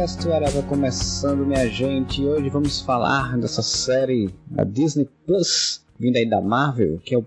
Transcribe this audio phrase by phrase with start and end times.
[0.00, 2.24] Podcast Whatever começando, minha gente.
[2.24, 7.26] Hoje vamos falar dessa série da Disney Plus, vinda aí da Marvel, que é o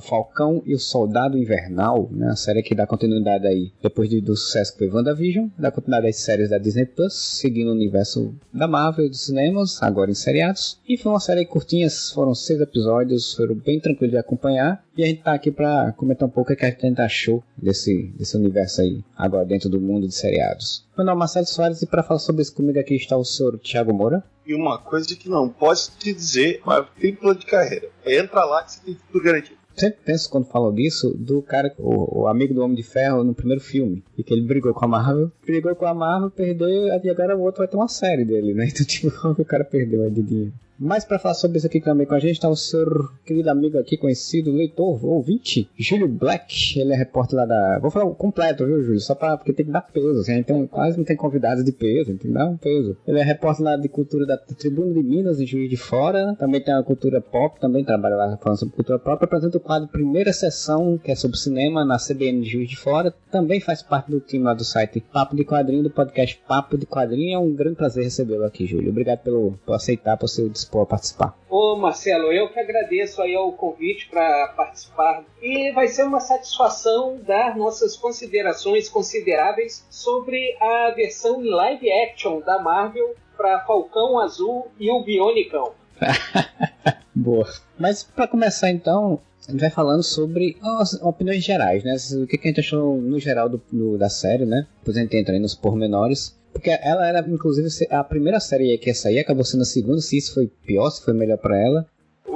[0.00, 2.28] Falcão e o Soldado Invernal, né?
[2.30, 6.08] A série que dá continuidade aí, depois de, do sucesso que foi WandaVision, dá continuidade
[6.08, 10.80] às séries da Disney Plus, seguindo o universo da Marvel dos cinemas, agora em seriados.
[10.88, 14.82] E foi uma série curtinha, foram seis episódios, foram bem tranquilos de acompanhar.
[14.96, 18.14] E a gente tá aqui para comentar um pouco o que a gente achou desse,
[18.16, 20.88] desse universo aí, agora dentro do mundo de seriados.
[20.96, 23.58] Meu nome é Marcelo Soares e para falar sobre isso comigo aqui está o senhor
[23.58, 24.24] Thiago Moura.
[24.46, 27.90] E uma coisa que não posso te dizer, mas tem plano de carreira.
[28.06, 32.22] Entra lá que você tem tudo garantido sempre penso quando falo disso do cara, o,
[32.22, 34.88] o, amigo do Homem de Ferro no primeiro filme, e que ele brigou com a
[34.88, 38.54] Marvel, brigou com a Marvel, perdeu, e agora o outro vai ter uma série dele,
[38.54, 38.66] né?
[38.72, 40.52] Então, tipo, o cara perdeu aí de dinheiro.
[40.78, 42.86] Mas para falar sobre isso aqui também com a gente está o seu
[43.24, 46.78] querido amigo aqui, conhecido, leitor, ouvinte, Júlio Black.
[46.78, 47.78] Ele é repórter lá da.
[47.78, 49.00] Vou falar o completo, viu, Júlio?
[49.00, 50.20] Só para porque tem que dar peso.
[50.20, 52.96] Assim, então quase não tem convidados de peso, tem que dar um peso.
[53.06, 56.34] Ele é repórter lá de cultura da Tribuna de Minas, em Juiz de Fora.
[56.38, 59.24] Também tem a cultura pop, também trabalha lá falando sobre cultura pop.
[59.24, 63.14] Apresenta o quadro Primeira Sessão, que é sobre cinema, na CBN de Juiz de Fora.
[63.30, 66.86] Também faz parte do time lá do site Papo de Quadrinho, do podcast Papo de
[66.86, 67.34] Quadrinho.
[67.34, 68.90] É um grande prazer recebê-lo aqui, Júlio.
[68.90, 71.38] Obrigado pelo, por aceitar, por seu dispor a participar.
[71.48, 77.18] Ô Marcelo, eu que agradeço aí o convite para participar e vai ser uma satisfação
[77.24, 84.68] dar nossas considerações consideráveis sobre a versão em live action da Marvel para Falcão Azul
[84.78, 85.72] e o Bionicão.
[87.14, 87.46] Boa.
[87.78, 91.96] Mas para começar então, a gente vai falando sobre as opiniões gerais, né?
[92.22, 94.66] O que a gente achou no geral do, do, da série, né?
[94.78, 96.36] Depois a gente entra aí nos pormenores.
[96.56, 100.16] Porque ela era, inclusive, a primeira série que ia sair, acabou sendo a segunda, se
[100.16, 101.86] isso foi pior, se foi melhor para ela.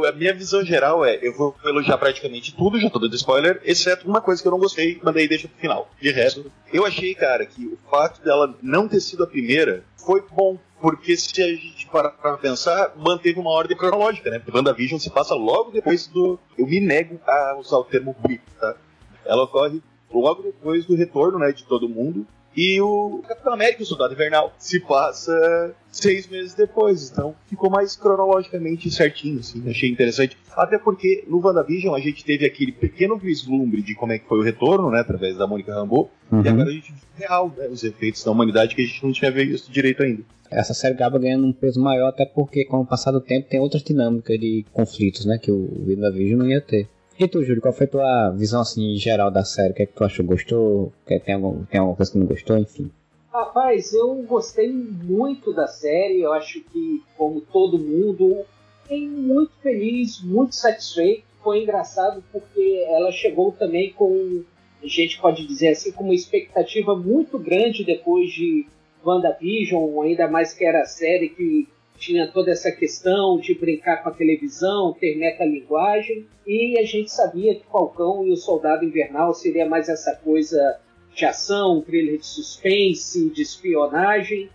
[0.06, 4.06] A minha visão geral é, eu vou elogiar praticamente tudo, já tô dando spoiler, exceto
[4.06, 5.90] uma coisa que eu não gostei, mandei deixa pro final.
[5.98, 10.22] De resto, eu achei, cara, que o fato dela não ter sido a primeira foi
[10.30, 14.38] bom, porque se a gente parar pra pensar, manteve uma ordem cronológica, né?
[14.38, 16.38] Porque WandaVision se passa logo depois do.
[16.58, 18.76] Eu me nego a usar o termo blip, tá?
[19.24, 19.80] Ela ocorre
[20.12, 22.26] logo depois do retorno, né, de todo mundo.
[22.60, 27.10] E o Capitão América, o Soldado Invernal, se passa seis meses depois.
[27.10, 29.66] Então ficou mais cronologicamente certinho, assim.
[29.66, 30.36] Achei interessante.
[30.54, 34.40] Até porque no WandaVision a gente teve aquele pequeno vislumbre de como é que foi
[34.40, 35.00] o retorno, né?
[35.00, 36.10] Através da Mônica Rambeau.
[36.30, 36.44] Uhum.
[36.44, 39.10] E agora a gente viu real, né, os efeitos da humanidade que a gente não
[39.10, 40.22] tinha visto direito ainda.
[40.50, 43.58] Essa série acaba ganhando um peso maior, até porque com o passar do tempo tem
[43.58, 45.38] outras dinâmicas de conflitos, né?
[45.38, 46.90] Que o WandaVision não ia ter.
[47.20, 49.72] E tu, Júlio, qual foi tua visão assim geral da série?
[49.72, 50.24] O que é que tu achou?
[50.24, 50.90] Gostou?
[51.04, 52.56] Tem, algum, tem alguma coisa que não gostou?
[52.56, 52.90] Enfim.
[53.30, 56.22] Rapaz, eu gostei muito da série.
[56.22, 58.46] Eu acho que, como todo mundo,
[58.82, 61.24] fiquei muito feliz, muito satisfeito.
[61.44, 64.42] Foi engraçado porque ela chegou também com,
[64.82, 68.66] a gente pode dizer assim, com uma expectativa muito grande depois de
[69.04, 71.68] WandaVision, ainda mais que era a série que
[72.00, 77.54] tinha toda essa questão de brincar com a televisão, ter metalinguagem, e a gente sabia
[77.54, 80.80] que Falcão e o Soldado Invernal seria mais essa coisa
[81.14, 84.48] de ação, thriller de suspense, de espionagem,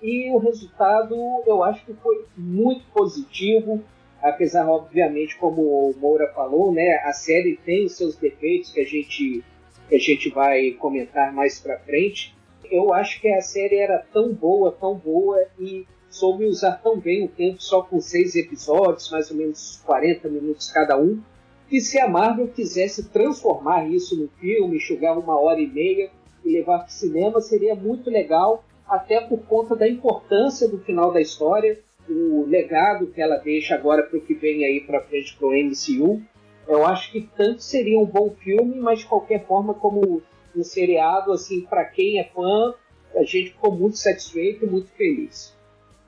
[0.00, 3.82] e o resultado eu acho que foi muito positivo,
[4.22, 8.86] apesar, obviamente, como o Moura falou, né, a série tem os seus defeitos que a
[8.86, 9.44] gente,
[9.88, 12.32] que a gente vai comentar mais pra frente.
[12.70, 17.24] Eu acho que a série era tão boa, tão boa, e soube usar tão bem
[17.24, 21.20] o tempo só com seis episódios, mais ou menos 40 minutos cada um,
[21.68, 26.10] que se a Marvel quisesse transformar isso no filme, enxugar uma hora e meia
[26.44, 31.10] e levar para o cinema, seria muito legal, até por conta da importância do final
[31.12, 35.34] da história, o legado que ela deixa agora para o que vem aí para frente
[35.36, 36.20] para o MCU.
[36.68, 40.22] Eu acho que tanto seria um bom filme, mas de qualquer forma, como
[40.54, 42.74] um seriado, assim, para quem é fã,
[43.14, 45.54] a gente ficou muito satisfeito e muito feliz.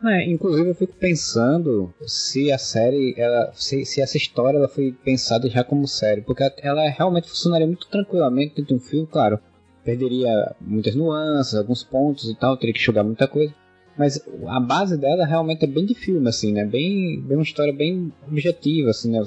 [0.06, 4.92] É, inclusive eu fico pensando se a série, ela, se, se, essa história ela foi
[5.04, 9.38] pensada já como série, porque ela realmente funcionaria muito tranquilamente dentro de um filme, claro.
[9.82, 13.54] Perderia muitas nuances, alguns pontos e tal, teria que jogar muita coisa.
[13.96, 16.64] Mas a base dela realmente é bem de filme, assim, né?
[16.64, 19.22] Bem, bem uma história bem objetiva, assim, né?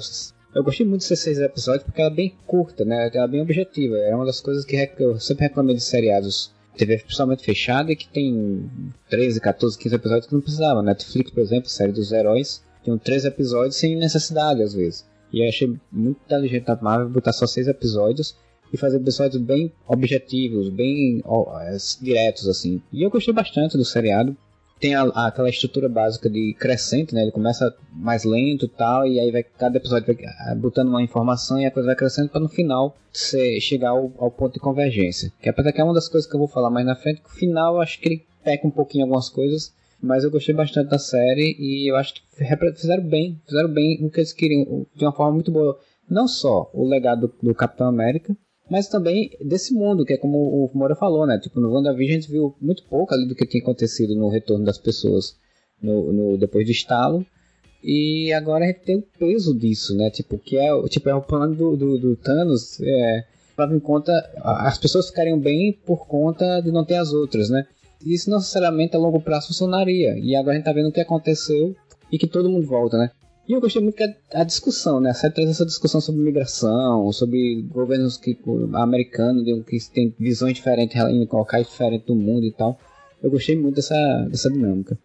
[0.54, 3.10] Eu gostei muito desses seis episódios porque ela é bem curta, né?
[3.12, 3.96] Ela é bem objetiva.
[3.96, 8.08] É uma das coisas que eu sempre reclamei de seriados TV principalmente fechada e que
[8.08, 8.70] tem
[9.10, 10.82] 13, 14, 15 episódios que não precisava.
[10.82, 15.06] Netflix, por exemplo, série dos heróis, tem 13 episódios sem necessidade às vezes.
[15.32, 18.36] E eu achei muito inteligente da Marvel botar só 6 episódios
[18.72, 22.82] e fazer episódios bem objetivos, bem ó, é, diretos assim.
[22.92, 24.36] E eu gostei bastante do seriado
[24.80, 27.22] tem a, a, aquela estrutura básica de crescente, né?
[27.22, 31.02] Ele começa mais lento e tal, e aí vai cada episódio vai ah, botando uma
[31.02, 34.60] informação e a coisa vai crescendo para no final você chegar ao, ao, ponto de
[34.60, 35.32] convergência.
[35.40, 37.28] Que apesar que é uma das coisas que eu vou falar mais na frente, que
[37.28, 40.88] o final eu acho que ele peca um pouquinho algumas coisas, mas eu gostei bastante
[40.88, 42.22] da série e eu acho que
[42.74, 45.78] fizeram bem, fizeram bem o que eles queriam, de uma forma muito boa.
[46.08, 48.34] Não só o legado do Capitão América,
[48.70, 51.38] mas também desse mundo, que é como o Moura falou, né?
[51.38, 54.64] Tipo, no WandaVision a gente viu muito pouco ali do que tinha acontecido no retorno
[54.64, 55.36] das pessoas
[55.82, 57.24] no, no depois do estalo.
[57.82, 60.10] E agora a gente tem o peso disso, né?
[60.10, 63.24] Tipo, que é, tipo, é o plano do, do, do Thanos, é,
[63.56, 64.12] leva em conta
[64.42, 67.66] as pessoas ficariam bem por conta de não ter as outras, né?
[68.04, 70.18] Isso não necessariamente a longo prazo funcionaria.
[70.18, 71.74] E agora a gente tá vendo o que aconteceu
[72.12, 73.10] e que todo mundo volta, né?
[73.48, 75.14] E eu gostei muito que a, a discussão, né?
[75.14, 78.38] Série traz essa discussão sobre migração, sobre governos que,
[78.74, 82.78] americanos que têm visões diferentes em locais diferentes do mundo e tal.
[83.22, 83.96] Eu gostei muito dessa,
[84.30, 84.98] dessa dinâmica.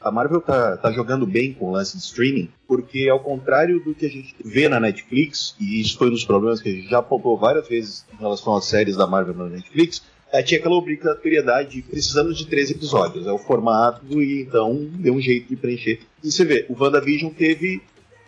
[0.00, 3.92] A Marvel tá, tá jogando bem com o lance de streaming, porque ao contrário do
[3.92, 6.88] que a gente vê na Netflix, e isso foi um dos problemas que a gente
[6.88, 10.76] já apontou várias vezes em relação às séries da Marvel na Netflix, é, tinha aquela
[10.76, 13.26] obrigatoriedade de precisamos de três episódios.
[13.26, 16.00] É o formato e então deu um jeito de preencher.
[16.22, 17.80] E você vê, o WandaVision teve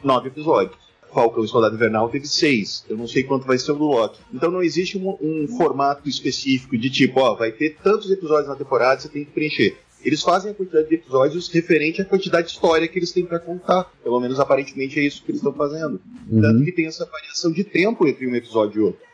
[0.03, 0.79] nove episódios.
[1.13, 2.85] Falcão e Soldado Invernal teve seis.
[2.89, 4.21] Eu não sei quanto vai ser o do Loki.
[4.33, 8.57] Então não existe um, um formato específico de tipo, ó, vai ter tantos episódios na
[8.57, 9.77] temporada, você tem que preencher.
[10.03, 13.39] Eles fazem a quantidade de episódios referente à quantidade de história que eles têm para
[13.39, 13.91] contar.
[14.03, 16.01] Pelo menos aparentemente é isso que eles estão fazendo.
[16.31, 16.41] Uhum.
[16.41, 19.10] Tanto que tem essa variação de tempo entre um episódio e outro.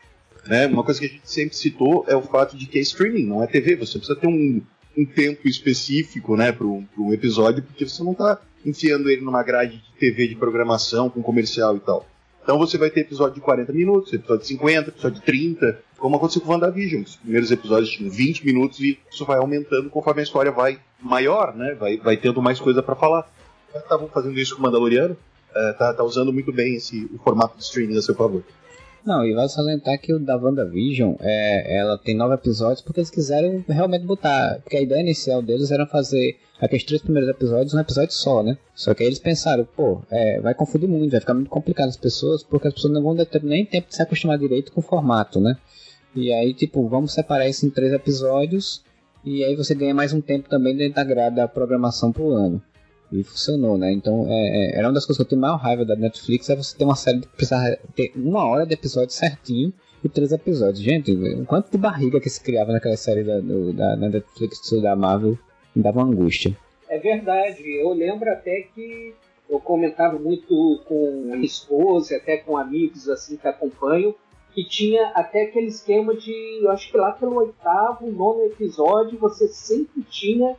[0.47, 0.67] Né?
[0.67, 3.43] Uma coisa que a gente sempre citou é o fato de que é streaming, não
[3.43, 3.75] é TV.
[3.75, 4.61] Você precisa ter um,
[4.97, 9.77] um tempo específico né, para um episódio, porque você não está enfiando ele numa grade
[9.77, 12.07] de TV de programação com comercial e tal.
[12.47, 16.15] Então você vai ter episódio de 40 minutos, episódio de 50, episódio de 30, como
[16.15, 17.03] aconteceu com o WandaVision.
[17.03, 21.53] Os primeiros episódios tinham 20 minutos e isso vai aumentando conforme a história vai maior,
[21.53, 21.75] né?
[21.75, 23.29] Vai, vai tendo mais coisa para falar.
[23.75, 27.57] Estavam fazendo isso com o Mandaloriano, uh, tá, tá usando muito bem esse, o formato
[27.57, 28.41] de streaming a seu favor.
[29.07, 33.09] Não, e vale salientar que o da WandaVision, é, ela tem nove episódios porque eles
[33.09, 34.59] quiseram realmente botar.
[34.61, 38.57] Porque a ideia inicial deles era fazer aqueles três primeiros episódios um episódio só, né?
[38.75, 41.95] Só que aí eles pensaram, pô, é, vai confundir muito, vai ficar muito complicado as
[41.95, 44.83] pessoas, porque as pessoas não vão ter nem tempo de se acostumar direito com o
[44.83, 45.55] formato, né?
[46.13, 48.83] E aí, tipo, vamos separar isso em três episódios,
[49.23, 52.61] e aí você ganha mais um tempo também dentro da grade da programação pro ano.
[53.11, 53.91] E funcionou, né?
[53.91, 56.55] Então, é, é, era uma das coisas que eu tenho maior raiva da Netflix, é
[56.55, 59.73] você ter uma série que precisa ter uma hora de episódio certinho
[60.03, 60.79] e três episódios.
[60.79, 61.15] Gente,
[61.45, 65.37] quanto de barriga que se criava naquela série da, do, da, da Netflix da Marvel
[65.75, 66.55] me dava uma angústia.
[66.89, 67.63] É verdade.
[67.79, 69.13] Eu lembro até que
[69.49, 74.13] eu comentava muito com a esposa, até com amigos assim que acompanham,
[74.53, 79.47] que tinha até aquele esquema de, eu acho que lá pelo oitavo, nono episódio, você
[79.47, 80.55] sempre tinha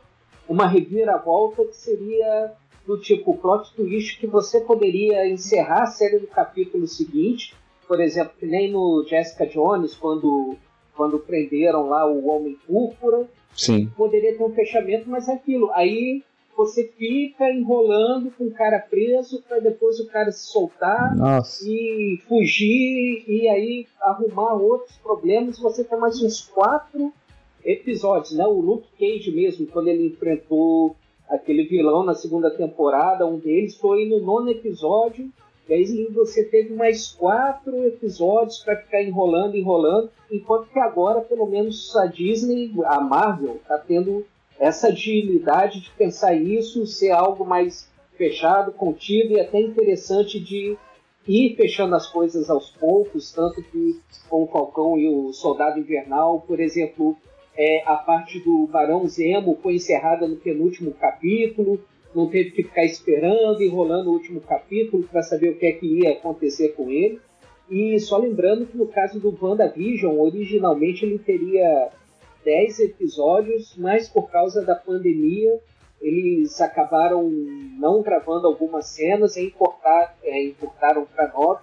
[0.49, 2.51] uma reviravolta que seria
[2.85, 7.55] do tipo plot twist que você poderia encerrar a série no capítulo seguinte,
[7.87, 10.57] por exemplo, que nem no Jessica Jones, quando,
[10.95, 13.91] quando prenderam lá o Homem Púrpura, Sim.
[13.95, 15.71] poderia ter um fechamento, mas é aquilo.
[15.73, 16.23] Aí
[16.57, 21.63] você fica enrolando com o cara preso para depois o cara se soltar Nossa.
[21.67, 25.59] e fugir e aí arrumar outros problemas.
[25.59, 27.13] Você tem mais uns quatro
[27.63, 28.45] episódios, né?
[28.45, 30.95] O Luke Cage mesmo, quando ele enfrentou
[31.29, 35.29] aquele vilão na segunda temporada, um deles foi no nono episódio.
[35.67, 41.45] E aí você teve mais quatro episódios para ficar enrolando, enrolando, enquanto que agora, pelo
[41.45, 44.25] menos a Disney, a Marvel, está tendo
[44.59, 47.87] essa agilidade de pensar isso, ser algo mais
[48.17, 50.75] fechado, contido e até interessante de
[51.27, 56.41] ir fechando as coisas aos poucos, tanto que com o Falcão e o Soldado Invernal,
[56.41, 57.15] por exemplo,
[57.59, 61.77] é, a parte do Barão Zemo foi encerrada no penúltimo capítulo,
[62.15, 65.85] não teve que ficar esperando, enrolando o último capítulo para saber o que é que
[65.85, 67.19] ia acontecer com ele.
[67.69, 71.89] E só lembrando que no caso do WandaVision, originalmente ele teria
[72.45, 75.59] 10 episódios, mas por causa da pandemia
[76.01, 77.29] eles acabaram
[77.77, 81.61] não gravando algumas cenas e encurtar, é, encurtaram para 9.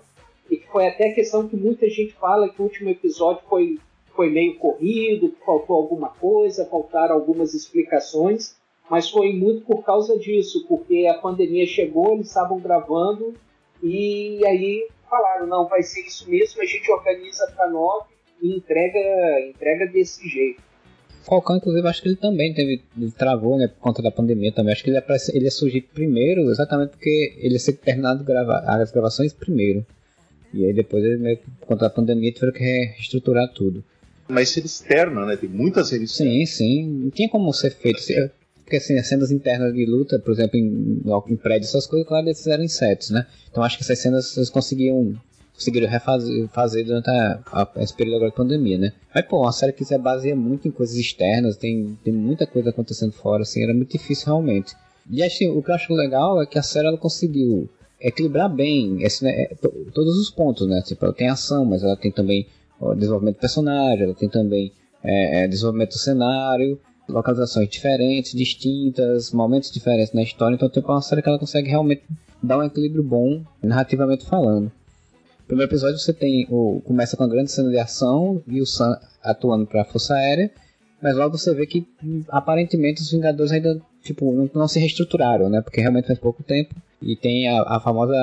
[0.50, 3.79] E que foi até a questão que muita gente fala que o último episódio foi
[4.17, 8.57] foi meio corrido, faltou alguma coisa, faltaram algumas explicações,
[8.91, 13.35] mas foi muito por causa disso, porque a pandemia chegou, eles estavam gravando
[13.83, 18.07] e aí falaram, não, vai ser isso mesmo, a gente organiza para nove
[18.43, 18.99] e entrega,
[19.49, 20.63] entrega desse jeito.
[21.25, 24.73] Falcão, inclusive, acho que ele também teve, ele travou, né, por conta da pandemia também.
[24.73, 25.05] Acho que ele ia,
[25.35, 29.85] ele ia surgir primeiro, exatamente porque ele ia ser terminado grava, as gravações primeiro.
[30.55, 33.83] E aí depois, ele, por conta da pandemia, tiveram que reestruturar tudo
[34.28, 35.37] mas ser externa, né?
[35.37, 36.87] Tem muitas séries Sim, sim.
[36.87, 38.00] Não tinha como ser feito.
[38.62, 42.26] Porque assim, as cenas internas de luta, por exemplo, em, em prédios, essas coisas, claro,
[42.26, 43.25] eles fizeram em sets, né?
[43.49, 45.14] Então acho que essas cenas eles conseguiam
[45.54, 48.92] conseguiram refazer fazer durante a, a, esse período agora de pandemia, né?
[49.14, 52.71] Mas, pô, uma série que se baseia muito em coisas externas, tem, tem muita coisa
[52.71, 54.75] acontecendo fora, assim, era muito difícil realmente.
[55.11, 57.68] E assim, o que eu acho legal é que a série ela conseguiu
[58.00, 59.47] equilibrar bem esse, né,
[59.95, 60.83] todos os pontos, né?
[60.85, 62.47] Tipo, ela tem ação, mas ela tem também
[62.80, 69.33] ó, desenvolvimento de personagem, ela tem também é, é, desenvolvimento do cenário, localizações diferentes, distintas,
[69.33, 70.54] momentos diferentes na história.
[70.54, 72.02] Então, tem uma série que ela consegue realmente
[72.42, 74.71] dar um equilíbrio bom, narrativamente falando.
[75.47, 78.66] No primeiro episódio você tem o começa com uma grande cena de ação e o
[78.66, 80.50] Sam atuando para a Força Aérea,
[81.00, 81.87] mas logo você vê que
[82.28, 85.61] aparentemente os Vingadores ainda tipo não, não se reestruturaram, né?
[85.61, 88.16] Porque realmente faz pouco tempo e tem a, a famosa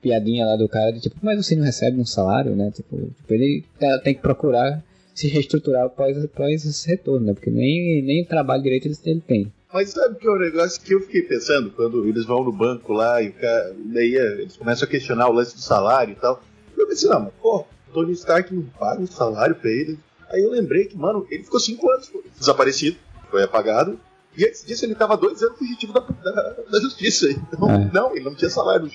[0.00, 2.70] piadinha lá do cara de tipo, mas você não recebe um salário, né?
[2.70, 4.82] Tipo, tipo ele tá, tem que procurar
[5.14, 7.32] se reestruturar após, após esse retorno, né?
[7.32, 9.52] Porque nem, nem trabalho direito ele, tem.
[9.72, 12.92] Mas sabe que é um negócio que eu fiquei pensando quando eles vão no banco
[12.92, 16.16] lá e o cara, daí é, eles começam a questionar o lance do salário e
[16.16, 16.42] tal.
[16.76, 19.98] Eu pensei, não, mas pô, Tony Stark não paga o salário pra ele.
[20.30, 22.98] Aí eu lembrei que, mano, ele ficou cinco anos desaparecido,
[23.30, 23.98] foi apagado.
[24.36, 26.32] E antes disso ele tava dois anos fugitivo da, da,
[26.70, 27.30] da justiça.
[27.30, 27.90] Então, é.
[27.92, 28.90] não, ele não tinha salário.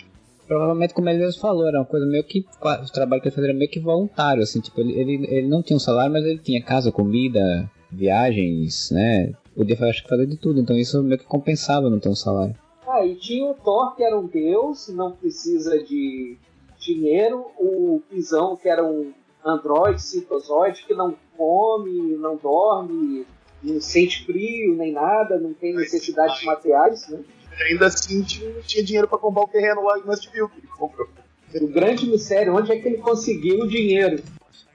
[0.51, 2.45] Provavelmente, como ele mesmo falou, era uma coisa meio que.
[2.61, 5.63] O trabalho que ele fazia era meio que voluntário, assim, tipo, ele, ele, ele não
[5.63, 9.31] tinha um salário, mas ele tinha casa, comida, viagens, né?
[9.55, 12.53] Podia, acho que, fazer de tudo, então isso meio que compensava não ter um salário.
[12.85, 16.37] Ah, e tinha o Thor, que era um deus, não precisa de
[16.77, 19.13] dinheiro, o Pisão, que era um
[19.45, 23.25] androide, citozoide, que não come, não dorme,
[23.63, 27.21] não sente frio nem nada, não tem necessidades materiais, né?
[27.69, 31.07] Ainda assim tinha, tinha dinheiro para comprar o terreno lá em Westview que ele comprou.
[31.53, 34.23] O grande mistério, onde é que ele conseguiu o dinheiro?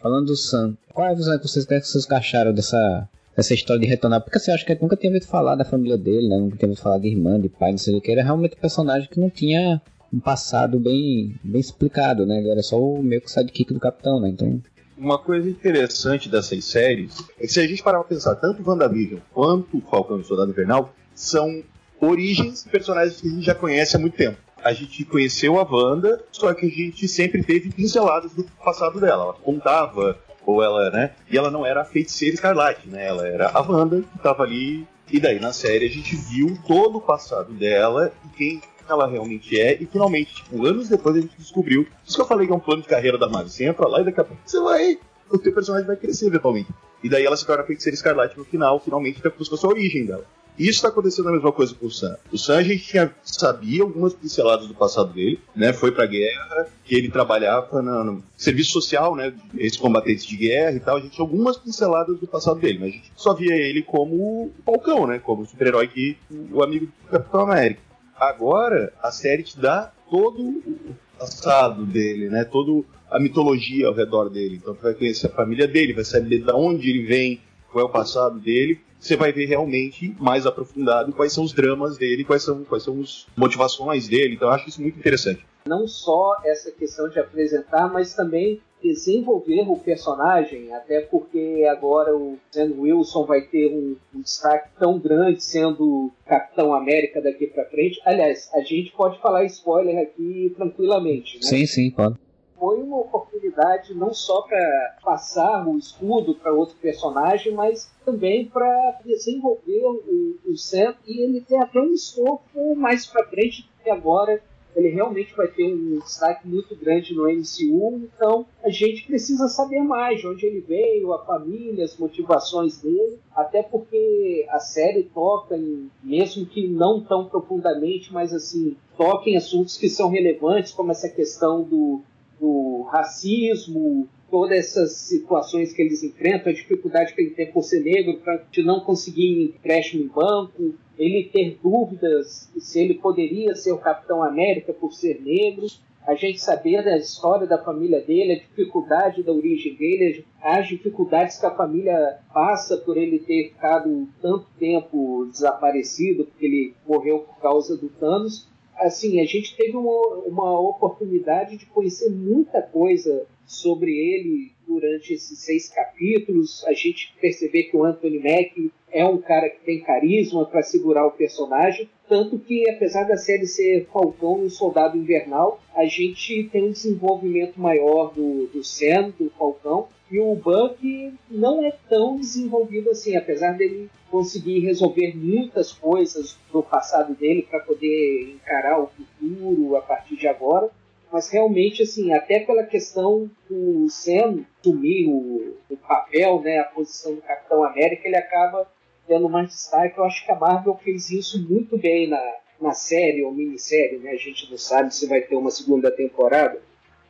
[0.01, 3.81] Falando do Sam, qual é a visão que vocês, que vocês acharam dessa, dessa história
[3.81, 4.21] de retornar?
[4.21, 6.37] Porque você assim, acha que nunca tinha ouvido falar da família dele, né?
[6.37, 8.13] Nunca tinha ouvido falar de irmã, de pai, não sei o que.
[8.13, 9.81] Era realmente um personagem que não tinha
[10.13, 12.39] um passado bem, bem explicado, né?
[12.39, 14.29] Ele era só o meio que sidekick do capitão, né?
[14.29, 14.61] Então.
[14.97, 19.21] Uma coisa interessante dessas séries é que se a gente parar pra pensar, tanto WandaVision
[19.33, 21.63] quanto Falcão e Soldado Invernal são
[22.01, 24.39] origens personagens que a gente já conhece há muito tempo.
[24.63, 29.25] A gente conheceu a Wanda, só que a gente sempre teve pinceladas do passado dela.
[29.25, 31.13] Ela contava, ou ela, né?
[31.31, 33.07] E ela não era a feiticeira escarlate, né?
[33.07, 34.87] Ela era a Wanda que estava ali.
[35.11, 39.59] E daí na série a gente viu todo o passado dela e quem ela realmente
[39.61, 41.87] é, e finalmente, tipo, anos depois a gente descobriu.
[42.05, 43.49] Isso que eu falei que é um plano de carreira da Marvel.
[43.49, 44.99] Você entra lá e daqui a pouco você vai.
[45.31, 46.69] O teu personagem vai crescer eventualmente.
[47.03, 50.07] E daí ela se torna feiticeira escarlate no final, finalmente, até busca a sua origem
[50.07, 50.25] dela.
[50.59, 52.17] Isso está acontecendo a mesma coisa com o Sam.
[52.33, 55.73] O Sam a gente sabia algumas pinceladas do passado dele, né?
[55.73, 59.35] Foi pra guerra, que ele trabalhava no, serviço social, né?
[59.57, 60.97] Esses combatentes de guerra e tal.
[60.97, 64.15] A gente tinha algumas pinceladas do passado dele, mas a gente só via ele como
[64.15, 65.19] o Falcão, né?
[65.19, 66.17] Como o super-herói que
[66.51, 67.81] o amigo do Capitão América.
[68.19, 72.45] Agora, a série te dá todo o passado dele, né?
[72.45, 74.57] Toda a mitologia ao redor dele.
[74.57, 77.89] Então, você vai conhecer a família dele, vai saber de onde ele vem, qual é
[77.89, 78.81] o passado dele.
[78.99, 83.01] Você vai ver realmente mais aprofundado quais são os dramas dele, quais são, quais são
[83.01, 84.35] as motivações dele.
[84.35, 85.45] Então, eu acho isso muito interessante.
[85.67, 92.39] Não só essa questão de apresentar, mas também desenvolver o personagem, até porque agora o
[92.51, 98.01] Sam Wilson vai ter um, um, destaque tão grande sendo Capitão América daqui para frente.
[98.05, 101.43] Aliás, a gente pode falar spoiler aqui tranquilamente, né?
[101.43, 102.17] Sim, sim, pode.
[102.59, 109.01] Foi uma oportunidade não só para passar o escudo para outro personagem, mas também para
[109.05, 114.43] desenvolver o, o Sam e ele tem até um escopo mais para frente que agora
[114.77, 119.81] ele realmente vai ter um destaque muito grande no MCU, então a gente precisa saber
[119.81, 125.57] mais de onde ele veio, a família, as motivações dele, até porque a série toca
[125.57, 130.93] em, mesmo que não tão profundamente, mas assim, toca em assuntos que são relevantes, como
[130.93, 132.03] essa questão do,
[132.41, 137.81] do racismo, todas essas situações que eles enfrentam, a dificuldade que ele tem por ser
[137.81, 143.79] negro, de não conseguir empréstimo em banco, ele ter dúvidas se ele poderia ser o
[143.79, 145.67] Capitão América por ser negro,
[146.07, 151.37] a gente saber da história da família dele, a dificuldade da origem dele, as dificuldades
[151.37, 157.41] que a família passa por ele ter ficado tanto tempo desaparecido, porque ele morreu por
[157.41, 158.49] causa do Thanos.
[158.79, 165.39] Assim, a gente teve uma, uma oportunidade de conhecer muita coisa sobre ele durante esses
[165.39, 170.45] seis capítulos, a gente perceber que o Anthony Mack é um cara que tem carisma
[170.45, 175.85] para segurar o personagem, tanto que apesar da série ser Falcão e Soldado Invernal, a
[175.87, 181.73] gente tem um desenvolvimento maior do, do Sam, do Falcão, e o Buck não é
[181.89, 188.81] tão desenvolvido assim, apesar dele conseguir resolver muitas coisas do passado dele para poder encarar
[188.81, 190.71] o futuro a partir de agora
[191.11, 197.15] mas realmente, assim, até pela questão do Sam assumir o, o, papel, né, a posição
[197.15, 198.69] do Capitão América, ele acaba
[199.07, 199.99] tendo mais destaque.
[199.99, 204.11] Eu acho que a Marvel fez isso muito bem na, na série ou minissérie, né?
[204.11, 206.61] A gente não sabe se vai ter uma segunda temporada.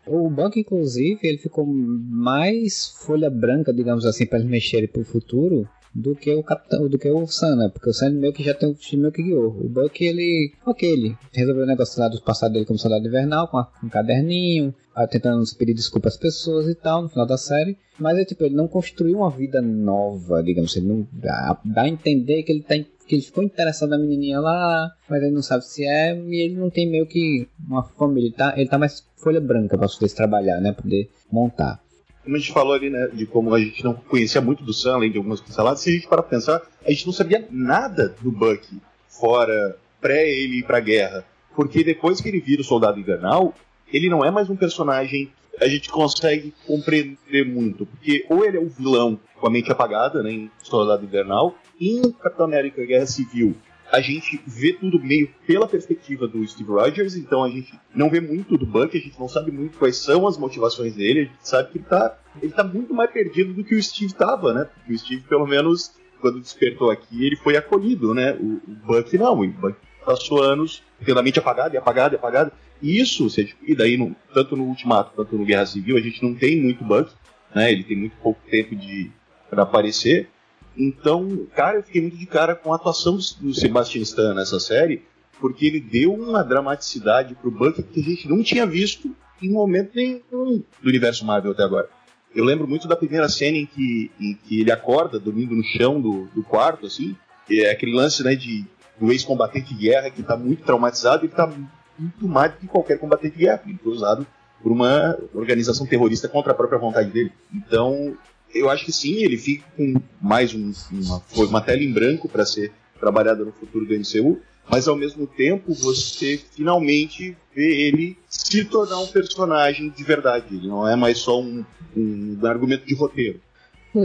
[0.06, 5.04] O banco, inclusive, ele ficou mais folha branca, digamos assim, para eles mexerem para o
[5.04, 7.70] futuro do que o capitão, do que o Sam, né?
[7.72, 9.48] Porque o Sam meio que já tem time meio que guiou.
[9.48, 10.52] O Buck, ele.
[10.66, 13.86] Ok, ele resolveu o negócio lá do passado dele como soldado invernal, com, a, com
[13.86, 14.74] um caderninho,
[15.10, 17.78] tentando pedir desculpa às pessoas e tal, no final da série.
[17.98, 20.80] Mas é tipo, ele não construiu uma vida nova, digamos assim.
[20.80, 24.40] Ele não dá, dá a entender que ele tá que ele ficou interessado na menininha
[24.40, 28.28] lá, mas ele não sabe se é, e ele não tem meio que uma família,
[28.28, 31.80] ele tá, ele tá mais folha branca para poder trabalhar, né, poder montar.
[32.24, 34.94] Como a gente falou ali, né, de como a gente não conhecia muito do Sam,
[34.94, 38.32] além de algumas pinceladas, se a gente para pensar, a gente não sabia nada do
[38.32, 38.66] Buck
[39.08, 41.24] fora pré ele ir pra guerra.
[41.54, 43.54] Porque depois que ele vira o Soldado Invernal,
[43.92, 47.86] ele não é mais um personagem a gente consegue compreender muito.
[47.86, 52.10] Porque ou ele é o vilão com a mente apagada, né, em Soldado Invernal, em
[52.12, 53.54] Capitão América Guerra Civil
[53.90, 58.20] a gente vê tudo meio pela perspectiva do Steve Rogers, então a gente não vê
[58.20, 61.48] muito do Buck, a gente não sabe muito quais são as motivações dele, a gente
[61.48, 64.64] sabe que ele tá, ele tá muito mais perdido do que o Steve tava, né?
[64.64, 68.32] Porque o Steve, pelo menos, quando despertou aqui, ele foi acolhido, né?
[68.34, 72.18] O, o Buck não, o Buck passou anos tendo a mente apagada e apagada e
[72.18, 72.52] apagada.
[72.82, 73.26] Isso,
[73.62, 76.84] e daí, no, tanto no Ultimato quanto no Guerra Civil, a gente não tem muito
[76.84, 77.10] Buck,
[77.54, 77.72] né?
[77.72, 79.10] Ele tem muito pouco tempo de
[79.48, 80.28] para aparecer.
[80.76, 85.02] Então, cara, eu fiquei muito de cara com a atuação do Sebastian Stan nessa série,
[85.40, 89.92] porque ele deu uma dramaticidade pro Bucky que a gente não tinha visto em momento
[89.94, 91.88] nenhum do universo Marvel até agora.
[92.34, 96.00] Eu lembro muito da primeira cena em que, em que ele acorda dormindo no chão
[96.00, 97.16] do, do quarto, assim,
[97.50, 98.66] é aquele lance né, de,
[99.00, 101.50] do ex-combatente de guerra que está muito traumatizado e está
[101.98, 103.62] muito mais do que qualquer combatente guerra.
[103.66, 104.26] Ele foi usado
[104.62, 107.32] por uma organização terrorista contra a própria vontade dele.
[107.54, 108.16] Então,
[108.54, 112.44] eu acho que sim, ele fica com mais um, uma, uma tela em branco para
[112.46, 118.64] ser trabalhada no futuro do MCU, mas ao mesmo tempo você finalmente vê ele se
[118.64, 120.46] tornar um personagem de verdade.
[120.56, 121.64] Ele não é mais só um,
[121.96, 123.40] um argumento de roteiro.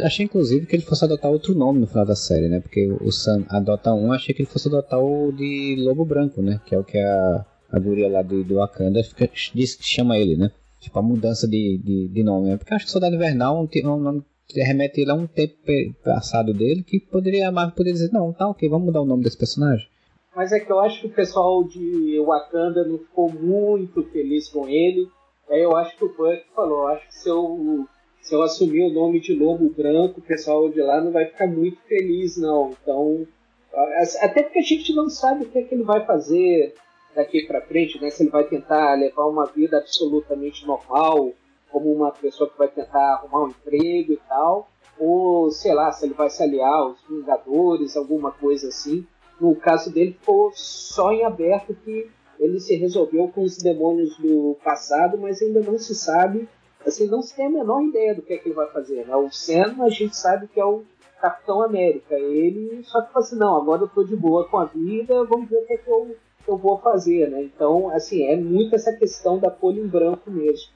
[0.03, 2.59] achei inclusive que ele fosse adotar outro nome no final da série, né?
[2.59, 6.61] Porque o Sam adota um, achei que ele fosse adotar o de Lobo Branco, né?
[6.65, 10.17] Que é o que a, a guria lá do, do Wakanda fica, diz que chama
[10.17, 10.51] ele, né?
[10.79, 12.49] Tipo, a mudança de, de, de nome.
[12.49, 12.57] Né?
[12.57, 15.55] Porque acho que Soldado Invernal é um nome remete ele a um tempo
[16.03, 19.23] passado dele que poderia a Marvel poderia dizer, não, tá ok, vamos mudar o nome
[19.23, 19.87] desse personagem.
[20.35, 24.67] Mas é que eu acho que o pessoal de Wakanda não ficou muito feliz com
[24.67, 25.07] ele.
[25.49, 27.85] Aí eu acho que o Buck falou, acho que se eu,
[28.21, 31.47] se eu assumir o nome de Lobo Branco, o pessoal de lá não vai ficar
[31.47, 32.73] muito feliz, não.
[32.81, 33.27] Então,
[34.21, 36.73] até porque a gente não sabe o que é que ele vai fazer
[37.15, 38.09] daqui para frente, né?
[38.09, 41.31] Se ele vai tentar levar uma vida absolutamente normal,
[41.71, 44.69] como uma pessoa que vai tentar arrumar um emprego e tal,
[44.99, 49.05] ou sei lá, se ele vai se aliar aos Vingadores, alguma coisa assim.
[49.39, 54.57] No caso dele, ficou só em aberto que ele se resolveu com os demônios do
[54.63, 56.47] passado, mas ainda não se sabe,
[56.85, 59.05] assim, não se tem a menor ideia do que é que ele vai fazer.
[59.05, 59.15] Né?
[59.15, 60.83] O Sam, a gente sabe que é o
[61.19, 62.15] Capitão América.
[62.15, 65.49] Ele só que fala assim, não, agora eu tô de boa com a vida, vamos
[65.49, 66.15] ver o que é que eu,
[66.47, 67.43] eu vou fazer, né?
[67.43, 70.71] Então, assim, é muito essa questão da folha em branco mesmo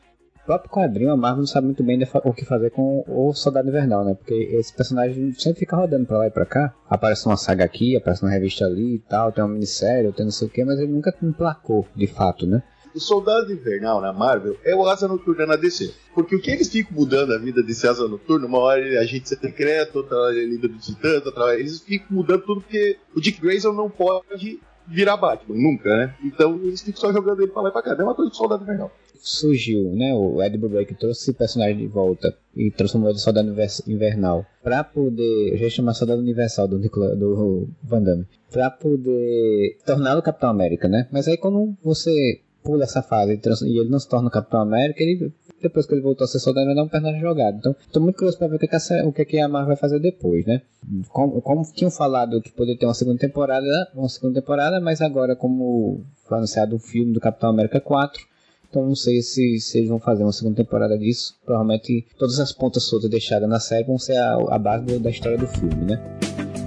[0.46, 4.06] próprio quadrinho, a Marvel não sabe muito bem o que fazer com o Soldado Invernal,
[4.06, 4.14] né?
[4.14, 6.74] Porque esse personagem sempre fica rodando pra lá e pra cá.
[6.88, 10.32] Aparece uma saga aqui, aparece uma revista ali e tal, tem uma minissérie, tem não
[10.32, 12.62] sei o que, mas ele nunca emplacou, de fato, né?
[12.94, 15.94] O Soldado Invernal na Marvel é o Asa Noturna na DC.
[16.14, 19.00] Porque o que eles ficam mudando a vida desse Asa Noturno, uma hora ele é
[19.00, 22.62] agente secreto, outra hora ele é líder do Titã, outra hora eles ficam mudando tudo
[22.62, 26.16] porque o Dick Grayson não pode virar Batman, nunca, né?
[26.24, 27.96] Então eles ficam só jogando ele pra lá e pra cá.
[27.98, 28.92] É uma coisa do Soldado Invernal
[29.26, 30.14] surgiu, né?
[30.14, 33.56] O Ed Brubaker trouxe esse personagem de volta e transformou ele em Soldado
[33.88, 38.70] Invernal para poder, eu já ia chamar Soldado Universal do, Nicola, do Van Damme, para
[38.70, 41.08] poder torná-lo Capitão América, né?
[41.12, 45.32] Mas aí quando você pula essa fase e ele não se torna Capitão América, ele
[45.62, 47.58] depois que ele voltou a ser soldado, ele é um personagem jogado.
[47.58, 50.00] Então, estou muito curioso para ver o que, a, o que, a Marvel vai fazer
[50.00, 50.62] depois, né?
[51.10, 55.36] Como, como tinham falado que poderia ter uma segunda temporada, uma segunda temporada, mas agora,
[55.36, 58.22] como foi anunciado o filme do Capitão América 4,
[58.70, 61.36] então não sei se, se eles vão fazer uma segunda temporada disso.
[61.46, 65.38] Provavelmente todas as pontas soltas deixadas na série vão ser a, a base da história
[65.38, 66.65] do filme, né?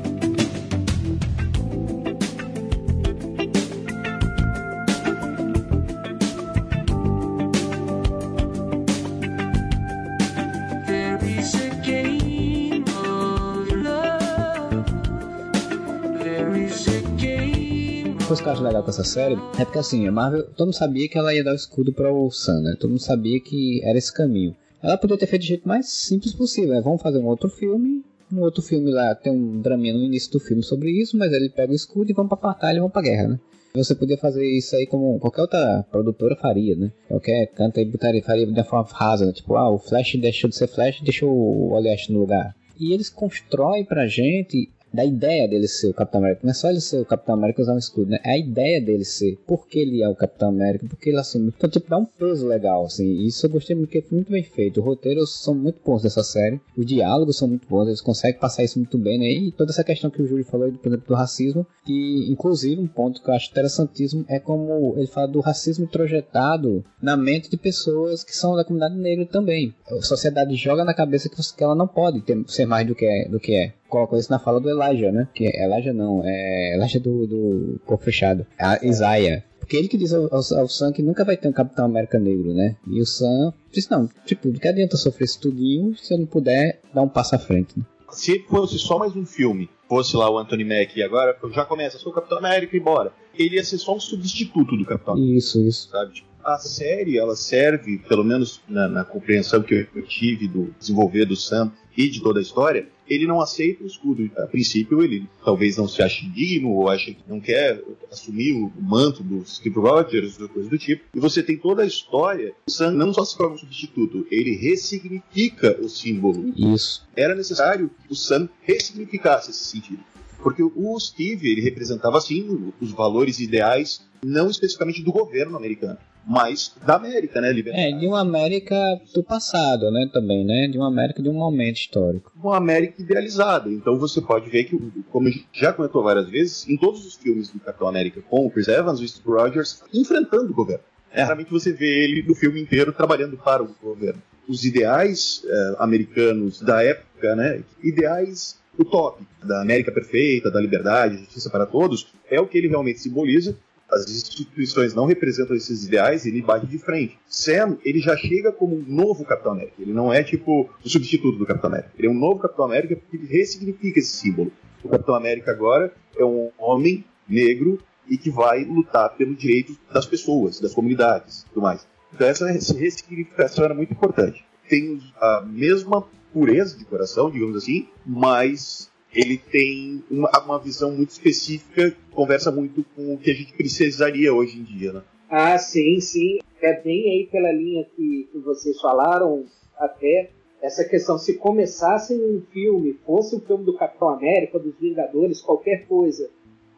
[18.79, 21.45] Legal com essa série é porque assim, a Marvel, todo mundo sabia que ela ia
[21.45, 22.77] dar o escudo para o Sam, né?
[22.79, 24.55] Todo mundo sabia que era esse caminho.
[24.83, 26.81] Ela poderia ter feito do jeito mais simples possível, né?
[26.81, 28.05] Vamos fazer um outro filme.
[28.31, 31.49] No outro filme lá tem um draminha no início do filme sobre isso, mas ele
[31.49, 33.41] pega o escudo e vão pra batalha e vão pra guerra, né?
[33.75, 36.91] Você podia fazer isso aí como qualquer outra produtora faria, né?
[37.07, 39.33] Qualquer canto aí botaria, faria de uma forma rasa, né?
[39.33, 42.55] Tipo, ah, o Flash deixou de ser Flash e deixou o Oleash no lugar.
[42.79, 46.41] E eles constroem pra gente da ideia dele ser o Capitão América.
[46.45, 48.19] Não é só ele ser o Capitão América usar um escudo, né?
[48.25, 49.37] É a ideia dele ser.
[49.47, 50.87] Por que ele é o Capitão América?
[50.89, 51.53] Porque ele assume.
[51.57, 53.27] Então, tipo, dá um peso legal, assim.
[53.27, 54.81] Isso eu gostei muito, porque foi muito bem feito.
[54.81, 56.61] Os roteiros são muito bons dessa série.
[56.77, 57.87] Os diálogos são muito bons.
[57.87, 59.31] Eles conseguem passar isso muito bem, né?
[59.31, 61.67] E toda essa questão que o Júlio falou, por exemplo, do racismo.
[61.87, 66.85] E, inclusive, um ponto que eu acho interessantíssimo é como ele fala do racismo introjetado
[67.01, 69.75] na mente de pessoas que são da comunidade negra também.
[69.91, 73.29] A sociedade joga na cabeça que ela não pode ter, ser mais do que é.
[73.29, 75.29] Do que é colocou isso na fala do Elijah, né?
[75.35, 78.47] Que Elijah não, é Elijah do, do Corpo Fechado.
[78.59, 79.43] A Isaiah.
[79.59, 82.19] Porque ele que diz ao, ao, ao, Sam que nunca vai ter um Capitão América
[82.19, 82.77] negro, né?
[82.87, 86.27] E o Sam disse, não, tipo, do que adianta sofrer isso tudinho se eu não
[86.27, 87.85] puder dar um passo à frente, né?
[88.11, 91.99] Se fosse só mais um filme, fosse lá o Anthony Mack e agora já começa,
[91.99, 93.13] sou o Capitão América e bora.
[93.35, 95.37] Ele ia ser só um substituto do Capitão América.
[95.37, 95.91] Isso, isso.
[95.91, 96.15] Sabe?
[96.15, 101.25] Tipo, a série, ela serve, pelo menos na, na compreensão que eu tive do desenvolver
[101.25, 104.31] do Sam e de toda a história, ele não aceita o escudo.
[104.37, 108.73] A princípio, ele talvez não se ache digno ou ache que não quer assumir o
[108.81, 111.05] manto do Steve Rogers ou coisa do tipo.
[111.15, 112.53] E você tem toda a história.
[112.69, 116.53] O Sam não só se torna um substituto, ele ressignifica o símbolo.
[116.57, 117.07] Isso.
[117.17, 120.01] Era necessário que o Sam ressignificasse esse sentido.
[120.43, 126.75] Porque o Steve, ele representava, sim, os valores ideais, não especificamente do governo americano, mas
[126.87, 127.51] da América, né?
[127.67, 128.77] É, de uma América
[129.15, 130.69] do passado, né, também, né?
[130.69, 132.33] De uma América de um momento histórico.
[132.37, 133.71] Uma América idealizada.
[133.71, 134.79] Então você pode ver que,
[135.11, 138.69] como já comentou várias vezes, em todos os filmes do Capitão América com o Chris
[138.69, 140.85] Evans, o Steve Rogers, enfrentando o governo.
[141.11, 144.23] É, realmente você vê ele no filme inteiro trabalhando para o governo.
[144.47, 147.63] Os ideais eh, americanos da época, né?
[147.83, 153.01] Ideais utópico da América perfeita, da liberdade, justiça para todos, é o que ele realmente
[153.01, 153.57] simboliza.
[153.91, 157.19] As instituições não representam esses ideais e ele bate de frente.
[157.27, 159.81] Sam, ele já chega como um novo Capitão América.
[159.81, 161.93] Ele não é tipo o substituto do Capitão América.
[161.99, 164.53] Ele é um novo Capitão América porque ele ressignifica esse símbolo.
[164.85, 170.07] O Capitão América agora é um homem negro e que vai lutar pelo direito das
[170.07, 171.87] pessoas, das comunidades e tudo mais.
[172.15, 174.45] Então essa ressignificação era muito importante.
[174.69, 181.11] Tem a mesma pureza de coração, digamos assim, mas ele tem uma, uma visão muito
[181.11, 185.03] específica, conversa muito com o que a gente precisaria hoje em dia, né?
[185.31, 186.39] Ah, sim, sim.
[186.61, 189.45] É bem aí pela linha que, que vocês falaram,
[189.79, 194.75] até essa questão, se começasse um filme, fosse o um filme do Capitão América, dos
[194.79, 196.29] Vingadores, qualquer coisa,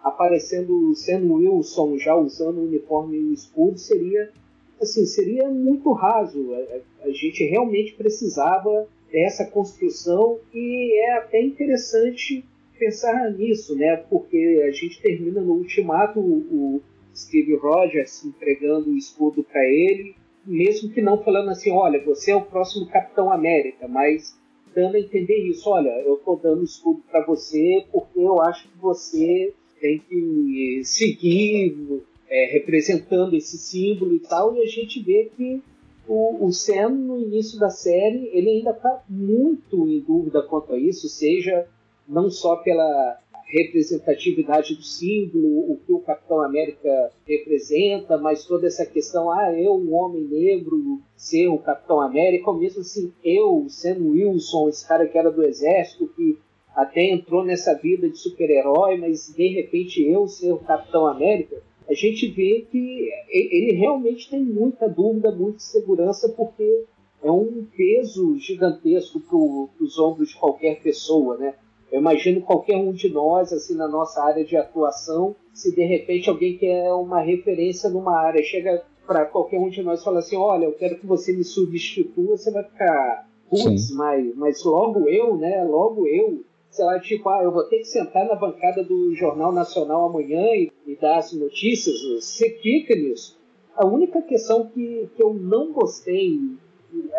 [0.03, 4.31] aparecendo o Sam Wilson já usando o uniforme e o escudo, seria
[4.81, 6.55] assim, seria muito raso.
[6.55, 12.45] A, a gente realmente precisava dessa construção e é até interessante
[12.79, 13.97] pensar nisso, né?
[13.97, 16.83] Porque a gente termina no ultimato o,
[17.15, 20.15] Steve Rogers entregando o escudo para ele,
[20.47, 24.39] mesmo que não falando assim, olha, você é o próximo Capitão América, mas
[24.75, 28.69] dando a entender isso, olha, eu estou dando o escudo para você porque eu acho
[28.69, 35.31] que você tem que seguir é, representando esse símbolo e tal, e a gente vê
[35.37, 35.61] que
[36.13, 40.79] o, o Sam, no início da série, ele ainda está muito em dúvida quanto a
[40.79, 41.69] isso, seja
[42.09, 48.85] não só pela representatividade do símbolo, o que o Capitão América representa, mas toda essa
[48.85, 53.99] questão, ah, eu, um homem negro, ser o Capitão América, ou mesmo assim, eu, Sam
[54.01, 56.37] Wilson, esse cara que era do exército, que
[56.75, 61.95] até entrou nessa vida de super-herói, mas de repente eu ser o Capitão América, a
[61.95, 66.85] gente vê que ele realmente tem muita dúvida, muita segurança, porque
[67.21, 71.55] é um peso gigantesco para os ombros de qualquer pessoa, né?
[71.91, 76.31] Eu imagino qualquer um de nós, assim, na nossa área de atuação, se de repente
[76.31, 80.37] alguém quer uma referência numa área, chega para qualquer um de nós e fala assim,
[80.37, 85.37] olha, eu quero que você me substitua, você vai ficar, putz, mas, mas logo eu,
[85.37, 85.65] né?
[85.65, 89.53] Logo eu sei lá, tipo, ah, eu vou ter que sentar na bancada do Jornal
[89.53, 93.39] Nacional amanhã e, e dar as notícias, você fica nisso.
[93.75, 96.39] A única questão que, que eu não gostei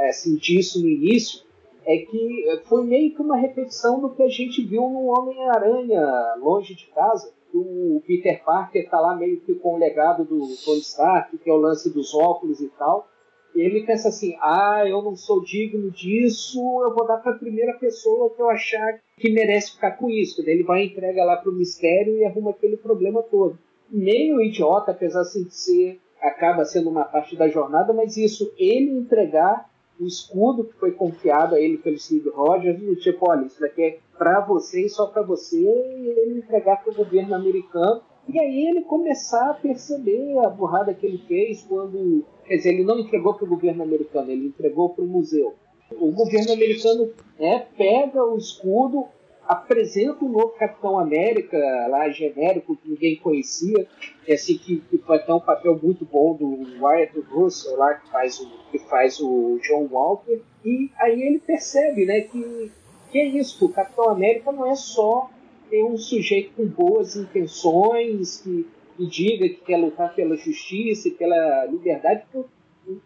[0.08, 1.44] assim, disso no início
[1.86, 6.76] é que foi meio que uma repetição do que a gente viu no Homem-Aranha Longe
[6.76, 7.32] de Casa.
[7.54, 11.54] O Peter Parker está lá meio que com o legado do Tony Stark, que é
[11.54, 13.08] o lance dos óculos e tal
[13.56, 17.74] ele pensa assim: ah, eu não sou digno disso, eu vou dar para a primeira
[17.74, 20.44] pessoa que eu achar que merece ficar com isso.
[20.44, 23.58] Daí ele vai entrega lá para o mistério e arruma aquele problema todo.
[23.90, 28.92] meio idiota, apesar assim, de ser acaba sendo uma parte da jornada, mas isso, ele
[28.92, 33.84] entregar o escudo que foi confiado a ele pelo Steve Rogers, tipo, olha, isso daqui
[33.84, 38.02] é para você e só para você, e ele entregar para o governo americano.
[38.28, 42.24] E aí ele começar a perceber a burrada que ele fez quando.
[42.52, 45.56] Quer dizer, ele não entregou para o governo americano, ele entregou para o museu.
[45.90, 47.10] O governo americano
[47.40, 49.06] né, pega o escudo,
[49.48, 53.88] apresenta o novo Capitão América, lá genérico, que ninguém conhecia,
[54.28, 58.42] é assim, que, que vai um papel muito bom do Wyatt Russell, lá, que faz,
[58.42, 62.70] o, que faz o John Walker, e aí ele percebe né, que,
[63.14, 65.30] que é isso, que o Capitão América não é só
[65.72, 68.68] um sujeito com boas intenções, que,
[69.02, 72.46] que diga que quer lutar pela justiça e pela liberdade, o,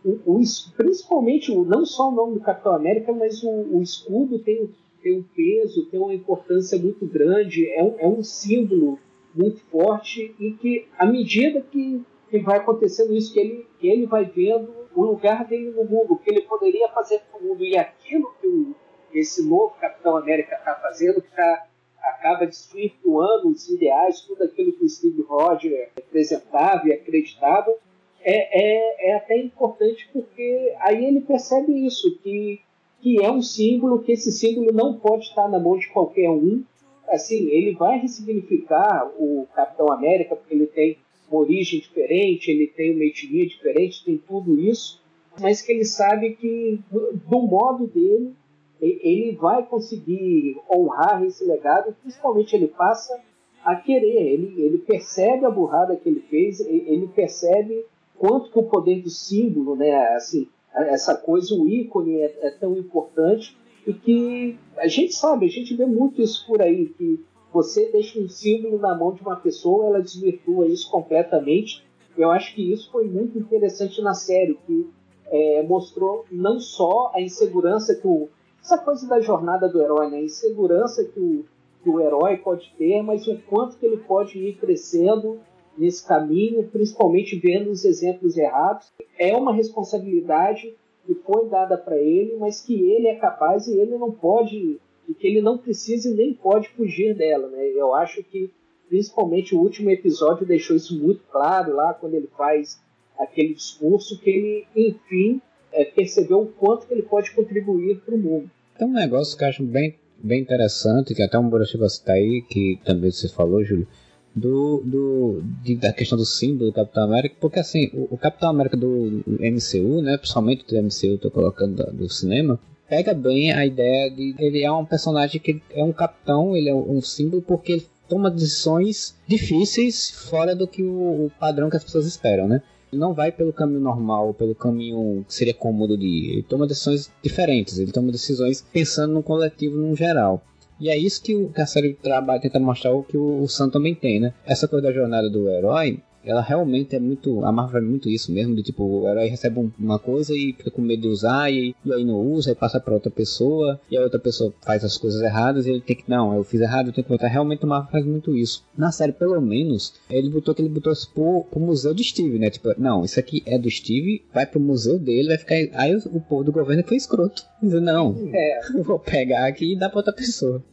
[0.03, 0.41] o, o,
[0.75, 4.69] principalmente não só o nome do Capitão América, mas o, escudo tem
[5.01, 8.97] tem um peso, tem uma importância muito grande, é um, é um símbolo
[9.35, 14.07] muito forte e que, à medida que, que vai acontecendo isso, que ele, que ele
[14.07, 17.63] vai vendo o lugar dele no mundo, o que ele poderia fazer para o mundo.
[17.63, 18.75] E aquilo que o,
[19.13, 21.67] esse novo Capitão América está fazendo, que tá,
[22.05, 27.73] acaba desvirtuando os ideais, tudo aquilo que o Steve Rogers representava e acreditava,
[28.21, 32.61] é, é, é até importante porque aí ele percebe isso, que
[33.05, 36.63] que é um símbolo, que esse símbolo não pode estar na mão de qualquer um.
[37.07, 40.97] Assim, ele vai ressignificar o Capitão América, porque ele tem
[41.29, 44.99] uma origem diferente, ele tem uma etnia diferente, tem tudo isso,
[45.39, 48.33] mas que ele sabe que, do modo dele,
[48.81, 53.19] ele vai conseguir honrar esse legado, principalmente ele passa
[53.63, 57.85] a querer, ele, ele percebe a burrada que ele fez, ele percebe
[58.17, 62.77] quanto que o poder do símbolo, né, assim, essa coisa, o ícone é, é, tão
[62.77, 63.57] importante
[63.87, 68.19] e que a gente sabe, a gente vê muito isso por aí, que você deixa
[68.19, 71.85] um símbolo na mão de uma pessoa, ela desvirtua isso completamente.
[72.17, 74.89] Eu acho que isso foi muito interessante na série, que
[75.27, 78.27] é, mostrou não só a insegurança que o.
[78.65, 80.17] Essa coisa da jornada do herói, né?
[80.17, 81.45] A insegurança que o,
[81.83, 85.39] que o herói pode ter, mas o quanto que ele pode ir crescendo
[85.77, 88.91] nesse caminho, principalmente vendo os exemplos errados.
[89.19, 90.75] É uma responsabilidade
[91.05, 95.13] que foi dada para ele, mas que ele é capaz e ele não pode, e
[95.13, 97.47] que ele não precisa e nem pode fugir dela.
[97.49, 97.67] Né?
[97.67, 98.49] Eu acho que,
[98.89, 102.81] principalmente, o último episódio deixou isso muito claro lá, quando ele faz
[103.15, 105.39] aquele discurso, que ele, enfim,
[105.75, 108.49] é, percebeu o quanto que ele pode contribuir para o mundo.
[108.77, 112.41] Tem um negócio que eu acho bem, bem interessante, que até um Burashi está aí,
[112.49, 113.87] que também você falou, Júlio,
[114.35, 118.49] do, do de, da questão do símbolo do Capitão América, porque assim, o, o, Capitão
[118.49, 122.59] América do MCU, né, principalmente do MCU, tô colocando do, do cinema,
[122.89, 126.75] pega bem a ideia de ele é um personagem que é um capitão, ele é
[126.75, 131.83] um símbolo porque ele toma decisões difíceis fora do que o, o padrão que as
[131.83, 132.61] pessoas esperam, né?
[132.91, 136.31] Ele não vai pelo caminho normal, pelo caminho que seria cômodo de ir.
[136.33, 140.43] Ele toma decisões diferentes, ele toma decisões pensando no coletivo no geral.
[140.79, 143.47] E é isso que, o, que a série trabalha, tenta mostrar o que o, o
[143.47, 144.33] Sam também tem, né?
[144.45, 147.43] Essa coisa da jornada do herói ela realmente é muito.
[147.45, 150.53] A Marvel é muito isso mesmo, de tipo, o herói recebe um, uma coisa e
[150.53, 153.79] fica com medo de usar, e, e aí não usa, e passa pra outra pessoa,
[153.89, 156.61] e a outra pessoa faz as coisas erradas, e ele tem que, não, eu fiz
[156.61, 157.27] errado, eu tenho que voltar.
[157.27, 158.63] Realmente o Marvel faz muito isso.
[158.77, 162.39] Na série, pelo menos, ele botou que ele botou isso pro, pro museu do Steve,
[162.39, 162.49] né?
[162.49, 165.55] Tipo, não, isso aqui é do Steve, vai pro museu dele, vai ficar.
[165.79, 167.43] Aí o, o povo do governo foi escroto.
[167.61, 168.59] Dizer, não, é.
[168.75, 170.63] eu vou pegar aqui e dar pra outra pessoa.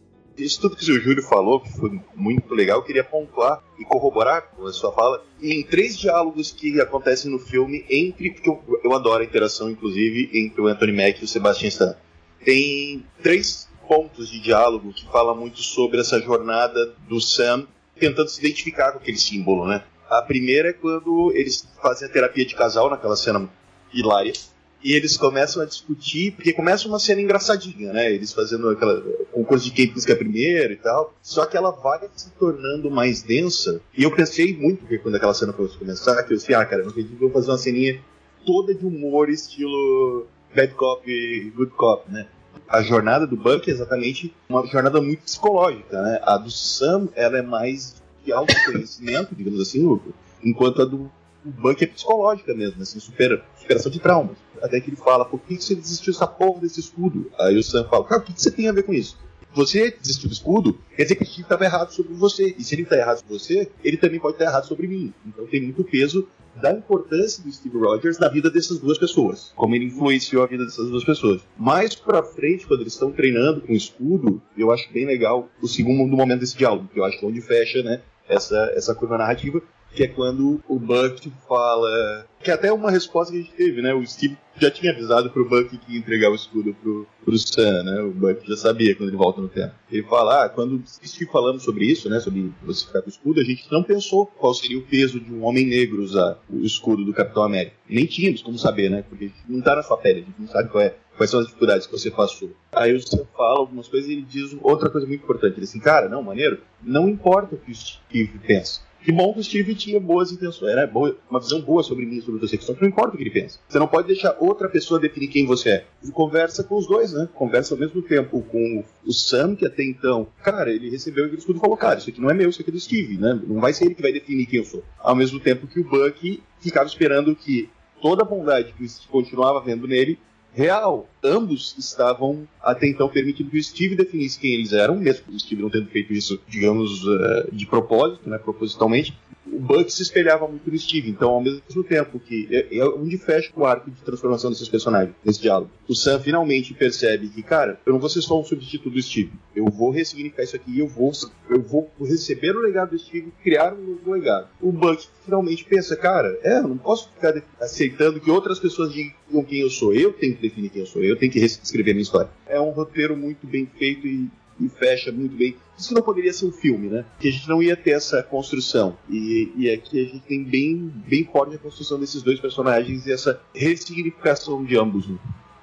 [0.42, 4.42] Isso tudo que o Júlio falou, que foi muito legal, eu queria pontuar e corroborar
[4.50, 8.92] com a sua fala em três diálogos que acontecem no filme entre, porque eu, eu
[8.92, 11.96] adoro a interação, inclusive, entre o Anthony Mack e o Sebastian Stan.
[12.44, 17.66] Tem três pontos de diálogo que fala muito sobre essa jornada do Sam
[17.98, 19.84] tentando se identificar com aquele símbolo, né?
[20.08, 23.48] A primeira é quando eles fazem a terapia de casal, naquela cena
[23.92, 24.32] hilária,
[24.82, 28.12] e eles começam a discutir, porque começa uma cena engraçadinha, né?
[28.12, 31.14] Eles fazendo aquela concurso de quem pisca primeiro e tal.
[31.22, 33.80] Só que ela vai se tornando mais densa.
[33.96, 36.82] E eu pensei muito, porque quando aquela cena fosse começar, que eu disse, ah, cara,
[36.82, 38.00] não acredito que eu vou fazer uma ceninha
[38.44, 42.26] toda de humor, estilo Bad Cop e Good Cop, né?
[42.68, 46.20] A jornada do Buck é exatamente uma jornada muito psicológica, né?
[46.22, 50.00] A do Sam, ela é mais de autoconhecimento, digamos assim,
[50.42, 51.10] enquanto a do
[51.44, 55.60] Buck é psicológica mesmo, assim, supera, superação de traumas até que ele fala, por que,
[55.60, 57.30] você desistiu dessa porra desse escudo?
[57.38, 59.18] Aí o Sam fala, cara, o que, você tem a ver com isso?
[59.54, 62.54] Você desistiu do escudo, quer dizer que o Steve estava errado sobre você.
[62.58, 65.12] E se ele está errado sobre você, ele também pode estar errado sobre mim.
[65.26, 69.52] Então tem muito peso da importância do Steve Rogers na vida dessas duas pessoas.
[69.54, 71.42] Como ele influenciou a vida dessas duas pessoas.
[71.58, 75.68] Mais pra frente, quando eles estão treinando com o escudo, eu acho bem legal o
[75.68, 78.00] segundo momento desse diálogo, que eu acho que é onde fecha, né?
[78.28, 79.62] Essa, essa curva narrativa,
[79.94, 82.26] que é quando o Buck fala.
[82.42, 83.94] Que é até uma resposta que a gente teve, né?
[83.94, 87.84] O Steve já tinha avisado pro Buck que ia entregar o escudo pro, pro Sam,
[87.84, 88.02] né?
[88.02, 89.72] O Buck já sabia quando ele volta no tempo.
[89.90, 92.18] Ele fala, ah, quando Steve falando sobre isso, né?
[92.20, 95.32] Sobre você ficar com o escudo, a gente não pensou qual seria o peso de
[95.32, 97.76] um homem negro usar o escudo do Capitão América.
[97.88, 99.04] Nem tínhamos como saber, né?
[99.08, 101.46] Porque não tá na sua pele, a gente não sabe qual é, quais são as
[101.46, 102.50] dificuldades que você passou.
[102.72, 105.52] Aí o Sam fala algumas coisas e ele diz outra coisa muito importante.
[105.52, 109.32] Ele diz assim, cara, não, maneiro, não importa o que o Steve pensa que bom
[109.32, 112.58] que o Steve tinha boas intenções, era boa, uma visão boa sobre mim, sobre você,
[112.60, 113.58] só que não importa o que ele pensa.
[113.68, 115.84] Você não pode deixar outra pessoa definir quem você é.
[116.02, 117.28] Ele conversa com os dois, né?
[117.34, 121.58] Conversa ao mesmo tempo com o Sam, que até então, cara, ele recebeu aquele escudo
[121.58, 123.40] e falou, cara, isso aqui não é meu, isso aqui é do Steve, né?
[123.46, 124.84] Não vai ser ele que vai definir quem eu sou.
[124.98, 127.68] Ao mesmo tempo que o Buck ficava esperando que
[128.00, 130.18] toda a bondade que continuava vendo nele
[130.52, 131.08] real.
[131.22, 135.62] Ambos estavam até então permitindo que o Steve definisse quem eles eram, mesmo o Steve
[135.62, 139.14] não tendo feito isso, digamos, uh, de propósito, né, propositalmente.
[139.52, 143.18] O Buck se espelhava muito no Steve, então ao mesmo tempo que é, é onde
[143.18, 145.70] fecha o arco de transformação desses personagens, nesse diálogo.
[145.86, 149.32] O Sam finalmente percebe que, cara, eu não vou ser só um substituto do Steve.
[149.54, 151.12] Eu vou ressignificar isso aqui eu vou,
[151.50, 154.48] eu vou receber o legado do Steve criar um novo legado.
[154.60, 159.44] O Buck finalmente pensa, cara, é, eu não posso ficar aceitando que outras pessoas digam
[159.44, 159.92] quem eu sou.
[159.92, 162.30] Eu tenho que definir quem eu sou, eu tenho que escrever minha história.
[162.46, 164.28] É um roteiro muito bem feito e,
[164.60, 165.56] e fecha muito bem.
[165.78, 167.04] Isso não poderia ser um filme, né?
[167.18, 168.96] Que a gente não ia ter essa construção.
[169.10, 173.12] E, e aqui a gente tem bem, bem forte a construção desses dois personagens e
[173.12, 175.08] essa ressignificação de ambos.
[175.08, 175.16] Né?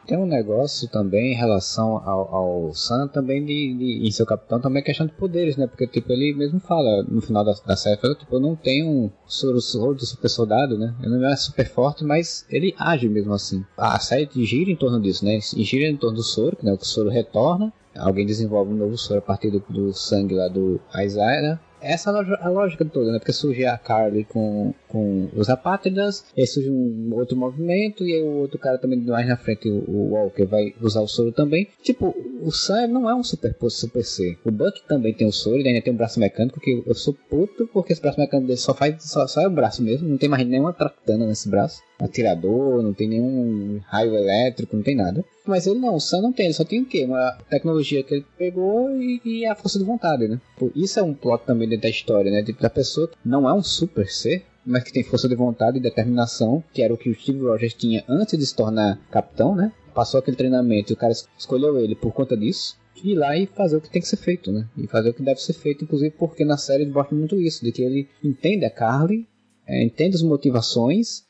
[0.09, 4.59] Tem um negócio também em relação ao, ao Sam, também de, de, em seu capitão,
[4.59, 5.67] também questão de poderes, né?
[5.67, 8.87] Porque, tipo, ele mesmo fala no final da, da série, fala, tipo, eu não tenho
[8.87, 10.95] um soro, soro do super soldado, né?
[11.03, 13.63] Ele não é super forte, mas ele age mesmo assim.
[13.77, 15.37] A série gira em torno disso, né?
[15.55, 16.73] E gira em torno do soro, né?
[16.73, 20.81] O soro retorna, alguém desenvolve um novo soro a partir do, do sangue lá do
[20.99, 21.59] Isaiah, né?
[21.81, 23.19] Essa é a lógica toda, né?
[23.19, 28.21] Porque surge a Carly com, com os apátridas, aí surge um outro movimento, e aí
[28.21, 31.67] o outro cara também mais na frente, o, Walker, vai usar o soro também.
[31.81, 34.37] Tipo, o Sam não é um super, super C.
[34.43, 37.15] O Buck também tem o soro, ele ainda tem um braço mecânico, que eu sou
[37.29, 40.17] puto porque esse braço mecânico dele só faz só, só é o braço mesmo, não
[40.17, 41.81] tem mais nenhuma tractana nesse braço.
[41.99, 45.23] Atirador, não tem nenhum raio elétrico, não tem nada.
[45.45, 47.05] Mas ele não, o Sam não tem, ele só tem o quê?
[47.05, 50.39] Uma tecnologia que ele pegou e, e a força de vontade, né?
[50.75, 52.43] Isso é um plot também dentro da história, né?
[52.43, 55.81] Tipo, da pessoa não é um super ser, mas que tem força de vontade e
[55.81, 59.71] determinação, que era o que o Steve Rogers tinha antes de se tornar capitão, né?
[59.93, 63.77] Passou aquele treinamento e o cara escolheu ele por conta disso ir lá e fazer
[63.77, 64.67] o que tem que ser feito, né?
[64.77, 67.63] E fazer o que deve ser feito, inclusive porque na série ele mostra muito isso,
[67.63, 69.27] de que ele entende a Carly,
[69.65, 71.23] é, entende as motivações,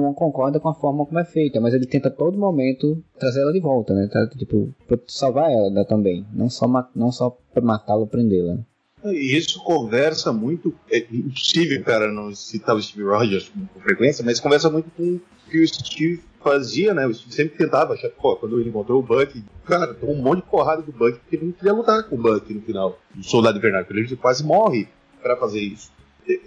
[0.00, 3.42] não concorda com a forma como é feita, mas ele tenta a todo momento trazer
[3.42, 4.08] ela de volta, né?
[4.10, 4.72] Tá, tipo,
[5.06, 8.58] salvar ela né, também, não só, não só matá-la ou prendê-la.
[9.04, 10.74] E isso conversa muito.
[10.90, 15.20] É impossível, cara, não citar o Steve Rogers com frequência, mas conversa muito com o
[15.50, 17.06] que o Steve fazia, né?
[17.06, 20.42] O Steve sempre tentava achar, pô, quando ele encontrou o Buck, cara, tomou um monte
[20.42, 23.22] de porrada do Buck porque ele não queria lutar com o Buck no final, o
[23.22, 24.88] Soldado Invernal, ele quase morre
[25.20, 25.90] para fazer isso.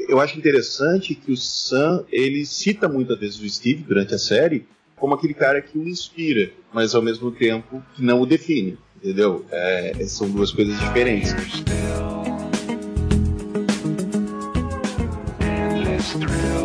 [0.08, 4.66] Eu acho interessante que o Sam, ele cita muitas vezes o Steve durante a série
[4.96, 9.46] como aquele cara que o inspira, mas ao mesmo tempo que não o define, entendeu?
[9.52, 11.34] É, são duas coisas diferentes.
[15.42, 16.65] Atlas,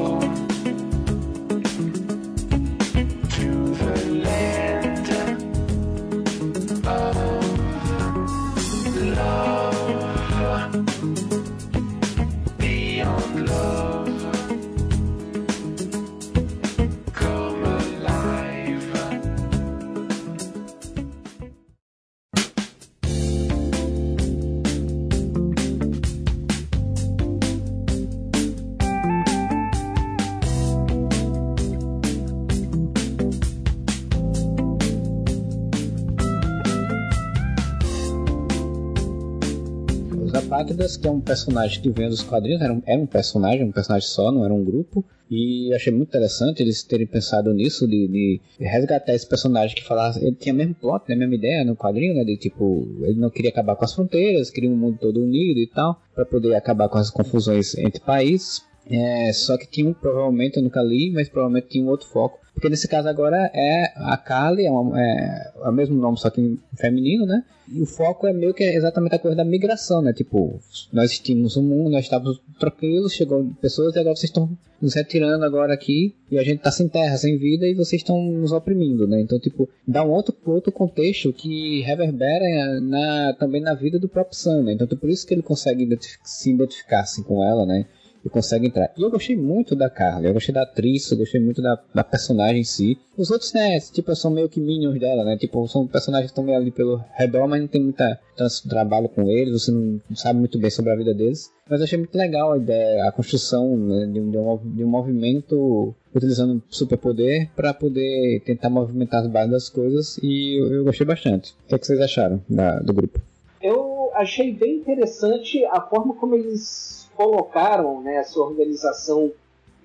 [41.01, 44.09] que é um personagem que vem dos quadrinhos, era um, era um personagem, um personagem
[44.09, 45.05] só, não era um grupo.
[45.31, 50.25] E achei muito interessante eles terem pensado nisso, de, de resgatar esse personagem que falasse.
[50.25, 52.25] Ele tinha o mesmo plot, né, a mesma ideia no quadrinho, né?
[52.25, 55.69] De tipo, ele não queria acabar com as fronteiras, queria um mundo todo unido e
[55.69, 58.63] tal, para poder acabar com as confusões entre países.
[58.90, 62.40] É, só que tinha um, provavelmente, eu nunca li, mas provavelmente tinha um outro foco.
[62.61, 66.29] Porque nesse caso agora é a Kali, é, uma, é, é o mesmo nome, só
[66.29, 67.42] que feminino, né?
[67.67, 70.13] E o foco é meio que exatamente a coisa da migração, né?
[70.13, 70.61] Tipo,
[70.92, 75.42] nós tínhamos um mundo, nós estávamos tranquilos, chegou pessoas e agora vocês estão nos retirando
[75.42, 79.08] agora aqui e a gente está sem terra, sem vida e vocês estão nos oprimindo,
[79.08, 79.23] né?
[79.23, 84.37] Então, tipo, dá um outro, outro contexto que reverbera na, também na vida do próprio
[84.37, 84.75] Sam, né?
[84.75, 87.87] Então, por isso que ele consegue se identificar assim, com ela, né?
[88.25, 88.90] E consegue entrar.
[88.96, 92.04] E eu gostei muito da Carly, eu gostei da atriz, eu gostei muito da, da
[92.04, 92.98] personagem em si.
[93.16, 95.37] Os outros, né, tipo, são meio que minions dela, né?
[95.37, 99.31] Tipo, são personagens que estão ali pelo redor, mas não tem muita tanto trabalho com
[99.31, 101.50] eles, você não, não sabe muito bem sobre a vida deles.
[101.68, 105.94] Mas eu achei muito legal a ideia, a construção né, de, um, de um movimento
[106.14, 111.52] utilizando superpoder para poder tentar movimentar as bases das coisas e eu, eu gostei bastante.
[111.64, 113.21] O que, é que vocês acharam da, do grupo?
[113.62, 119.33] Eu achei bem interessante a forma como eles colocaram né, essa organização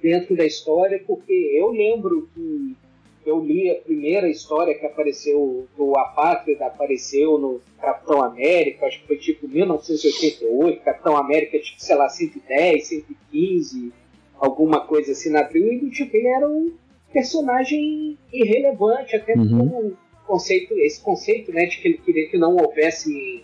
[0.02, 2.76] dentro da história, porque eu lembro que
[3.26, 9.08] eu li a primeira história que apareceu do Apátrida, apareceu no Capitão América, acho que
[9.08, 13.92] foi tipo 1988, Capitão América, tipo, sei lá, 110, 115,
[14.38, 16.72] alguma coisa assim na abril, e tipo, ele era um
[17.12, 19.58] personagem irrelevante, até uhum.
[19.58, 19.98] como
[20.28, 23.44] conceito, esse conceito né, de que ele queria que não houvesse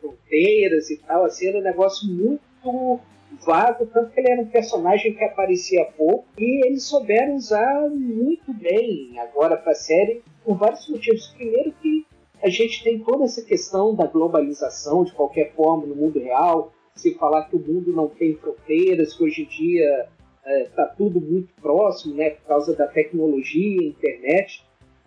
[0.00, 3.00] fronteiras e tal, assim, era um negócio muito
[3.44, 8.52] vago, tanto que ele era um personagem que aparecia pouco e eles souberam usar muito
[8.52, 11.28] bem agora para a série por vários motivos.
[11.36, 12.06] Primeiro que
[12.42, 17.14] a gente tem toda essa questão da globalização de qualquer forma no mundo real, se
[17.14, 20.08] falar que o mundo não tem fronteiras, que hoje em dia
[20.40, 24.64] está é, tá tudo muito próximo, né, por causa da tecnologia, internet.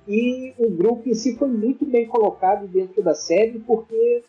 [0.08, 4.24] E o grupo em si foi muito bem colocado dentro da série, porque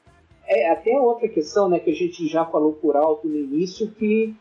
[0.47, 4.35] é até outra questão, né, que a gente já falou por alto no início, que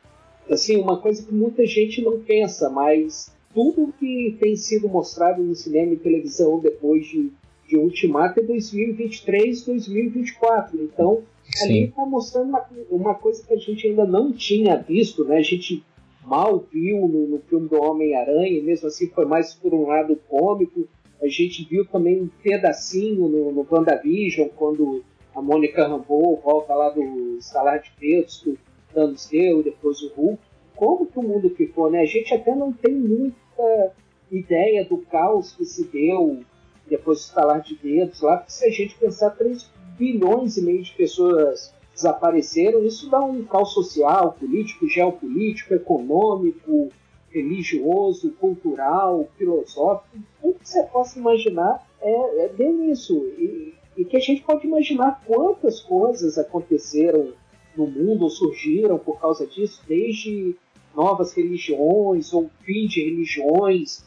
[0.50, 5.56] assim uma coisa que muita gente não pensa, mas tudo que tem sido mostrado no
[5.56, 7.32] cinema e televisão depois de,
[7.68, 10.82] de Ultimato é 2023, 2024.
[10.84, 11.64] Então Sim.
[11.64, 15.38] ali está mostrando uma, uma coisa que a gente ainda não tinha visto, né?
[15.38, 15.84] A gente
[16.26, 20.88] mal viu no, no filme do Homem-Aranha, mesmo assim foi mais por um lado cômico.
[21.22, 25.04] A gente viu também um pedacinho no, no WandaVision, quando
[25.36, 28.58] a Mônica Rambeau volta lá do Salar de Deus, que o
[28.94, 30.40] Thanos deu, depois o Hulk.
[30.76, 32.02] Como que o mundo ficou, né?
[32.02, 33.94] A gente até não tem muita
[34.32, 36.42] ideia do caos que se deu
[36.88, 40.84] depois do Salar de Dedos lá, porque se a gente pensar 3 bilhões e meio
[40.84, 46.90] de pessoas desapareceram, isso dá um caos social, político, geopolítico, econômico,
[47.30, 53.16] religioso, cultural, filosófico, tudo que você possa imaginar é, é bem isso.
[53.38, 57.34] E, e que a gente pode imaginar quantas coisas aconteceram
[57.76, 60.56] no mundo ou surgiram por causa disso, desde
[60.96, 64.06] novas religiões ou fim de religiões,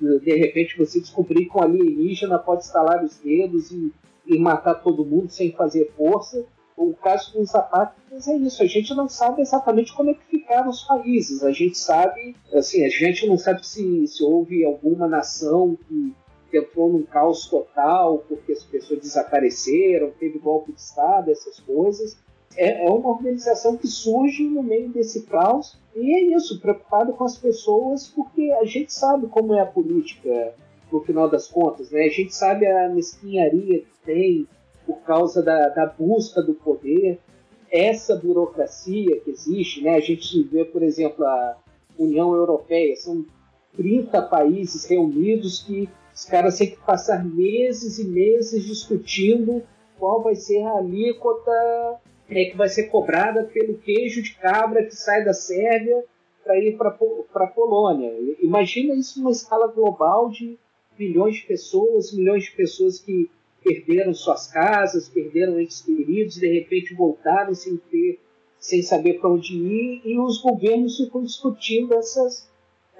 [0.00, 3.92] de repente você descobrir que um alienígena pode estalar os dedos e,
[4.26, 6.44] e matar todo mundo sem fazer força.
[6.76, 10.70] O caso dos apátridas é isso, a gente não sabe exatamente como é que ficaram
[10.70, 15.76] os países, a gente sabe, assim, a gente não sabe se, se houve alguma nação
[15.86, 16.14] que
[16.56, 22.16] entrou num caos total porque as pessoas desapareceram, teve golpe de Estado, essas coisas.
[22.56, 27.24] É, é uma organização que surge no meio desse caos e é isso, preocupado com
[27.24, 30.54] as pessoas, porque a gente sabe como é a política
[30.90, 32.04] no final das contas, né?
[32.04, 34.48] A gente sabe a mesquinharia que tem
[34.86, 37.20] por causa da, da busca do poder,
[37.70, 39.94] essa burocracia que existe, né?
[39.94, 41.56] A gente vê, por exemplo, a
[41.96, 43.24] União Europeia, são
[43.76, 45.88] 30 países reunidos que
[46.20, 49.62] os caras têm que passar meses e meses discutindo
[49.98, 51.50] qual vai ser a alíquota
[52.28, 56.04] é, que vai ser cobrada pelo queijo de cabra que sai da Sérvia
[56.44, 58.12] para ir para a Polônia.
[58.38, 60.58] Imagina isso numa escala global de
[60.98, 63.30] milhões de pessoas, milhões de pessoas que
[63.64, 68.20] perderam suas casas, perderam entes queridos, de repente voltaram sem ter,
[68.58, 72.46] sem saber para onde ir, e os governos ficam discutindo essas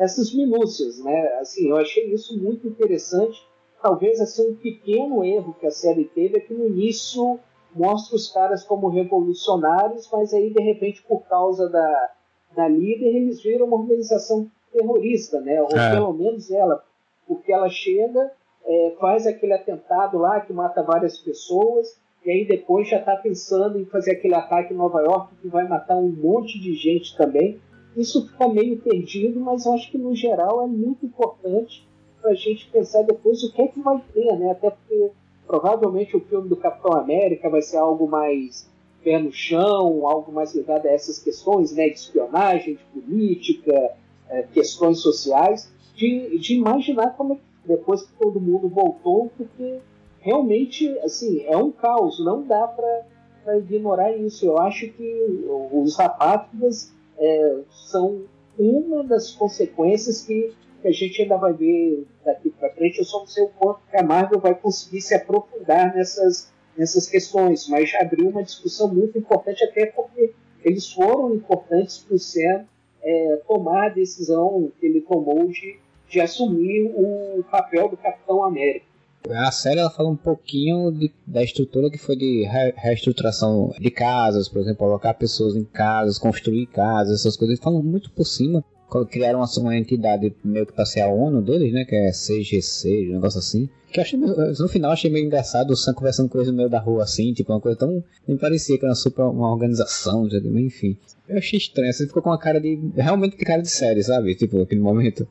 [0.00, 1.38] essas minúcias, né?
[1.40, 3.46] Assim, eu achei isso muito interessante.
[3.82, 7.38] Talvez assim um pequeno erro que a série teve é que no início
[7.74, 12.10] mostra os caras como revolucionários, mas aí de repente por causa da,
[12.56, 15.60] da líder eles viram uma organização terrorista, né?
[15.60, 15.90] Ou é.
[15.90, 16.82] pelo menos ela,
[17.28, 18.32] porque ela chega,
[18.64, 23.78] é, faz aquele atentado lá que mata várias pessoas e aí depois já está pensando
[23.78, 27.60] em fazer aquele ataque em Nova York que vai matar um monte de gente também
[27.96, 31.86] isso fica meio perdido, mas eu acho que no geral é muito importante
[32.20, 34.50] para a gente pensar depois o que é que vai ter, né?
[34.50, 35.10] Até porque
[35.46, 38.68] provavelmente o filme do Capitão América vai ser algo mais
[39.02, 41.88] pé no chão, algo mais ligado a essas questões, né?
[41.88, 43.96] De espionagem, de política,
[44.28, 49.80] é, questões sociais, de, de imaginar como é que depois que todo mundo voltou, porque
[50.20, 54.46] realmente, assim, é um caos, não dá para ignorar isso.
[54.46, 58.24] Eu acho que os apátridas é, são
[58.58, 62.98] uma das consequências que, que, a gente ainda vai ver daqui para frente.
[62.98, 67.06] Eu só não sei o quanto que a Marvel vai conseguir se aprofundar nessas, nessas
[67.06, 70.32] questões, mas abriu uma discussão muito importante, até porque
[70.64, 72.64] eles foram importantes para o Sam
[73.02, 78.89] é, tomar a decisão que ele tomou de, de assumir o papel do Capitão América.
[79.28, 83.90] A série ela fala um pouquinho de, da estrutura que foi de re, reestruturação de
[83.90, 87.54] casas, por exemplo, colocar pessoas em casas, construir casas, essas coisas.
[87.54, 88.64] Eles falam muito por cima.
[89.08, 91.84] Criaram uma, uma entidade meio que para ser a ONU deles, né?
[91.84, 93.68] Que é CGC, um negócio assim.
[93.92, 96.68] Que eu achei, no final achei meio engraçado o Sam conversando com eles no meio
[96.68, 98.02] da rua assim, tipo, uma coisa tão.
[98.26, 100.96] Nem parecia que era super uma organização, enfim.
[101.28, 102.80] Eu achei estranho, você ficou com uma cara de.
[102.96, 104.34] Realmente de cara de série, sabe?
[104.34, 105.26] Tipo, naquele momento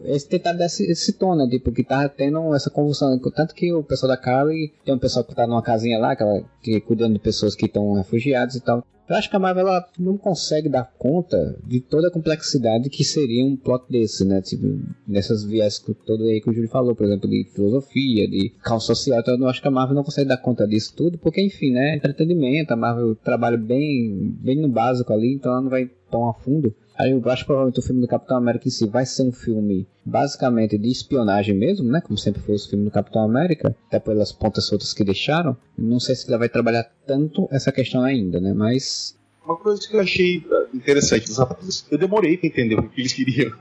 [0.00, 1.46] eles tentaram dar esse, esse tom, né?
[1.48, 3.18] Tipo, que tá tendo essa convulsão.
[3.34, 6.22] Tanto que o pessoal da Carly tem um pessoal que tá numa casinha lá, que,
[6.22, 8.84] ela, que cuidando de pessoas que estão refugiados e tal.
[9.06, 13.04] Eu acho que a Marvel ela não consegue dar conta de toda a complexidade que
[13.04, 14.40] seria um plot desse, né?
[14.40, 18.86] Tipo, nessas viés todo aí que o Júlio falou, por exemplo, de filosofia, de caos
[18.86, 19.20] social.
[19.20, 21.96] Então eu acho que a Marvel não consegue dar conta disso tudo, porque enfim, né?
[21.96, 26.32] Entretenimento, a Marvel trabalha bem, bem no básico ali, então ela não vai tão a
[26.32, 26.74] fundo.
[26.96, 29.32] Aí eu acho que provavelmente o filme do Capitão América em si vai ser um
[29.32, 32.00] filme basicamente de espionagem mesmo, né?
[32.00, 35.56] Como sempre foi o filme do Capitão América, até pelas pontas soltas que deixaram.
[35.76, 38.52] Não sei se ele vai trabalhar tanto essa questão ainda, né?
[38.52, 42.88] Mas uma coisa que eu achei ah, interessante dos rapazes, eu demorei para entender o
[42.88, 43.52] que eles queriam.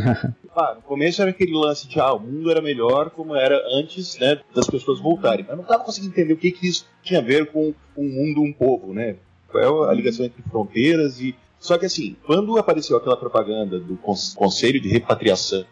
[0.56, 4.18] ah, no começo era aquele lance de ah, o mundo era melhor como era antes
[4.18, 5.44] né, das pessoas voltarem.
[5.46, 8.40] Mas não estava conseguindo entender o que, que isso tinha a ver com um mundo,
[8.40, 9.16] um povo, né?
[9.48, 13.96] Qual é a ligação entre fronteiras e só que assim, quando apareceu aquela propaganda do
[13.96, 15.64] Conselho de Repatriação,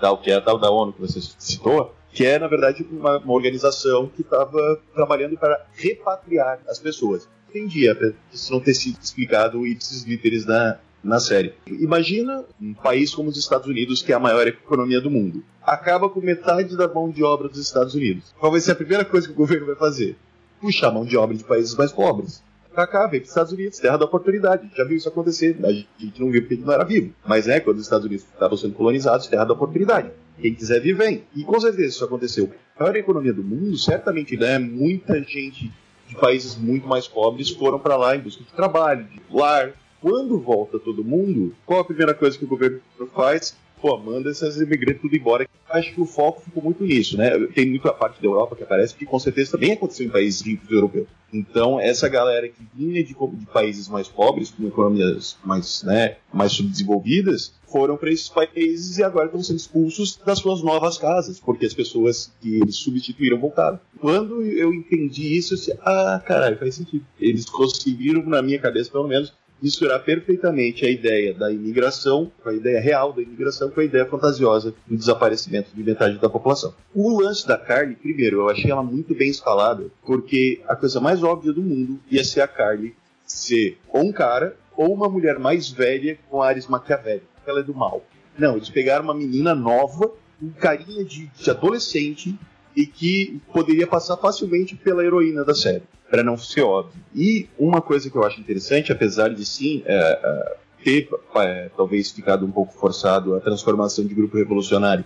[0.00, 3.18] tal, que é a tal da ONU que você citou, que é, na verdade, uma,
[3.18, 7.28] uma organização que estava trabalhando para repatriar as pessoas.
[7.48, 11.54] Entendi, apesar disso não ter sido explicado ipsis literis na, na série.
[11.66, 15.42] Imagina um país como os Estados Unidos, que é a maior economia do mundo.
[15.62, 18.34] Acaba com metade da mão de obra dos Estados Unidos.
[18.38, 20.16] Qual vai ser a primeira coisa que o governo vai fazer?
[20.60, 22.42] Puxar a mão de obra de países mais pobres
[22.78, 24.70] pra cá, veio pros Estados Unidos, terra da oportunidade.
[24.76, 25.58] Já viu isso acontecer.
[25.64, 27.12] A gente não viu porque não era vivo.
[27.26, 30.12] Mas é, quando os Estados Unidos estavam sendo colonizados, terra da oportunidade.
[30.40, 31.24] Quem quiser vir, vem.
[31.34, 32.52] E com certeza isso aconteceu.
[32.78, 35.72] A maior economia do mundo, certamente, né, muita gente
[36.06, 39.72] de países muito mais pobres foram para lá em busca de trabalho, de lar.
[40.00, 42.80] Quando volta todo mundo, qual a primeira coisa que o governo
[43.12, 43.56] faz?
[43.80, 45.48] Pô, manda esses imigrantes tudo embora.
[45.70, 47.30] Acho que o foco ficou muito nisso, né?
[47.54, 50.70] Tem muita parte da Europa que aparece, que com certeza também aconteceu em países ricos
[50.70, 51.06] europeus.
[51.32, 56.52] Então, essa galera que vinha de, de países mais pobres, com economias mais, né, mais
[56.52, 61.66] subdesenvolvidas, foram para esses países e agora estão sendo expulsos das suas novas casas, porque
[61.66, 63.78] as pessoas que eles substituíram voltaram.
[64.00, 67.04] Quando eu entendi isso, eu disse, ah, caralho, faz sentido.
[67.20, 72.80] Eles conseguiram, na minha cabeça pelo menos, misturar perfeitamente a ideia da imigração, a ideia
[72.80, 76.74] real da imigração, com a ideia fantasiosa do desaparecimento de metade da população.
[76.94, 81.22] O lance da Carly, primeiro, eu achei ela muito bem escalada, porque a coisa mais
[81.22, 82.94] óbvia do mundo ia ser a Carly
[83.26, 87.28] ser ou um cara ou uma mulher mais velha com ares maquiavélicos.
[87.46, 88.04] Ela é do mal.
[88.38, 92.38] Não, eles pegaram uma menina nova, um carinha de, de adolescente
[92.76, 97.00] e que poderia passar facilmente pela heroína da série para não ser óbvio.
[97.14, 102.10] E uma coisa que eu acho interessante, apesar de sim é, é, ter é, talvez
[102.10, 105.04] ficado um pouco forçado a transformação de grupo revolucionário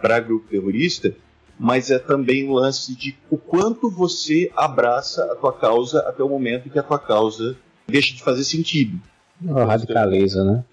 [0.00, 1.14] para grupo terrorista,
[1.58, 6.22] mas é também o um lance de o quanto você abraça a tua causa até
[6.22, 8.98] o momento em que a tua causa deixa de fazer sentido.
[9.46, 10.64] Oh, radicaliza, né?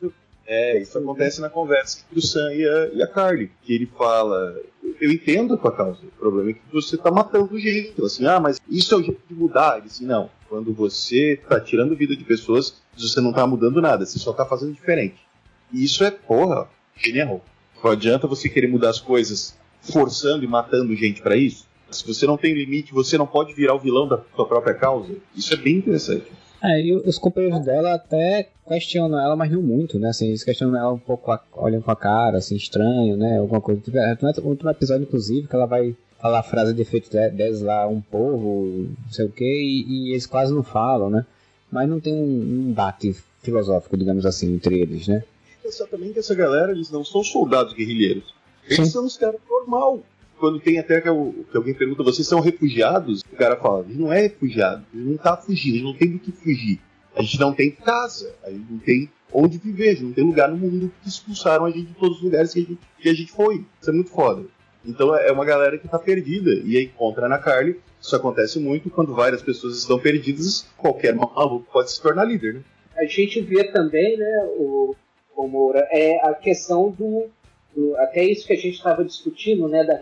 [0.54, 3.86] É, isso acontece na conversa entre o Sam e a, e a Carly, que ele
[3.86, 4.54] fala,
[5.00, 8.04] eu entendo a tua causa, o problema é que você tá matando gente.
[8.04, 9.78] Assim, ah, mas isso é o jeito de mudar.
[9.78, 14.06] Ele assim, não, quando você tá tirando vida de pessoas, você não tá mudando nada,
[14.06, 15.26] você só tá fazendo diferente.
[15.72, 17.42] E isso é, porra, genial.
[17.82, 21.66] Não adianta você querer mudar as coisas forçando e matando gente para isso.
[21.90, 25.16] Se você não tem limite, você não pode virar o vilão da sua própria causa.
[25.34, 26.30] Isso é bem interessante.
[26.64, 30.10] É, e os companheiros dela até questionam ela, mas não muito, né?
[30.10, 33.40] Assim, eles questionam ela um pouco, olham com a cara, assim, estranho, né?
[33.40, 33.82] Alguma coisa.
[33.82, 37.88] Tipo, é, outro episódio, inclusive, que ela vai falar a frase de efeito 10 lá,
[37.88, 41.26] um povo, não sei o que, e, e, eles quase não falam, né?
[41.72, 45.24] Mas não tem um embate filosófico, digamos assim, entre eles, né?
[45.64, 48.34] Pensar também que essa galera, eles não são soldados guerrilheiros.
[48.66, 48.86] Eles Sim.
[48.86, 50.00] são os caras normal
[50.42, 53.22] quando tem até que, que, alguém pergunta, vocês são refugiados?
[53.22, 55.86] O cara fala, a gente não é refugiado, a gente não tá fugindo, a gente
[55.86, 56.82] não tem do que fugir.
[57.16, 60.24] A gente não tem casa, a gente não tem onde viver, a gente não tem
[60.24, 63.10] lugar no mundo que expulsaram a gente de todos os lugares que a gente, que
[63.10, 63.64] a gente foi.
[63.80, 64.46] Isso é muito foda.
[64.84, 66.52] Então é uma galera que tá perdida.
[66.66, 67.80] E aí encontra na Carly.
[68.02, 72.62] Isso acontece muito quando várias pessoas estão perdidas, qualquer maluco pode se tornar líder, né?
[72.98, 74.96] A gente vê também, né, o,
[75.36, 77.30] o Moura, é a questão do
[77.98, 80.00] até isso que a gente estava discutindo, né, da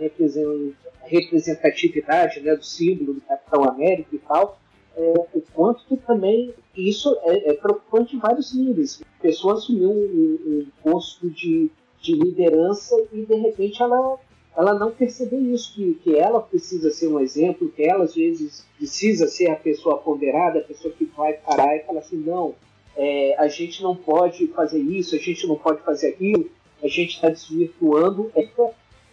[1.04, 4.60] representatividade, né, do símbolo do Capitão América e tal,
[4.96, 9.02] é, o quanto que também isso é, é, preocupante em vários níveis.
[9.20, 14.18] A pessoa assumiu um, um, posto de, de liderança e de repente ela,
[14.58, 18.66] ela não percebeu isso, que, que ela precisa ser um exemplo, que ela às vezes
[18.78, 22.56] precisa ser a pessoa ponderada, a pessoa que vai parar e falar assim, não,
[22.98, 26.50] é, a gente não pode fazer isso, a gente não pode fazer aquilo,
[26.84, 28.32] a gente está desvirtuando.
[28.36, 28.48] É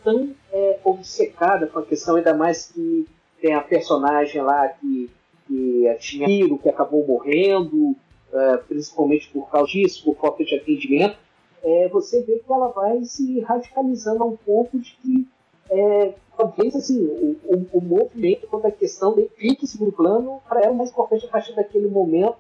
[0.05, 3.07] tão é, obcecada com a questão, ainda mais que
[3.41, 5.11] tem a personagem lá que,
[5.47, 7.91] que tinha filho, que acabou morrendo,
[8.33, 11.19] uh, principalmente por causa disso, por falta de atendimento,
[11.63, 15.29] é, você vê que ela vai se radicalizando a um ponto de que
[15.69, 20.41] é, talvez assim, o, o, o movimento quanto a questão de fique em segundo plano,
[20.49, 22.37] para ela o mais importante a partir daquele momento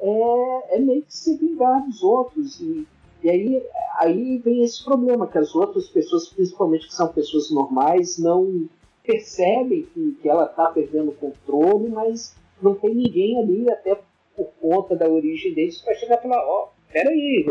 [0.00, 2.60] é, é meio que se vingar dos outros.
[2.60, 2.86] E,
[3.22, 3.66] e aí,
[3.98, 8.68] aí vem esse problema, que as outras pessoas, principalmente que são pessoas normais, não
[9.04, 13.98] percebem que, que ela está perdendo o controle, mas não tem ninguém ali, até
[14.36, 17.46] por conta da origem deles, para chegar e falar, ó, oh, peraí,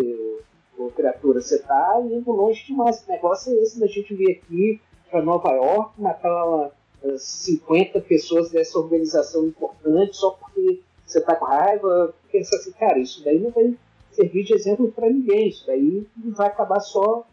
[0.78, 3.02] ô, criatura, você está indo longe demais.
[3.02, 6.72] Que negócio é esse da gente vir aqui para Nova York, matar
[7.18, 12.14] 50 pessoas dessa organização importante só porque você está com raiva?
[12.32, 13.76] Pensa assim, cara, isso daí não vai
[14.20, 15.48] servir de exemplo para ninguém.
[15.48, 16.06] Isso daí
[16.36, 17.26] vai acabar só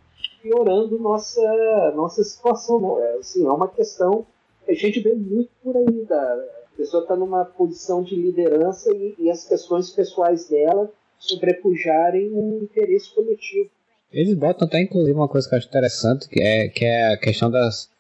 [0.43, 3.01] piorando nossa, nossa situação.
[3.01, 4.24] É, assim, é uma questão
[4.64, 6.05] que a gente vê muito por aí.
[6.05, 12.30] Da, a pessoa está numa posição de liderança e, e, as questões pessoais dela sobrepujarem
[12.32, 13.70] o interesse coletivo.
[14.12, 17.16] Eles botam até, inclusive, uma coisa que eu acho interessante, que é, que é a
[17.16, 17.91] questão das.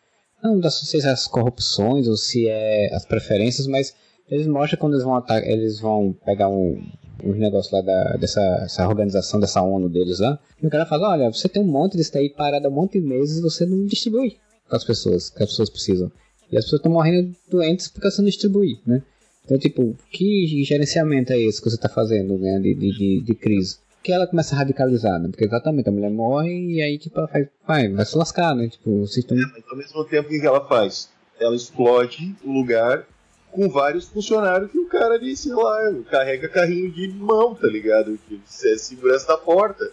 [0.42, 3.96] Não das se é as corrupções ou se é as preferências, mas
[4.30, 6.84] eles mostram quando eles vão atacar, eles vão pegar um,
[7.24, 10.38] os negócios lá da, dessa organização, dessa ONU deles lá.
[10.62, 13.00] E o cara fala, olha, você tem um monte disso aí parado há um monte
[13.00, 14.38] de meses e você não distribui
[14.68, 16.10] para as pessoas, que as pessoas precisam.
[16.50, 19.02] E as pessoas estão morrendo doentes porque você não distribui, né?
[19.44, 23.78] Então, tipo, que gerenciamento é esse que você está fazendo, né, de, de, de, crise?
[24.02, 25.28] Que ela começa a radicalizar, né?
[25.28, 28.68] Porque exatamente, a mulher morre e aí, tipo, ela faz, vai, vai se lascar, né?
[28.68, 29.40] Tipo, o sistema...
[29.40, 31.10] É, mas ao mesmo tempo, o que ela faz?
[31.38, 33.06] Ela explode o lugar
[33.56, 35.78] com vários funcionários que o cara ali, sei lá,
[36.10, 38.18] carrega carrinho de mão, tá ligado?
[38.28, 38.38] Que
[38.68, 39.90] é segurança da porta.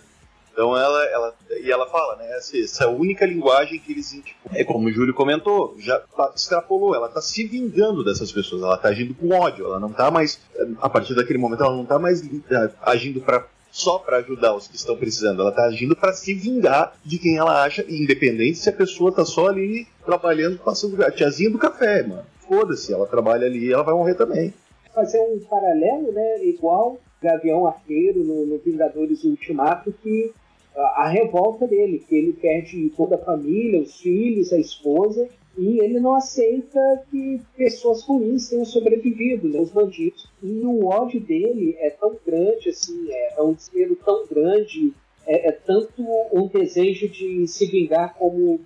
[0.51, 1.33] Então ela, ela
[1.63, 2.29] e ela fala, né?
[2.37, 6.93] Essa, essa única linguagem que eles tipo, é como o Júlio comentou, já tá, extrapolou.
[6.93, 8.61] Ela tá se vingando dessas pessoas.
[8.61, 9.65] Ela tá agindo com ódio.
[9.65, 10.39] Ela não tá mais
[10.79, 14.67] a partir daquele momento ela não tá mais é, agindo para só para ajudar os
[14.67, 15.41] que estão precisando.
[15.41, 19.25] Ela tá agindo para se vingar de quem ela acha, independente se a pessoa tá
[19.25, 23.93] só ali trabalhando, passando a tiazinha do café, mano foda-se, ela trabalha ali ela vai
[23.93, 24.53] morrer também.
[24.93, 30.31] Fazer um paralelo, né, igual Gavião Arqueiro no, no Vingadores Ultimato, que
[30.75, 35.27] a, a, revolta dele, que ele perde toda a família, os filhos, a esposa,
[35.57, 36.79] e ele não aceita
[37.09, 40.27] que pessoas ruins tenham sobrevivido, né, os bandidos.
[40.41, 44.93] E o ódio dele é tão grande, assim, é, é um desespero tão grande,
[45.25, 48.59] é, é tanto um desejo de se vingar como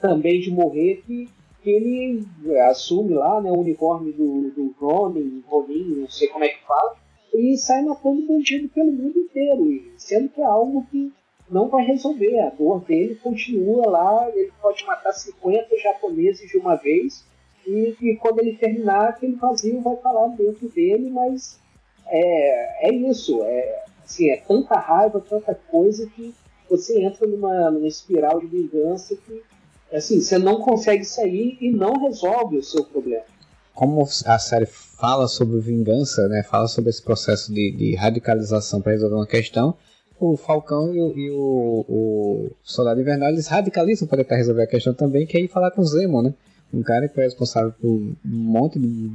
[0.00, 1.28] também de morrer que
[1.64, 2.22] que ele
[2.68, 6.94] assume lá né, o uniforme do, do Ronin, Ronin, não sei como é que fala,
[7.32, 11.10] e sai matando bandido pelo mundo inteiro, sendo que é algo que
[11.50, 12.38] não vai resolver.
[12.38, 17.24] A dor dele continua lá, ele pode matar 50 japoneses de uma vez,
[17.66, 21.58] e, e quando ele terminar, aquele vazio vai estar lá dentro dele, mas
[22.06, 26.34] é, é isso, é, assim, é tanta raiva, tanta coisa que
[26.68, 29.42] você entra numa, numa espiral de vingança que
[29.92, 33.24] assim, você não consegue sair e não resolve o seu problema.
[33.74, 38.92] Como a série fala sobre vingança, né, fala sobre esse processo de, de radicalização para
[38.92, 39.76] resolver uma questão,
[40.18, 44.66] o Falcão e o, e o, o Soldado Invernal eles radicalizam para tentar resolver a
[44.66, 46.32] questão também, que é ir falar com o Zemo, né?
[46.72, 49.10] Um cara que foi responsável por um monte de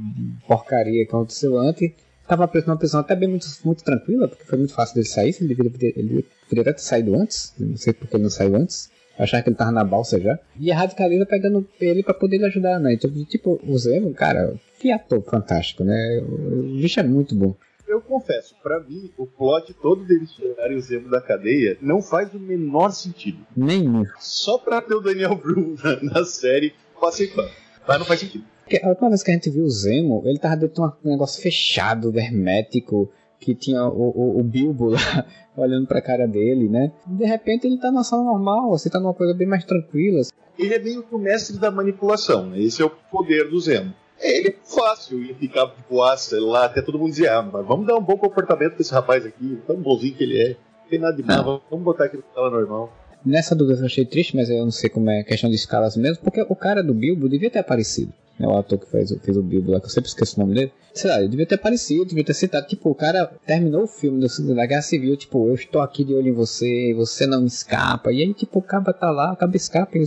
[0.46, 1.92] porcaria que aconteceu antes.
[2.22, 5.36] Estava preso numa prisão até bem muito, muito tranquila, porque foi muito fácil dele sair.
[5.40, 7.52] Ele deveria, ele deveria ter saído antes.
[7.58, 8.88] Não sei porque ele não saiu antes
[9.22, 10.38] achar que ele tava na balsa já.
[10.58, 12.94] E a radicaliza pegando ele pra poder ajudar, né?
[12.94, 16.22] Então, tipo, o Zemo, cara, que ator fantástico, né?
[16.22, 17.54] O bicho é muito bom.
[17.86, 22.32] Eu confesso, para mim, o plot todo deles tirarem o Zemo da cadeia não faz
[22.32, 23.38] o menor sentido.
[23.56, 24.04] Nenhum.
[24.18, 27.50] Só pra ter o Daniel Bru na, na série, passei pano.
[27.88, 28.44] Mas não faz sentido.
[28.62, 31.10] Porque a última vez que a gente viu o Zemo, ele tava dentro de um
[31.10, 33.10] negócio fechado, hermético,
[33.40, 35.26] que tinha o, o, o Bilbo lá
[35.56, 36.92] olhando pra cara dele, né?
[37.06, 40.20] De repente ele tá na sala normal, você tá numa coisa bem mais tranquila.
[40.58, 42.60] Ele é meio que o mestre da manipulação, né?
[42.60, 43.94] Esse é o poder do Zemo.
[44.20, 47.86] Ele é fácil ia ficar de boa, lá, até todo mundo dizer, ah, mas vamos
[47.86, 50.48] dar um bom comportamento pra esse rapaz aqui, tão bonzinho que ele é.
[50.50, 52.92] Não tem nada de mal, vamos botar aquele tela normal.
[53.24, 56.22] Nessa dúvida eu achei triste, mas eu não sei como é questão de escalas mesmo,
[56.22, 58.12] porque o cara do Bilbo devia ter aparecido.
[58.40, 60.54] Né, o ator que fez, fez o Bilbo lá, que eu sempre esqueço o nome
[60.54, 60.72] dele.
[60.94, 62.66] Sei lá, ele devia ter aparecido, devia ter citado.
[62.66, 66.28] Tipo, o cara terminou o filme da Guerra Civil, tipo, eu estou aqui de olho
[66.28, 68.10] em você, você não me escapa.
[68.10, 70.02] E aí, tipo, o cara tá lá, o cara escapa, e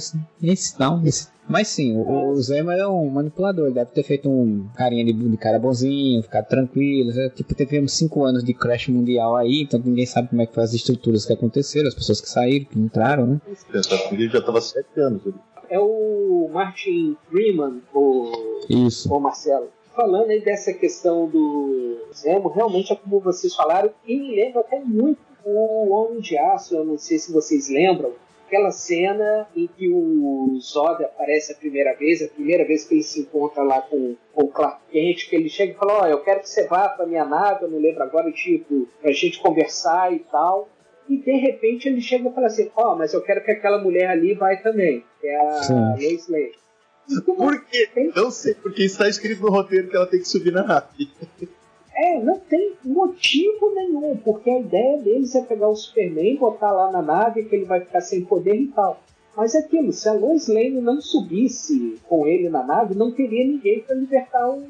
[0.50, 4.30] esse não, esse mas sim, o, o Zema é um manipulador, ele deve ter feito
[4.30, 7.14] um carinha de, de cara bonzinho, ficar tranquilo.
[7.14, 7.30] Né?
[7.30, 10.64] Tipo, teve cinco anos de crash mundial aí, então ninguém sabe como é que foi
[10.64, 13.42] as estruturas que aconteceram, as pessoas que saíram, que entraram, né?
[14.12, 15.36] Ele já estava sete anos ali.
[15.74, 18.32] É o Martin Freeman, o,
[18.70, 19.12] Isso.
[19.12, 19.72] o Marcelo.
[19.96, 24.80] Falando aí dessa questão do Zemo, realmente é como vocês falaram, e me lembra até
[24.80, 28.12] muito o Homem de Aço, eu não sei se vocês lembram,
[28.46, 33.04] aquela cena em que o Zod aparece a primeira vez, a primeira vez que ele
[33.04, 36.06] se encontra lá com, com o Clark Kent, que ele chega e fala, ó, oh,
[36.06, 39.40] eu quero que você vá pra minha nave, eu não lembro agora, tipo, pra gente
[39.40, 40.70] conversar e tal.
[41.10, 43.82] E de repente ele chega e fala assim, ó, oh, mas eu quero que aquela
[43.82, 46.52] mulher ali vai também, que é a Lois Lane.
[47.26, 47.90] Por quê?
[48.16, 51.10] Não sei, porque está escrito no roteiro que ela tem que subir na nave.
[51.96, 56.92] É, não tem motivo nenhum, porque a ideia deles é pegar o Superman, botar lá
[56.92, 59.02] na nave, que ele vai ficar sem poder e tal.
[59.36, 63.46] Mas é aquilo, se a Lois Lane não subisse com ele na nave, não teria
[63.46, 64.64] ninguém para libertar o,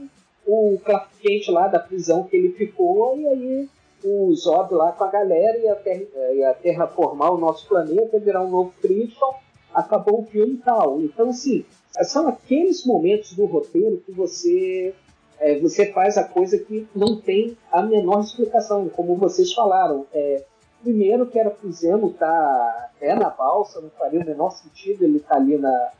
[0.45, 3.69] o Clark Kent lá da prisão que ele ficou, e aí
[4.03, 8.49] o Zod lá com a galera ia, ter, ia terraformar o nosso planeta, virar um
[8.49, 9.33] novo Krypton,
[9.73, 11.01] acabou o filme e tal.
[11.01, 11.65] Então, assim,
[12.03, 14.93] são aqueles momentos do roteiro que você
[15.39, 20.05] é, você faz a coisa que não tem a menor explicação, como vocês falaram.
[20.13, 20.43] É,
[20.81, 25.19] primeiro que era pro Zemo tá, é na balsa, não faria o menor sentido ele
[25.19, 25.91] tá ali na,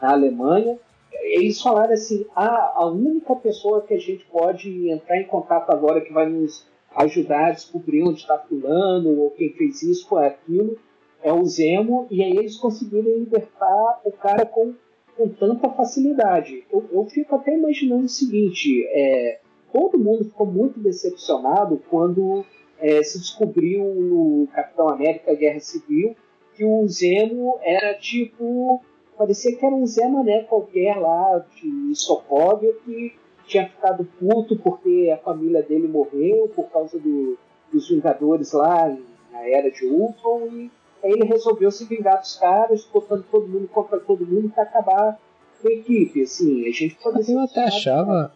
[0.00, 0.78] na Alemanha.
[1.12, 6.00] Eles falaram assim: ah, a única pessoa que a gente pode entrar em contato agora
[6.00, 10.78] que vai nos ajudar a descobrir onde está fulano ou quem fez isso ou aquilo
[11.22, 14.74] é o Zemo, e aí eles conseguiram libertar o cara com
[15.18, 16.64] com tanta facilidade.
[16.72, 19.40] Eu, eu fico até imaginando o seguinte: é,
[19.72, 22.44] todo mundo ficou muito decepcionado quando
[22.78, 26.14] é, se descobriu no Capitão América Guerra Civil
[26.54, 28.80] que o Zemo era tipo.
[29.16, 33.16] Parecia que era um Zé Mané qualquer lá de Sokovia que
[33.48, 37.36] tinha ficado puto porque a família dele morreu por causa do,
[37.72, 38.96] dos Vingadores lá
[39.32, 40.70] na era de Ultron e
[41.02, 45.18] Aí ele resolveu se vingar dos caras, botando todo mundo contra todo mundo para acabar
[45.60, 46.22] com a equipe.
[46.22, 48.32] Assim, a gente pode Eu até achava.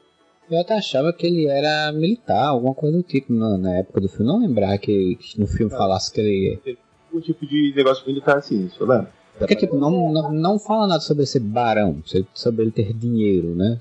[0.50, 4.08] Eu até achava que ele era militar, alguma coisa do tipo na, na época do
[4.08, 4.26] filme.
[4.26, 6.78] Não lembrar que, que no filme falasse que ele.
[7.12, 9.06] Um tipo de negócio militar assim, isso, né?
[9.38, 12.02] Porque, tipo, não, não, não fala nada sobre ser barão,
[12.34, 13.78] sobre ele ter dinheiro, né?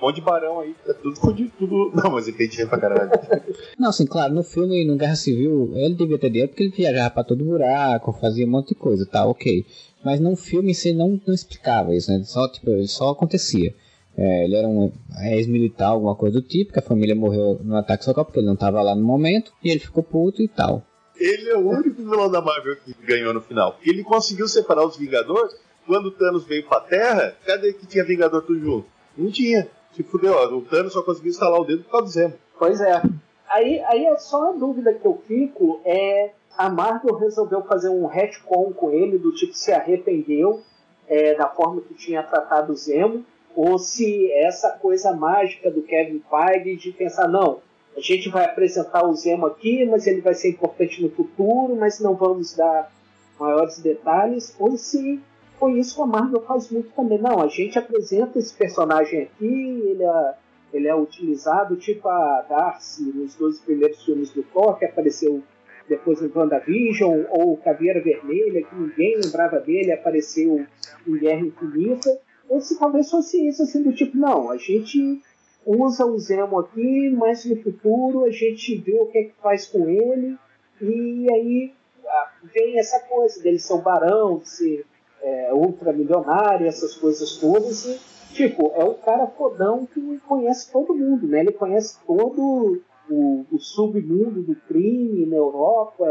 [0.00, 1.92] Um monte de barão aí, tá tudo fodido, tudo.
[1.96, 3.10] Não, mas ele tem dinheiro pra caralho.
[3.78, 7.10] não, assim, claro, no filme, no Guerra Civil, ele devia ter dinheiro porque ele viajava
[7.10, 9.64] pra todo buraco, fazia um monte de coisa, tá, ok.
[10.04, 12.22] Mas no filme você não, não explicava isso, né?
[12.24, 13.74] Só, tipo, só acontecia.
[14.16, 14.92] É, ele era um
[15.30, 18.56] ex-militar, alguma coisa do tipo, que a família morreu no ataque só porque ele não
[18.56, 20.82] tava lá no momento, e ele ficou puto e tal.
[21.18, 23.78] Ele é o único vilão da Marvel que ganhou no final.
[23.84, 25.54] Ele conseguiu separar os Vingadores.
[25.86, 28.86] Quando o Thanos veio pra Terra, cadê que tinha Vingador tudo junto?
[29.16, 29.66] Não tinha
[29.96, 32.34] se fudeu, o Thanos só conseguiu instalar o dedo por causa do Zemo.
[32.58, 33.02] Pois é.
[33.48, 38.06] Aí, aí é só a dúvida que eu fico é a Marvel resolveu fazer um
[38.06, 40.62] retcon com ele, do tipo se arrependeu
[41.08, 43.24] é, da forma que tinha tratado o Zemo,
[43.54, 47.60] ou se essa coisa mágica do Kevin Feige de pensar, não,
[47.96, 52.00] a gente vai apresentar o Zemo aqui, mas ele vai ser importante no futuro, mas
[52.00, 52.90] não vamos dar
[53.38, 55.20] maiores detalhes, ou se
[55.58, 57.18] foi isso que a Marvel faz muito também.
[57.18, 60.34] Não, a gente apresenta esse personagem aqui, ele é,
[60.72, 65.42] ele é utilizado tipo a Darcy nos dois primeiros filmes do Thor, que apareceu
[65.88, 70.66] depois em WandaVision, ou Caveira Vermelha, que ninguém lembrava dele, apareceu
[71.06, 72.18] em Guerra Infinita.
[72.48, 75.20] Ou se talvez fosse isso, assim, do tipo, não, a gente
[75.64, 79.66] usa o Zemo aqui, mas no futuro a gente vê o que é que faz
[79.66, 80.36] com ele,
[80.80, 81.74] e aí
[82.06, 84.86] ah, vem essa coisa dele ser um barão, de ser
[85.26, 87.84] é, ultramilionário, essas coisas todas.
[87.84, 87.98] E,
[88.32, 91.40] tipo, é o cara fodão que conhece todo mundo, né?
[91.40, 96.06] Ele conhece todo o, o submundo do crime na Europa,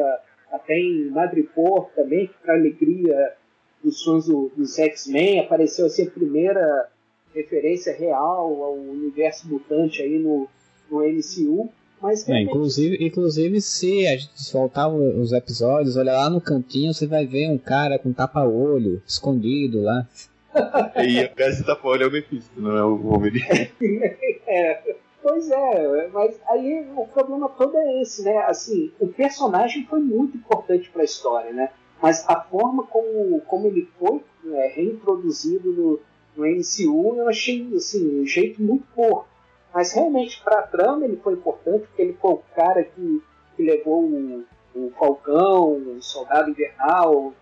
[0.52, 3.34] até em Madripoor também, que para alegria
[3.82, 6.90] dos sonhos do, dos X-Men apareceu assim a primeira
[7.34, 10.48] referência real ao universo mutante aí no,
[10.90, 11.70] no MCU.
[12.02, 17.08] Mas é, inclusive, inclusive, se a gente soltar os episódios, olha lá no cantinho, você
[17.08, 20.08] vai ver um cara com tapa-olho escondido lá.
[21.04, 23.72] e o cara de tapa-olho é o Mephisto, não é o Wolverine.
[24.48, 28.38] é, pois é, mas aí o problema todo é esse, né?
[28.48, 31.70] Assim, o personagem foi muito importante para a história, né?
[32.02, 34.22] Mas a forma como, como ele foi
[34.54, 36.00] é, reintroduzido no,
[36.36, 39.35] no MCU, eu achei assim, um jeito muito porco.
[39.76, 43.22] Mas realmente, para a trama, ele foi importante, porque ele foi o cara que,
[43.58, 47.34] que levou o, o Falcão, o Soldado Invernal,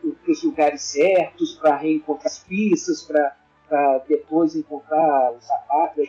[0.00, 6.08] para os lugares certos, para reencontrar as pistas, para depois encontrar os sapatos,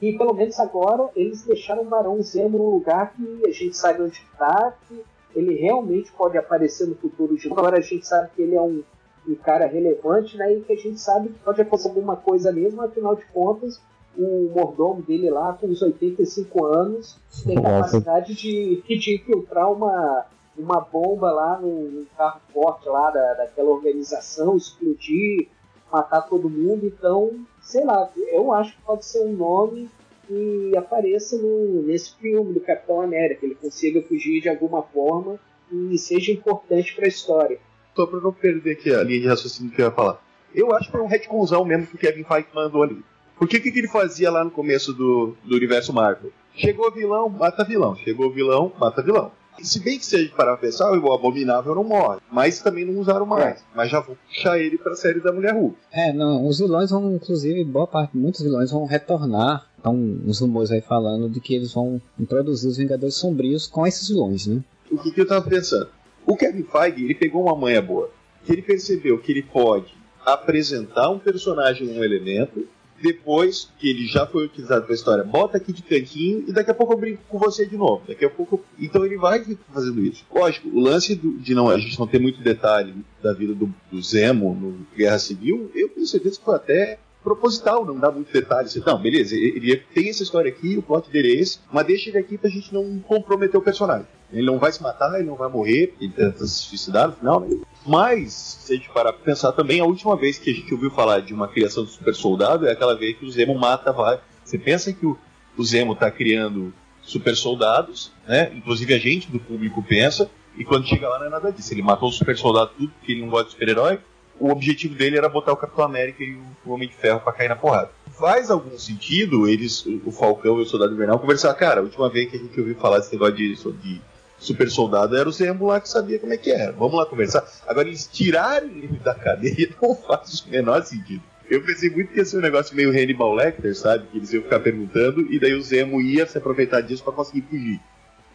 [0.00, 4.02] e pelo menos agora eles deixaram o Barão Zemo num lugar que a gente sabe
[4.02, 5.04] onde está, que
[5.34, 8.82] ele realmente pode aparecer no futuro de agora a gente sabe que ele é um,
[9.28, 10.54] um cara relevante, né?
[10.54, 13.80] E que a gente sabe que pode acontecer alguma coisa mesmo, afinal de contas,
[14.18, 17.16] o mordomo dele lá, com os 85 anos,
[17.46, 23.70] tem capacidade de, de infiltrar uma, uma bomba lá no, carro forte lá da, daquela
[23.70, 25.48] organização, explodir,
[25.90, 26.84] matar todo mundo.
[26.84, 27.30] Então,
[27.62, 29.88] sei lá, eu acho que pode ser um nome
[30.26, 35.38] que apareça no, nesse filme do Capitão América, ele consiga fugir de alguma forma
[35.70, 37.58] e seja importante para a história.
[37.94, 40.20] Só para não perder aqui a linha de raciocínio que eu ia falar.
[40.54, 43.02] Eu acho que foi um retconzão mesmo que o Kevin Feige mandou ali.
[43.38, 46.32] Porque o que, que ele fazia lá no começo do, do universo Marvel?
[46.54, 47.94] Chegou vilão, mata vilão.
[47.96, 49.30] Chegou vilão, mata vilão.
[49.62, 53.60] Se bem que seja para pensar, o Abominável não morre, mas também não usaram mais.
[53.60, 53.62] É.
[53.74, 55.76] Mas já vou puxar ele para a série da Mulher Hulk.
[55.92, 59.68] É, não, os vilões vão, inclusive, boa parte, muitos vilões vão retornar.
[59.76, 64.08] Estão uns rumores aí falando de que eles vão introduzir os Vingadores Sombrios com esses
[64.08, 64.62] vilões, né?
[64.90, 65.88] O que, que eu tava pensando?
[66.24, 68.10] O Kevin Feige, ele pegou uma manha boa.
[68.44, 69.92] Que ele percebeu que ele pode
[70.24, 72.66] apresentar um personagem, um elemento,
[73.02, 76.70] depois que ele já foi utilizado para a história, bota aqui de cantinho e daqui
[76.70, 78.02] a pouco eu brinco com você de novo.
[78.06, 78.64] Daqui a pouco.
[78.78, 80.24] Então ele vai fazendo isso.
[80.32, 83.72] Lógico, o lance do, de não, a gente não ter muito detalhe da vida do,
[83.90, 88.32] do Zemo no Guerra Civil, eu tenho certeza que foi até proposital, não dá muito
[88.32, 88.68] detalhe.
[88.86, 92.18] Não, beleza, ele tem essa história aqui, o plot dele é esse, mas deixa ele
[92.18, 94.06] aqui pra gente não comprometer o personagem.
[94.32, 97.40] Ele não vai se matar, ele não vai morrer, ele tenta se suicidar no final,
[97.40, 97.56] né?
[97.86, 100.90] Mas, se a gente parar pra pensar também, a última vez que a gente ouviu
[100.90, 104.20] falar de uma criação do super soldado é aquela vez que o Zemo mata vai.
[104.44, 105.16] Você pensa que o,
[105.56, 106.72] o Zemo tá criando
[107.02, 108.52] super soldados, né?
[108.54, 111.72] Inclusive a gente do público pensa, e quando chega lá não é nada disso.
[111.72, 113.98] Ele matou o super soldado tudo porque ele não gosta de super-herói,
[114.38, 117.48] o objetivo dele era botar o Capitão América e o Homem de Ferro para cair
[117.48, 117.90] na porrada.
[118.18, 122.30] Faz algum sentido eles, o Falcão e o Soldado Invernal, conversar, cara, a última vez
[122.30, 124.00] que a gente ouviu falar desse negócio de, de
[124.38, 126.72] super soldado era o Zemo lá que sabia como é que era.
[126.72, 127.46] Vamos lá conversar.
[127.66, 131.22] Agora, eles tirarem ele da cadeia não faz o menor sentido.
[131.50, 134.06] Eu pensei muito que ia ser um negócio meio Hannibal Lecter, sabe?
[134.06, 137.42] Que eles iam ficar perguntando e daí o Zemo ia se aproveitar disso para conseguir
[137.42, 137.80] fugir.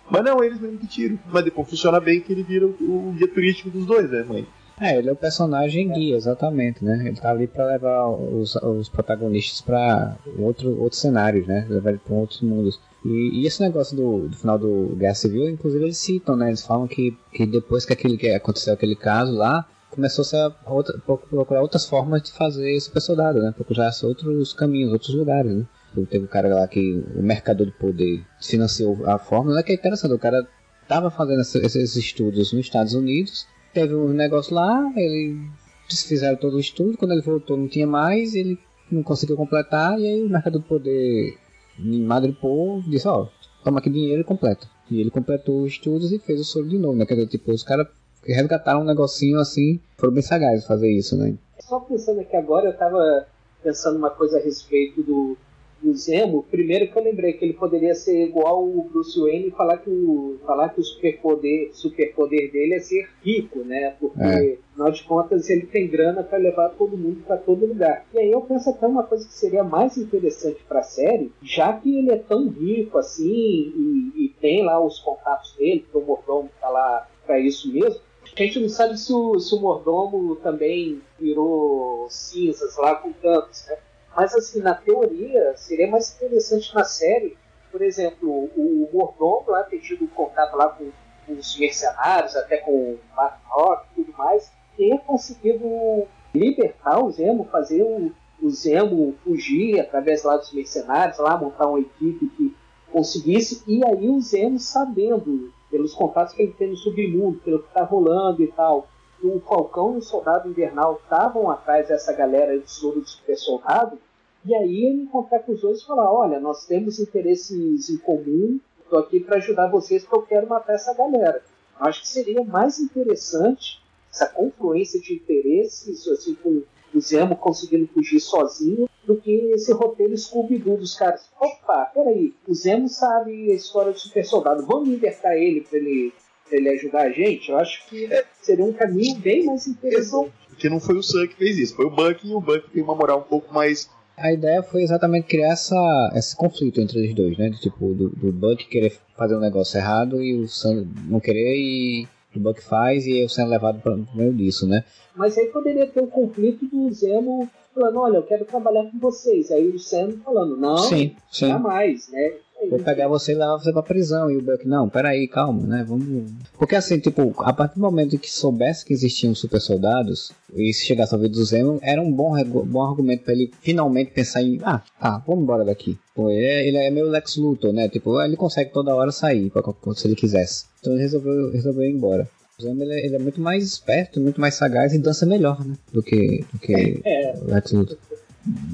[0.10, 1.20] Mas não, eles mesmo que tiram.
[1.32, 2.70] Mas depois funciona bem que ele vira o,
[3.10, 4.47] o guia turístico dos dois, né, mãe?
[4.80, 7.04] É, ele é o personagem guia, exatamente, né?
[7.06, 11.66] Ele tá ali para levar os, os protagonistas para outro, outros cenários, né?
[11.70, 12.80] Levar ele para outros mundos.
[13.06, 16.49] E, e, esse negócio do, do, final do Guerra Civil, inclusive eles citam, né?
[16.49, 20.26] Eles falam que, que depois que, aquele, que aconteceu aquele caso lá, começou
[20.66, 23.51] a outra, procurar outras formas de fazer super soldado, né?
[23.56, 25.66] Procurar outros caminhos, outros lugares, né?
[26.10, 30.14] Teve um cara lá que o mercador do poder financiou a fórmula, que é interessante,
[30.14, 30.47] o cara
[30.88, 35.41] tava fazendo esses estudos nos Estados Unidos teve um negócio lá, ele
[35.89, 38.58] desfizeram todo o estudo, quando ele voltou não tinha mais, ele
[38.91, 41.38] não conseguiu completar, e aí o mercado do poder
[41.80, 43.28] em Madripoor disse, ó, oh,
[43.63, 44.67] toma aqui dinheiro e completa.
[44.89, 47.05] E ele completou os estudos e fez o soro de novo, né?
[47.05, 47.88] Quer dizer, tipo, os caras
[48.24, 51.36] resgataram um negocinho assim, foram bem sagazes fazer isso, né?
[51.59, 53.28] Só pensando aqui agora, eu tava
[53.63, 55.38] pensando uma coisa a respeito do,
[55.84, 59.51] do Zemo, primeiro que eu lembrei que ele poderia ser igual o Bruce Wayne e
[59.51, 63.95] falar que o, falar que o superpoder, superpoder dele é ser rico, né?
[63.99, 64.57] Porque, é.
[64.71, 68.05] afinal de contas, ele tem grana para levar todo mundo para todo lugar.
[68.13, 71.73] E aí eu penso até uma coisa que seria mais interessante para a série, já
[71.73, 76.01] que ele é tão rico assim e, e tem lá os contatos dele, que o
[76.01, 77.99] mordomo tá lá para isso mesmo.
[78.36, 83.65] A gente não sabe se o, se o mordomo também virou cinzas lá com tantos,
[83.67, 83.77] né?
[84.16, 87.38] Mas, assim, na teoria, seria mais interessante na série,
[87.72, 90.91] por exemplo, o Mordomo lá ter tido contato lá com,
[91.28, 96.05] os mercenários, até com o Mark Rock e tudo mais, ter conseguido
[96.36, 98.11] libertar o Zemo, fazer o,
[98.41, 102.55] o Zemo fugir através lá dos mercenários, lá montar uma equipe que
[102.91, 107.70] conseguisse, e aí o Zemo sabendo, pelos contatos que ele tem no submundo, pelo que
[107.70, 108.88] está rolando e tal,
[109.24, 113.97] o Falcão e o Soldado Invernal estavam atrás dessa galera do Soro Super Soldado,
[114.46, 118.60] e aí ele encontrar com os dois e falar: olha, nós temos interesses em comum,
[118.84, 121.44] estou aqui para ajudar vocês porque eu quero matar essa galera.
[121.80, 123.82] Eu acho que seria mais interessante
[124.12, 126.62] essa confluência de interesses, assim, com
[126.94, 131.28] o Zemo conseguindo fugir sozinho, do que esse roteiro Scooby-Doo dos caras.
[131.39, 136.14] Opa, peraí, o Zemo sabe a história do super soldado, vamos libertar ele para ele
[136.48, 138.10] para ele ajudar a gente, eu acho que
[138.41, 140.32] seria um caminho bem mais interessante.
[140.50, 142.84] Porque não foi o Sam que fez isso, foi o Buck e o Buck tem
[142.84, 147.14] uma moral um pouco mais a ideia foi exatamente criar essa, esse conflito entre os
[147.16, 147.49] dois, né?
[147.51, 152.07] Tipo, do, do Buck querer fazer um negócio errado e o Sam não querer e
[152.36, 154.84] o Buck faz e o Sam é levado para meio disso, né?
[155.16, 159.51] Mas aí poderia ter um conflito do Zemo falando, olha, eu quero trabalhar com vocês.
[159.51, 161.47] Aí o Sam falando, não, sim, sim.
[161.47, 162.34] jamais, né?
[162.69, 164.32] Vou pegar você e levar você pra prisão.
[164.32, 165.84] E o Buck, não, peraí, calma, né?
[165.86, 166.32] Vamos.
[166.57, 170.86] Porque assim, tipo, a partir do momento que soubesse que existiam super soldados, e se
[170.86, 174.59] chegasse ao ouvido do Zemo, era um bom, bom argumento para ele finalmente pensar em,
[174.63, 175.97] ah, tá, vamos embora daqui.
[176.15, 177.89] Pô, ele é, ele é meio Lex Luthor, né?
[177.89, 179.61] Tipo, ele consegue toda hora sair pra,
[179.95, 180.65] se ele quisesse.
[180.80, 182.30] Então ele resolveu, resolveu ir embora.
[182.60, 185.66] O Zemo ele, é, ele, é muito mais esperto, muito mais sagaz e dança melhor,
[185.66, 185.76] né?
[185.91, 187.34] Do que, do que é.
[187.45, 187.97] Lex Luthor.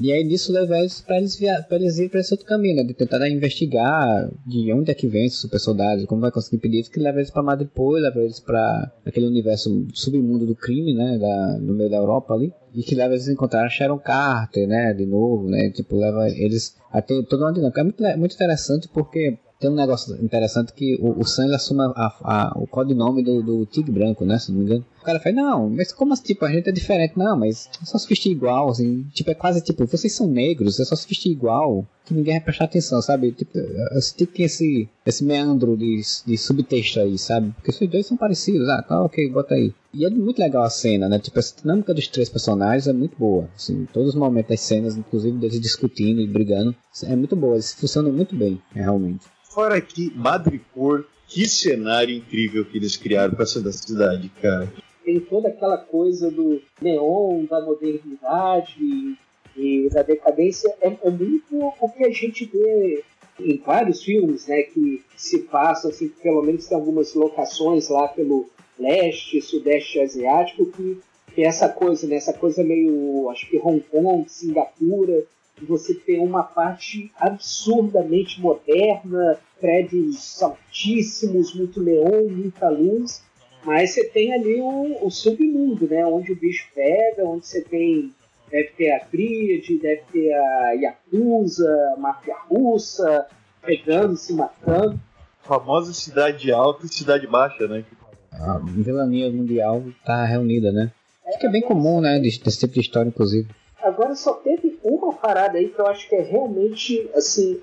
[0.00, 2.76] E aí disso leva eles para eles, via, pra eles ir para esse outro caminho,
[2.76, 2.82] né?
[2.82, 6.80] De tentar investigar de onde é que vem esses super soldados, como vai conseguir impedir
[6.80, 11.18] isso, que leva eles para Madripoor, leva eles para aquele universo submundo do crime, né?
[11.18, 12.52] Da, no meio da Europa ali.
[12.74, 14.92] E que leva eles a encontrar Sharon Carter, né?
[14.92, 15.70] De novo, né?
[15.70, 17.80] Tipo, leva eles a ter toda uma dinâmica.
[17.80, 22.52] É muito, muito interessante porque tem um negócio interessante que o, o assume a, a,
[22.56, 24.38] o codinome do, do Tigre Branco, né?
[24.38, 24.84] Se não me engano.
[25.00, 27.18] O cara fala, não, mas como assim, tipo, a gente é diferente?
[27.18, 29.06] Não, mas é só se vestir igual, assim.
[29.14, 32.44] Tipo, é quase tipo, vocês são negros, é só se vestir igual, que ninguém vai
[32.44, 33.32] prestar atenção, sabe?
[33.32, 37.50] Tipo, eu senti que esse, esse meandro de, de subtexto aí, sabe?
[37.52, 39.72] Porque os dois são parecidos, ah, tá, ok, bota aí.
[39.94, 41.18] E é muito legal a cena, né?
[41.18, 43.48] Tipo, essa dinâmica dos três personagens é muito boa.
[43.56, 47.54] Assim, todos os momentos das cenas, inclusive deles discutindo e brigando, é muito boa.
[47.54, 49.24] Eles funcionam muito bem, realmente.
[49.44, 54.70] Fora que Madripoor, que cenário incrível que eles criaram para essa cidade, cara.
[55.10, 59.18] Tem toda aquela coisa do neon, da modernidade
[59.56, 60.72] e da decadência.
[60.80, 63.02] É, é muito o que a gente vê
[63.40, 68.48] em vários filmes, né, que se passam, assim, pelo menos tem algumas locações lá pelo
[68.78, 71.00] leste, sudeste asiático, que
[71.34, 75.24] tem essa coisa, né, essa coisa meio, acho que Hong Kong, Singapura,
[75.60, 83.28] você tem uma parte absurdamente moderna, prédios altíssimos, muito neon, muita luz,
[83.64, 86.04] mas você tem ali o, o submundo, né?
[86.06, 88.12] Onde o bicho pega, onde você tem
[88.50, 93.26] deve ter a Tríade, deve ter a Yakuza, a máfia russa,
[93.62, 94.98] pegando, se matando.
[95.44, 97.84] A famosa cidade alta e cidade baixa, né?
[98.32, 100.90] A vilania mundial tá reunida, né?
[101.26, 102.18] Acho que é bem comum, né?
[102.18, 103.48] Desse tipo de história, inclusive.
[103.82, 107.60] Agora só teve uma parada aí que eu acho que é realmente assim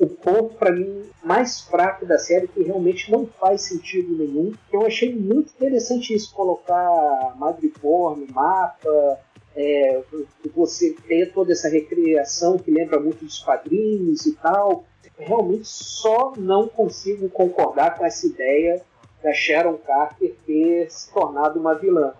[0.00, 4.52] o ponto para mim mais fraco da série que realmente não faz sentido nenhum.
[4.72, 9.20] Eu achei muito interessante isso colocar Madripoor no mapa,
[9.54, 10.02] é,
[10.54, 14.84] você ter toda essa recriação que lembra muito dos quadrinhos e tal.
[15.18, 18.80] Realmente só não consigo concordar com essa ideia
[19.22, 22.14] da Sharon Carter ter se tornado uma vilã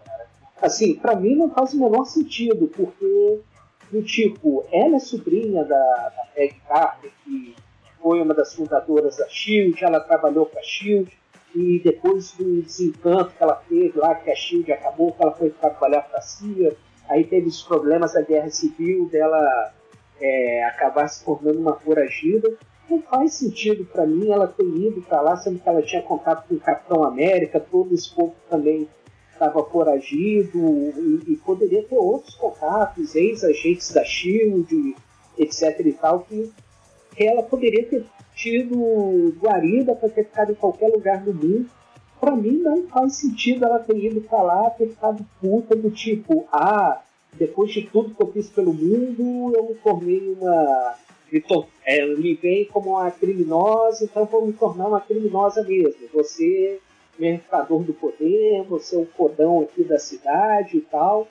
[0.60, 3.40] assim, para mim não faz o menor sentido, porque
[3.90, 7.56] do tipo, ela é sobrinha da, da Peg Carter, que
[8.02, 11.10] foi uma das fundadoras da Shield, ela trabalhou com a Shield,
[11.54, 15.50] e depois do desencanto que ela teve lá, que a Shield acabou, que ela foi
[15.50, 16.76] trabalhar para a CIA,
[17.08, 19.72] aí teve os problemas da guerra civil dela
[20.20, 22.52] é, acabar se tornando uma foragida.
[22.88, 26.46] Não faz sentido para mim ela ter ido para lá, sendo que ela tinha contato
[26.48, 28.88] com o Capitão América, todo esse povo também
[29.32, 34.94] estava foragido e, e, poderia ter outros contatos, ex-agentes da SHIELD,
[35.38, 36.52] etc e tal, que
[37.26, 38.04] ela poderia ter
[38.34, 41.68] tido guarida para ter ficado em qualquer lugar do mundo.
[42.20, 46.46] Para mim não faz sentido ela ter ido para lá, ter ficado puta do tipo,
[46.52, 47.02] ah,
[47.32, 50.94] depois de tudo que eu fiz pelo mundo, eu me tornei uma.
[51.32, 51.64] Me, to...
[51.84, 56.08] é, me veio como uma criminosa, então vou me tornar uma criminosa mesmo.
[56.12, 56.80] Você
[57.18, 61.28] mercador do poder, você é o fodão aqui da cidade e tal.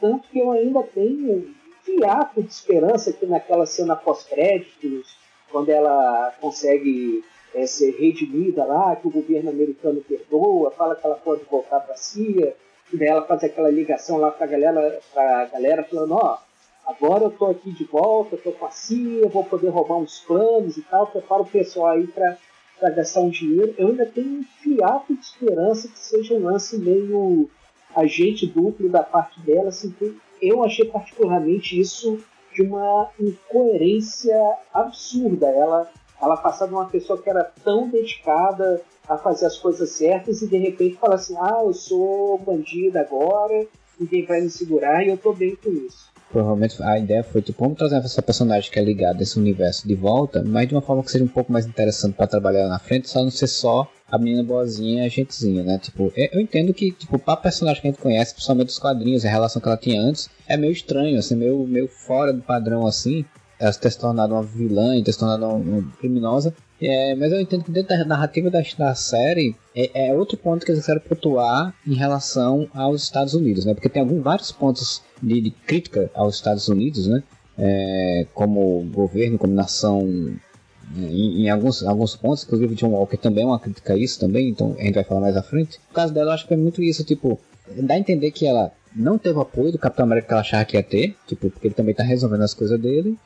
[0.00, 5.16] Tanto que eu ainda tenho um fiapo de esperança que naquela cena pós-créditos,
[5.54, 7.24] quando ela consegue
[7.54, 11.94] é, ser redimida lá, que o governo americano perdoa, fala que ela pode voltar para
[11.94, 12.56] a CIA,
[12.92, 16.90] e daí ela faz aquela ligação lá para a galera, pra galera falando, ó, oh,
[16.90, 20.76] agora eu tô aqui de volta, tô com a CIA, vou poder roubar uns planos
[20.76, 22.36] e tal, prepara o pessoal aí para
[22.80, 26.76] para gastar um dinheiro, eu ainda tenho um fiapo de esperança que seja um lance
[26.76, 27.48] meio
[27.94, 32.18] agente duplo da parte dela, assim, que eu achei particularmente isso
[32.54, 34.36] de uma incoerência
[34.72, 35.48] absurda.
[35.48, 35.90] Ela,
[36.22, 40.46] ela passar de uma pessoa que era tão dedicada a fazer as coisas certas e
[40.46, 43.66] de repente fala assim: ah, eu sou bandida agora,
[43.98, 46.13] ninguém vai me segurar e eu tô bem com isso.
[46.34, 49.86] Provavelmente a ideia foi tipo, vamos trazer essa personagem que é ligada a esse universo
[49.86, 52.80] de volta, mas de uma forma que seja um pouco mais interessante para trabalhar na
[52.80, 55.78] frente, só não ser só a menina boazinha, a gentezinha, né?
[55.78, 59.30] Tipo, eu entendo que, tipo, pra personagem que a gente conhece, principalmente dos quadrinhos, a
[59.30, 63.24] relação que ela tinha antes, é meio estranho, assim, meio, meio fora do padrão, assim,
[63.58, 66.52] ela ter se tornado uma vilã e ter se tornado uma, uma criminosa.
[66.86, 70.64] É, mas eu entendo que dentro da narrativa da, da série é, é, outro ponto
[70.64, 73.74] que eles quiseram pontuar em relação aos Estados Unidos, né?
[73.74, 77.22] Porque tem alguns vários pontos de, de crítica aos Estados Unidos, né?
[77.56, 81.08] É, como governo, como nação, né?
[81.10, 84.48] em, em, alguns, alguns pontos, inclusive John Walker também é uma crítica a isso também,
[84.48, 85.78] então a gente vai falar mais à frente.
[85.88, 87.38] No caso dela, acho que é muito isso, tipo,
[87.76, 90.76] dá a entender que ela não teve apoio do Capitão América que ela achava que
[90.76, 93.16] ia ter, tipo, porque ele também tá resolvendo as coisas dele,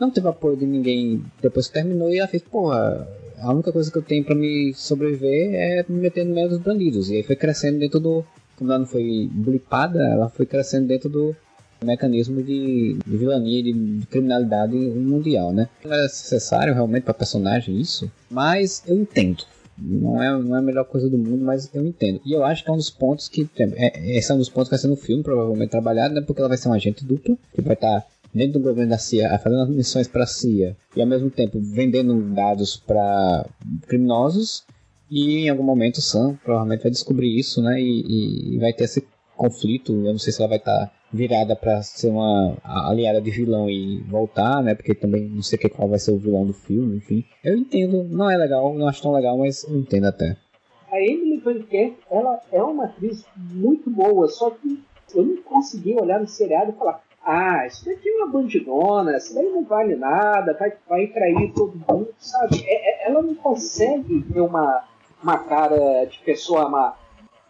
[0.00, 3.06] não teve apoio de ninguém depois que terminou e ela fez, porra,
[3.40, 6.58] a única coisa que eu tenho para me sobreviver é me meter no meio dos
[6.58, 7.10] bandidos.
[7.10, 8.24] E aí foi crescendo dentro do.
[8.56, 11.36] Como ela não foi blipada, ela foi crescendo dentro do
[11.84, 15.68] mecanismo de, de vilania, de, de, criminalidade mundial, né?
[15.84, 19.44] Não é necessário realmente para personagem isso, mas eu entendo.
[19.80, 22.20] Não é, não é a melhor coisa do mundo, mas eu entendo.
[22.26, 23.48] E eu acho que é um dos pontos que.
[23.56, 26.20] É, esse é um dos pontos que vai ser no filme, provavelmente trabalhado, né?
[26.20, 28.06] Porque ela vai ser um agente duplo, que vai estar tá
[28.38, 32.14] dentro do governo da CIA, fazendo missões para a CIA e ao mesmo tempo vendendo
[32.32, 33.44] dados para
[33.86, 34.64] criminosos.
[35.10, 37.80] E em algum momento o Sam provavelmente vai descobrir isso, né?
[37.80, 39.92] E, e vai ter esse conflito.
[39.92, 43.68] Eu não sei se ela vai estar tá virada para ser uma aliada de vilão
[43.68, 44.74] e voltar, né?
[44.74, 47.24] Porque também não sei qual vai ser o vilão do filme, enfim.
[47.42, 50.36] Eu entendo, não é legal, não acho tão legal, mas eu entendo até.
[50.92, 51.64] A Emily Van
[52.10, 54.78] ela é uma atriz muito boa, só que
[55.14, 59.34] eu não consegui olhar no seriado e falar ah, isso daqui é uma bandidona, isso
[59.34, 62.64] daí não vale nada, vai, vai trair todo mundo, sabe?
[62.64, 64.82] É, é, ela não consegue ter uma,
[65.22, 66.96] uma cara de pessoa má.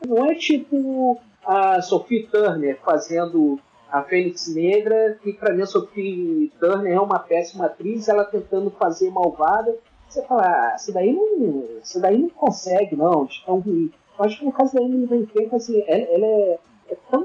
[0.04, 6.52] Não é tipo a Sophie Turner fazendo a Fênix Negra, que para mim a Sophie
[6.58, 9.76] Turner é uma péssima atriz, ela tentando fazer malvada.
[10.08, 13.92] Você fala, ah, isso daí não, isso daí não consegue, não, de tão ruim.
[14.18, 16.58] Eu acho que no caso da Emily Van assim, ela, ela é,
[16.90, 17.24] é tão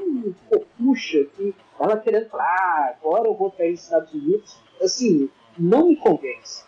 [0.49, 5.89] fofucha que ela querendo falar, ah, agora eu vou para os Estados Unidos, assim, não
[5.89, 6.63] me convence.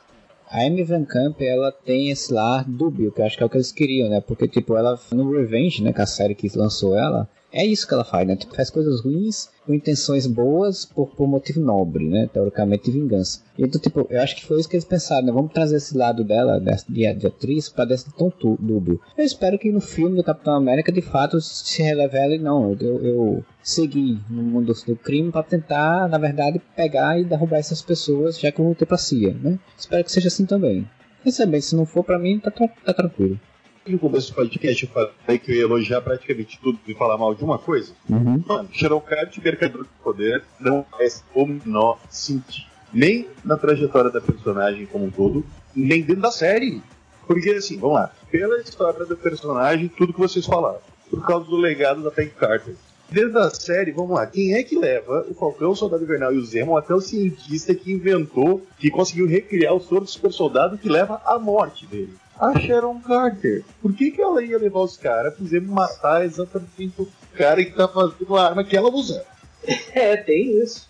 [0.47, 3.49] A Amy Van Camp, ela tem esse lar dúbio, que eu acho que é o
[3.49, 4.21] que eles queriam, né?
[4.21, 7.93] Porque, tipo, ela no Revenge, né, que a série que lançou ela, é isso que
[7.93, 8.35] ela faz, né?
[8.35, 12.29] Tipo, faz coisas ruins com intenções boas por, por motivo nobre, né?
[12.31, 13.41] Teoricamente vingança.
[13.57, 15.31] Então, tipo, eu acho que foi isso que eles pensaram, né?
[15.31, 18.29] Vamos trazer esse lado dela, de, de atriz, para desse tom
[18.59, 18.99] dúbio.
[19.17, 23.45] Eu espero que no filme do Capitão América, de fato, se revele, não, eu, eu
[23.63, 28.51] segui no mundo do crime para tentar, na verdade, pegar e derrubar essas pessoas, já
[28.51, 29.57] que eu voltei pra CIA, né?
[29.77, 30.85] Espero que seja assim também.
[31.23, 33.39] Mas bem, se não for para mim, tá, tá tranquilo
[33.87, 37.35] no começo do podcast eu falei que eu ia elogiar praticamente tudo e falar mal
[37.35, 37.93] de uma coisa.
[38.09, 38.43] Uhum.
[38.45, 42.65] Mano, Xerocard, Mercador de Poder, não faz o menor sentido.
[42.93, 46.81] Nem na trajetória da personagem como um todo, nem dentro da série.
[47.27, 48.11] Porque, assim, vamos lá.
[48.31, 50.79] Pela história do personagem, tudo que vocês falaram.
[51.09, 52.75] Por causa do legado da Peggy Carter.
[53.09, 56.37] Dentro da série, vamos lá, quem é que leva o Falcão, o Soldado Invernal e
[56.37, 60.77] o Zemo até o cientista que inventou, que conseguiu recriar o soro do super soldado
[60.77, 62.15] que leva à morte dele?
[62.39, 63.63] A Sharon Carter.
[63.81, 67.87] Por que, que ela ia levar os caras exemplo, matar exatamente o cara que tá
[67.87, 69.25] fazendo a arma que ela usa?
[69.93, 70.87] É, tem isso.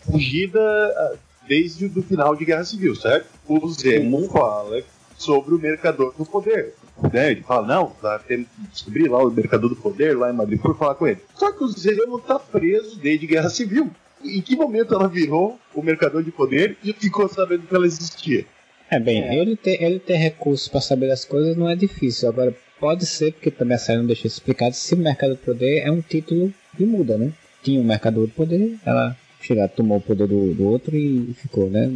[0.00, 1.14] Fugida ah,
[1.46, 3.28] desde o final de Guerra Civil, certo?
[3.46, 4.82] O Zemo fala
[5.16, 6.74] sobre o Mercador do Poder.
[7.12, 7.32] Né?
[7.32, 10.60] Ele fala, não, tá tendo que descobrir lá o Mercador do Poder lá em Madrid
[10.60, 11.20] por falar com ele.
[11.34, 13.90] Só que o Zemo tá preso desde Guerra Civil.
[14.24, 18.46] Em que momento ela virou o Mercador de Poder e ficou sabendo que ela existia?
[18.90, 19.36] É bem, é.
[19.36, 22.28] Ele, ter, ele ter recursos para saber das coisas não é difícil.
[22.28, 25.80] Agora, pode ser, porque também a série não deixa explicado, se o Mercado do Poder
[25.80, 27.32] é um título que muda, né?
[27.62, 31.34] Tinha o um Mercador do Poder, ela chegou, tomou o poder do, do outro e
[31.34, 31.90] ficou, né?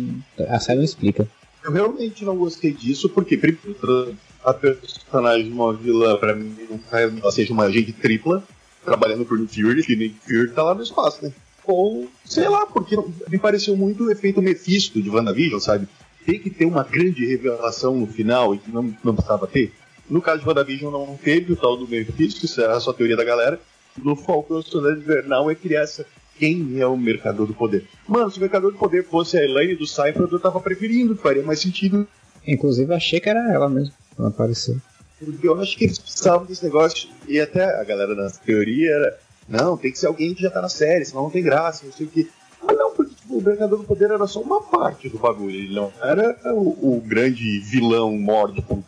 [0.49, 1.29] A série não explica.
[1.65, 6.79] Eu realmente não gostei disso, porque primeiro, a personagem de uma vilã, pra mim, não
[6.79, 8.43] faz ela seja uma agente tripla,
[8.85, 11.33] trabalhando por Fury, que Nick Fury tá lá no espaço, né?
[11.65, 12.97] Ou, sei lá, porque
[13.29, 15.87] me pareceu muito o efeito Mephisto de WandaVision, sabe?
[16.25, 19.73] Tem que ter uma grande revelação no final e que não, não precisava ter.
[20.09, 23.17] No caso de WandaVision não teve o tal do Mephisto, isso é a sua teoria
[23.17, 23.61] da galera.
[23.97, 26.07] No Falcão Soldado Invernal é criar essa
[26.41, 27.87] quem é o Mercador do Poder.
[28.09, 31.43] Mano, se o Mercador do Poder fosse a Elaine do Cypher, eu tava preferindo, faria
[31.43, 32.09] mais sentido.
[32.47, 34.79] Inclusive achei que era ela mesmo, quando apareceu.
[35.23, 39.19] Porque eu acho que eles precisavam desse negócio, e até a galera na teoria era,
[39.47, 41.93] não, tem que ser alguém que já tá na série, senão não tem graça, não
[41.93, 42.31] sei o que.
[42.63, 42.90] Mas não, porque
[43.31, 47.01] o Mercador do Poder era só uma parte do bagulho, ele não era o, o
[47.01, 48.83] grande vilão mórdico.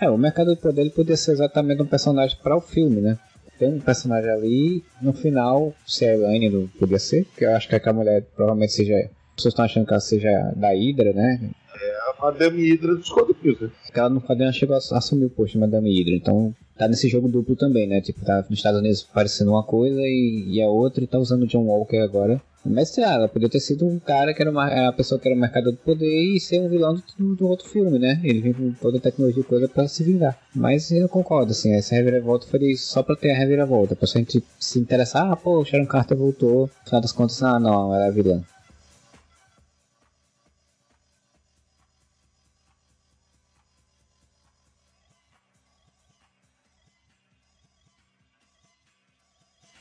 [0.00, 3.18] É, o Mercador do Poder ele podia ser exatamente um personagem para o filme, né?
[3.58, 7.54] tem um personagem ali, no final, se é a Elaine não podia ser, porque eu
[7.56, 9.10] acho que aquela mulher provavelmente seja.
[9.34, 11.50] Pessoas estão achando que ela seja da Hydra, né?
[11.80, 13.70] É a Madame Hydra dos quadrinhos, né?
[13.94, 17.28] Ela no quadrinho chegou a assumir o posto de Madame Hydra, então tá nesse jogo
[17.28, 18.00] duplo também, né?
[18.00, 21.42] Tipo, tá nos Estados Unidos parecendo uma coisa e, e a outra, e tá usando
[21.42, 22.40] o John Walker agora.
[22.68, 25.20] Mas sei lá, ela podia ter sido um cara que era uma, era uma pessoa
[25.20, 28.20] que era mercador do poder e ser um vilão do, do outro filme, né?
[28.22, 30.38] Ele vem com toda a tecnologia e coisa pra se vingar.
[30.54, 34.78] Mas eu concordo, assim, essa reviravolta foi só pra ter a reviravolta, pra gente se
[34.78, 38.10] interessar, ah, pô, o Sharon Carter voltou, no final das contas, ah, não, ela é
[38.10, 38.42] vilã.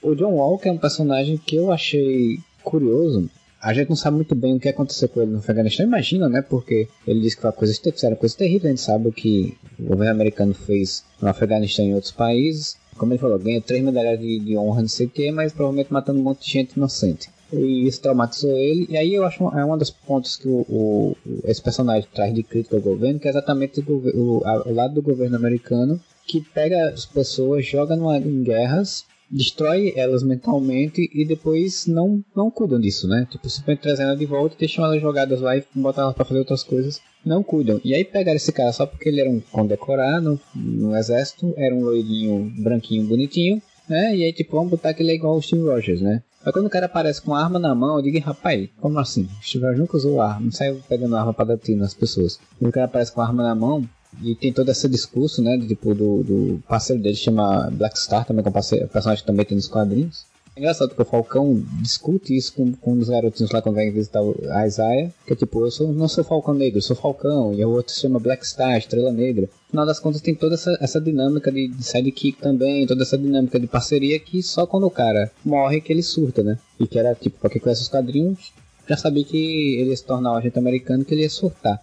[0.01, 3.30] O John Walker é um personagem que eu achei curioso.
[3.61, 6.41] A gente não sabe muito bem o que aconteceu com ele no Afeganistão, imagina, né?
[6.41, 8.65] Porque ele disse que coisas, fizeram coisas terríveis.
[8.65, 12.77] A gente sabe o que o governo americano fez no Afeganistão e em outros países.
[12.98, 15.91] Como ele falou, ganhou três medalhas de, de honra, não sei o que, mas provavelmente
[15.91, 17.30] matando um monte de gente inocente.
[17.52, 18.85] E isso traumatizou ele.
[18.89, 22.44] E aí eu acho é um dos pontos que o, o, esse personagem traz de
[22.44, 26.89] crítica ao governo, que é exatamente o, o, o lado do governo americano que pega
[26.89, 33.08] as pessoas, joga numa, em guerras destrói elas mentalmente e depois não, não cuidam disso,
[33.08, 33.28] né?
[33.30, 36.40] Tipo, simplesmente trazendo ela de volta deixam elas jogadas lá e botam elas pra fazer
[36.40, 37.02] outras coisas.
[37.26, 37.82] Não cuidam.
[37.84, 41.84] E aí pegaram esse cara só porque ele era um condecorado no, exército, era um
[41.84, 44.16] loirinho branquinho bonitinho, né?
[44.16, 46.24] E aí, tipo, vamos botar que ele é igual o Steve Rogers, né?
[46.45, 49.24] Aí quando o cara aparece com arma na mão, eu digo, rapaz, como assim?
[49.24, 52.40] O Steve Rogers nunca usou arma, não saiu pegando arma pra dar tiro nas pessoas.
[52.62, 53.84] E o cara aparece com arma na mão,
[54.21, 55.57] e tem todo esse discurso, né?
[55.57, 59.27] Tipo, do, do parceiro dele chama Black Star, também que é um parceiro, personagem que
[59.27, 60.25] também tem nos quadrinhos.
[60.57, 63.91] É engraçado que o Falcão discute isso com, com um dos garotinhos lá quando vem
[63.91, 67.53] visitar a Isaiah, que é tipo, eu sou, não sou Falcão Negro, eu sou Falcão,
[67.53, 69.43] e o outro se chama Black Star, Estrela Negra.
[69.45, 73.19] No final das contas tem toda essa, essa dinâmica de, de sidekick também, toda essa
[73.19, 76.57] dinâmica de parceria que só quando o cara morre que ele surta, né?
[76.79, 78.51] E que era tipo, pra quem conhece os quadrinhos,
[78.89, 81.79] já sabia que ele ia se tornar um agente americano que ele ia surtar.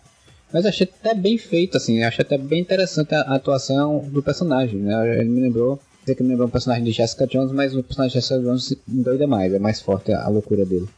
[0.54, 5.18] Mas achei até bem feito, assim, achei até bem interessante a, atuação do personagem, né?
[5.18, 8.12] Ele me lembrou, dizer que me lembrou um personagem de Jessica Jones, mas o personagem
[8.12, 10.88] de Jessica Jones doida mais, é mais forte a, loucura dele.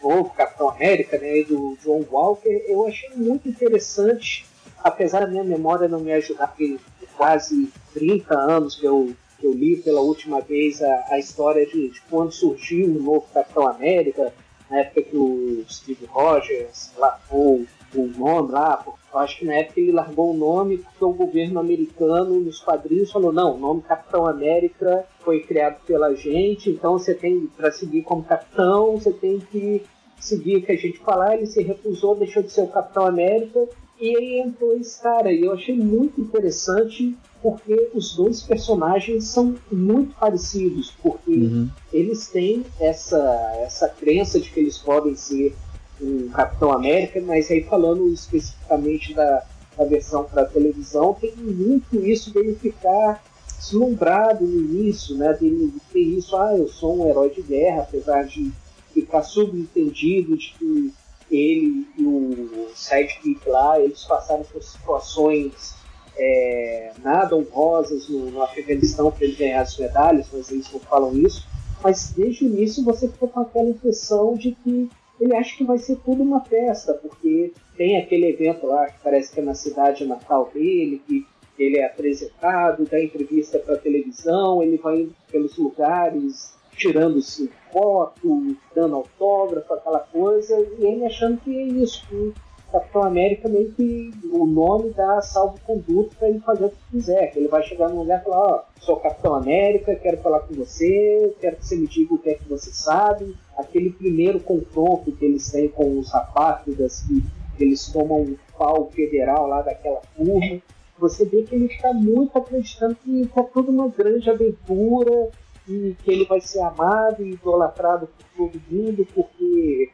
[0.00, 4.46] O Capitão América, né, do John Walker, eu achei muito interessante,
[4.84, 6.78] apesar da minha memória não me ajudar, porque
[7.16, 11.88] quase 30 anos que eu, que eu li pela última vez a, a história de,
[11.88, 14.32] de quando surgiu o novo Capitão América,
[14.70, 19.80] na época que o Steve Rogers largou o nome lá, eu acho que na época
[19.80, 24.26] ele largou o nome porque o governo americano nos quadrinhos falou, não, o nome Capitão
[24.26, 29.82] América foi criado pela gente, então você tem, para seguir como capitão, você tem que
[30.18, 33.68] seguir o que a gente falar, ele se recusou, deixou de ser o Capitão América,
[34.00, 39.56] e aí entrou esse cara, e eu achei muito interessante porque os dois personagens são
[39.70, 41.68] muito parecidos, porque uhum.
[41.92, 43.20] eles têm essa,
[43.64, 45.54] essa crença de que eles podem ser
[46.00, 49.44] um Capitão América, mas aí falando especificamente da,
[49.76, 53.22] da versão para televisão, tem muito isso dele ficar
[53.58, 55.32] deslumbrado no início, né?
[55.34, 58.50] Dele ter isso, ah, eu sou um herói de guerra, apesar de
[58.92, 60.92] ficar subentendido de que
[61.30, 65.74] ele e o sidekick lá, eles passaram por situações
[66.16, 71.16] é, nada honrosas no, no Afeganistão para ele ganhar as medalhas, mas eles não falam
[71.16, 71.46] isso.
[71.82, 74.90] Mas desde o início você fica com aquela impressão de que
[75.22, 79.32] ele acha que vai ser tudo uma festa, porque tem aquele evento lá que parece
[79.32, 81.24] que é na cidade natal dele, que
[81.56, 89.74] ele é apresentado, dá entrevista para televisão, ele vai pelos lugares tirando-se foto, dando autógrafo,
[89.74, 92.34] aquela coisa, e ele achando que é isso, que
[92.72, 97.30] Capitão América meio que o nome dá salvo-conduto para ele fazer o que quiser.
[97.30, 100.40] Que ele vai chegar num lugar e falar, ó, oh, sou Capitão América, quero falar
[100.40, 103.36] com você, quero que você me diga o que é que você sabe.
[103.56, 107.22] Aquele primeiro confronto que eles têm com os rapátridas, que
[107.62, 110.60] eles tomam um pau federal lá daquela turma,
[110.98, 115.30] você vê que ele está muito acreditando que é tudo uma grande aventura
[115.68, 118.06] e que ele vai ser amado e idolatrado
[118.36, 119.90] por todo mundo, porque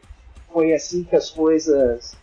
[0.52, 2.16] foi assim que as coisas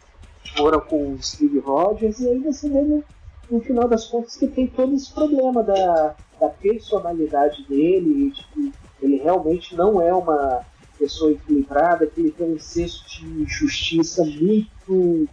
[0.55, 3.03] foram com o Steve Rogers, e aí você vê no,
[3.49, 8.73] no final das contas que tem todo esse problema da, da personalidade dele, de que
[9.01, 10.63] ele realmente não é uma
[11.05, 15.27] pessoa equilibrada, que ele tem um senso de justiça muito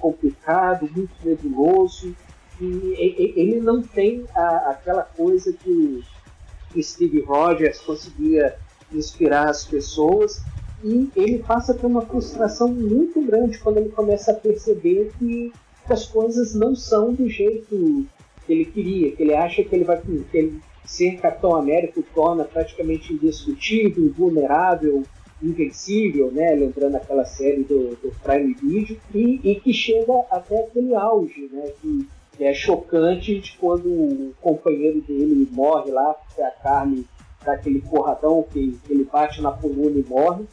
[0.00, 2.14] complicado, muito nebuloso,
[2.60, 6.02] e ele não tem a, aquela coisa que
[6.82, 8.56] Steve Rogers conseguia
[8.92, 10.44] inspirar as pessoas,
[10.82, 15.52] e ele passa ter uma frustração muito grande quando ele começa a perceber que,
[15.88, 18.06] as coisas não são do jeito
[18.46, 22.02] que ele queria, que ele acha que ele vai que ele ser Capitão América o
[22.02, 25.02] torna praticamente indestrutível, invulnerável,
[25.42, 26.54] invencível, né?
[26.54, 31.72] lembrando aquela série do, do Prime Video, e, e, que chega até aquele auge, né?
[31.80, 37.04] que, que é chocante de quando o companheiro dele morre lá, porque a carne
[37.44, 40.44] daquele porradão que, que ele bate na coluna e morre,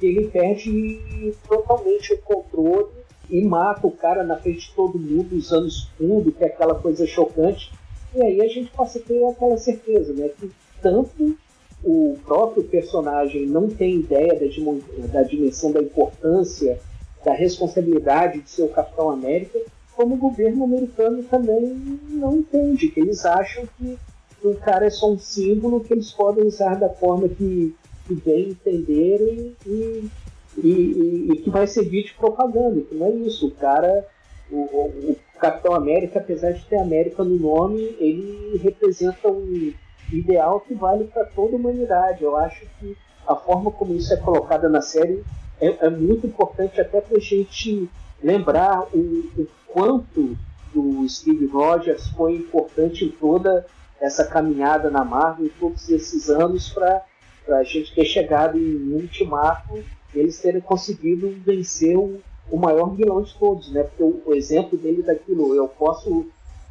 [0.00, 2.88] ele perde totalmente o controle
[3.28, 7.06] e mata o cara na frente de todo mundo usando escudo, que é aquela coisa
[7.06, 7.70] chocante.
[8.14, 10.28] E aí a gente passa a ter aquela certeza, né?
[10.28, 11.36] Que tanto
[11.82, 16.78] o próprio personagem não tem ideia da, da dimensão da importância,
[17.24, 19.58] da responsabilidade de ser o Capitão América,
[19.94, 23.98] como o governo americano também não entende, que eles acham que
[24.42, 27.74] o cara é só um símbolo que eles podem usar da forma que,
[28.06, 30.08] que bem entenderem e,
[30.56, 33.48] e, e, e, que vai servir de propaganda, que não é isso.
[33.48, 34.06] O cara,
[34.50, 39.72] o, o, o Capitão América, apesar de ter América no nome, ele representa um
[40.12, 42.24] ideal que vale para toda a humanidade.
[42.24, 42.96] Eu acho que
[43.26, 45.22] a forma como isso é colocada na série
[45.60, 47.88] é, é muito importante até para a gente
[48.22, 50.36] lembrar o, o, quanto
[50.74, 53.66] o Steve Rogers foi importante em toda
[54.00, 57.02] essa caminhada na Marvel, todos esses anos para
[57.48, 59.82] a gente ter chegado em ultimato
[60.14, 62.20] eles terem conseguido vencer o,
[62.50, 63.82] o maior vilão de todos, né?
[63.82, 66.26] Porque o, o exemplo dele daquilo, eu posso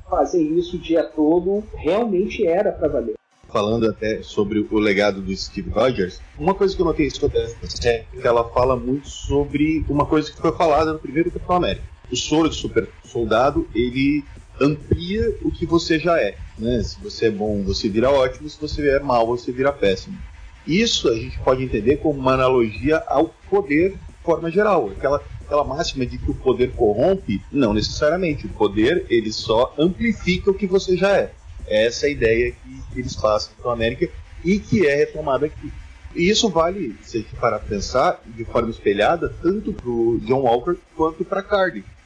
[0.09, 3.17] fazer isso o dia todo, realmente era para valer
[3.47, 7.89] falando até sobre o legado do Steve Rogers, uma coisa que eu notei sobre essa
[7.89, 11.85] é que ela fala muito sobre uma coisa que foi falada no primeiro Capitão América.
[12.11, 14.23] O soro de super soldado, ele
[14.61, 16.35] amplia o que você já é.
[16.57, 16.81] Né?
[16.83, 20.17] Se você é bom, você vira ótimo, se você é mal, você vira péssimo.
[20.65, 24.89] Isso a gente pode entender como uma analogia ao poder de forma geral.
[24.89, 28.45] Aquela, aquela máxima de que o poder corrompe, não necessariamente.
[28.45, 31.31] O poder ele só amplifica o que você já é.
[31.65, 34.09] Essa é a ideia que eles passam para a América
[34.43, 35.71] e que é retomada aqui.
[36.15, 40.19] E isso vale, se a gente parar para pensar, de forma espelhada, tanto para o
[40.25, 41.45] John Walker quanto para.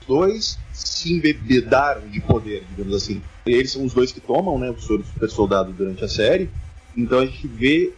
[0.02, 3.22] Os dois se embebedaram de poder, digamos assim.
[3.46, 6.50] Eles são os dois que tomam né, o super soldado durante a série.
[6.98, 7.94] Então a gente vê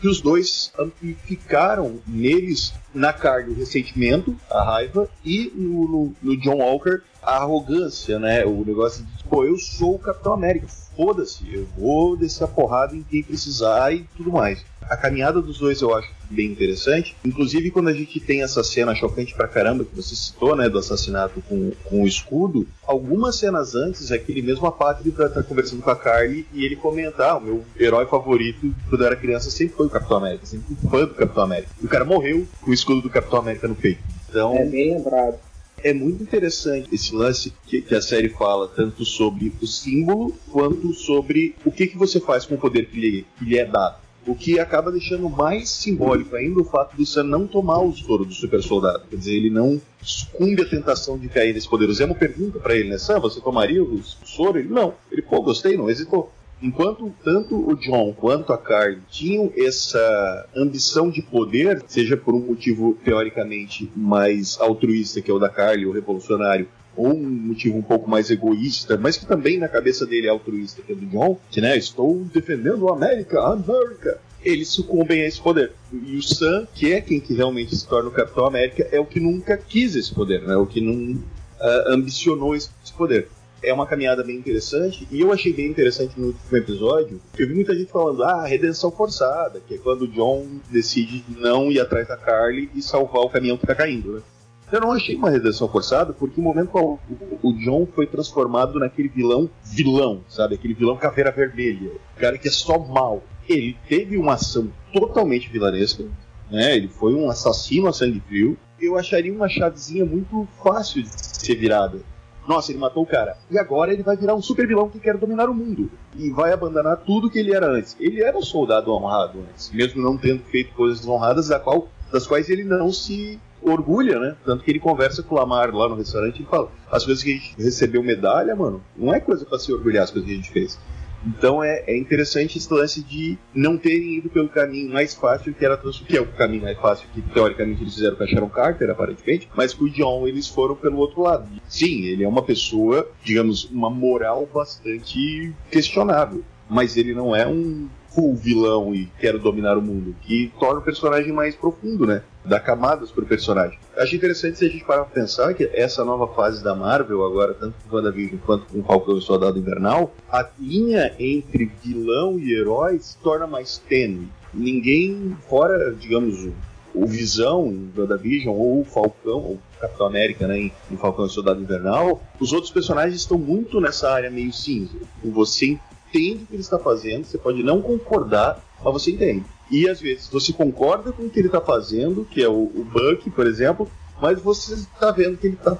[0.00, 6.36] que os dois amplificaram neles, na Carly, o ressentimento, a raiva, e no, no, no
[6.38, 8.44] John Walker, a arrogância, né?
[8.44, 10.66] O negócio de, pô, eu sou o Capitão América,
[10.96, 14.64] foda-se, eu vou descer a porrada em quem precisar e tudo mais.
[14.88, 17.16] A caminhada dos dois eu acho bem interessante.
[17.24, 20.78] Inclusive, quando a gente tem essa cena chocante pra caramba que você citou, né, do
[20.78, 25.90] assassinato com, com o escudo, algumas cenas antes, aquele mesmo apátrida tá, tá conversando com
[25.90, 29.76] a Carly e ele comenta: ah, o meu herói favorito quando eu era criança sempre
[29.76, 31.70] foi o Capitão América, sempre fui fã do Capitão América.
[31.82, 34.00] E o cara morreu com o escudo do Capitão América no peito.
[34.28, 35.38] Então, é bem lembrado
[35.84, 40.92] é muito interessante esse lance que, que, a série fala, tanto sobre o símbolo quanto
[40.94, 43.98] sobre o que, que você faz com o poder que lhe, que lhe é dado.
[44.26, 48.24] O que acaba deixando mais simbólico ainda o fato do Sam não tomar o soro
[48.24, 49.04] do super soldado.
[49.08, 51.88] Quer dizer, ele não sucumbe à tentação de cair nesse poder.
[51.88, 54.58] O Zemo pergunta para ele, né, Sam, você tomaria o soro?
[54.58, 54.94] Ele, não.
[55.12, 56.32] Ele, pô, gostei, não hesitou.
[56.60, 62.40] Enquanto tanto o John quanto a Carly tinham essa ambição de poder, seja por um
[62.40, 66.66] motivo teoricamente mais altruísta, que é o da Carly, o revolucionário,
[66.96, 70.80] ou um motivo um pouco mais egoísta, mas que também na cabeça dele é altruísta,
[70.80, 74.18] que é do John, que né, estou defendendo a América, a América.
[74.42, 75.72] Eles sucumbem a esse poder.
[75.92, 79.04] E o Sam, que é quem que realmente se torna o Capitão América, é o
[79.04, 80.56] que nunca quis esse poder, né?
[80.56, 83.28] O que não uh, ambicionou esse poder
[83.62, 85.06] é uma caminhada bem interessante.
[85.10, 87.20] E eu achei bem interessante no último episódio.
[87.36, 91.70] Eu vi muita gente falando, ah, redenção forçada, que é quando o John decide não
[91.70, 94.22] ir atrás da Carly e salvar o caminhão que tá caindo, né?
[94.70, 96.98] Eu não achei uma redenção forçada, porque no momento qual
[97.40, 100.56] o John foi transformado naquele vilão vilão, sabe?
[100.56, 103.22] Aquele vilão caveira vermelha, o cara que é só mal.
[103.48, 106.04] Ele teve uma ação totalmente vilanesca,
[106.50, 106.76] né?
[106.76, 108.58] Ele foi um assassino a sangue frio.
[108.80, 112.00] Eu acharia uma chavezinha muito fácil de ser virada
[112.46, 113.36] nossa, ele matou o cara.
[113.50, 115.90] E agora ele vai virar um super vilão que quer dominar o mundo.
[116.14, 117.96] E vai abandonar tudo que ele era antes.
[117.98, 122.26] Ele era um soldado honrado antes, mesmo não tendo feito coisas desonradas, da qual, das
[122.26, 124.36] quais ele não se orgulha, né?
[124.44, 127.30] Tanto que ele conversa com o Lamar lá no restaurante e fala: as coisas que
[127.30, 130.36] a gente recebeu medalha, mano, não é coisa para se orgulhar as coisas que a
[130.36, 130.78] gente fez.
[131.26, 135.64] Então é, é, interessante esse lance de não terem ido pelo caminho mais fácil que
[135.64, 138.90] era que é o caminho mais fácil que teoricamente eles fizeram com a Sharon Carter,
[138.90, 141.48] aparentemente, mas com o John eles foram pelo outro lado.
[141.68, 147.88] Sim, ele é uma pessoa, digamos, uma moral bastante questionável, mas ele não é um
[148.16, 152.22] full vilão e quero dominar o mundo, que torna o personagem mais profundo, né?
[152.42, 153.78] Dá camadas pro personagem.
[153.94, 157.52] Acho interessante se a gente parar pra pensar que essa nova fase da Marvel, agora,
[157.52, 162.98] tanto com WandaVision quanto com Falcão e Soldado Invernal, a linha entre vilão e herói
[162.98, 164.28] se torna mais tênue.
[164.54, 166.48] Ninguém, fora, digamos,
[166.94, 171.60] o Visão em WandaVision, ou o Falcão, ou Capitão América, né, em, Falcão e Soldado
[171.60, 174.96] Invernal, os outros personagens estão muito nessa área meio cinza.
[175.22, 175.78] Você
[176.16, 179.44] entende o que ele está fazendo, você pode não concordar, mas você entende.
[179.70, 182.84] E às vezes você concorda com o que ele está fazendo, que é o, o
[182.84, 183.90] Buck, por exemplo,
[184.20, 185.76] mas você está vendo que ele está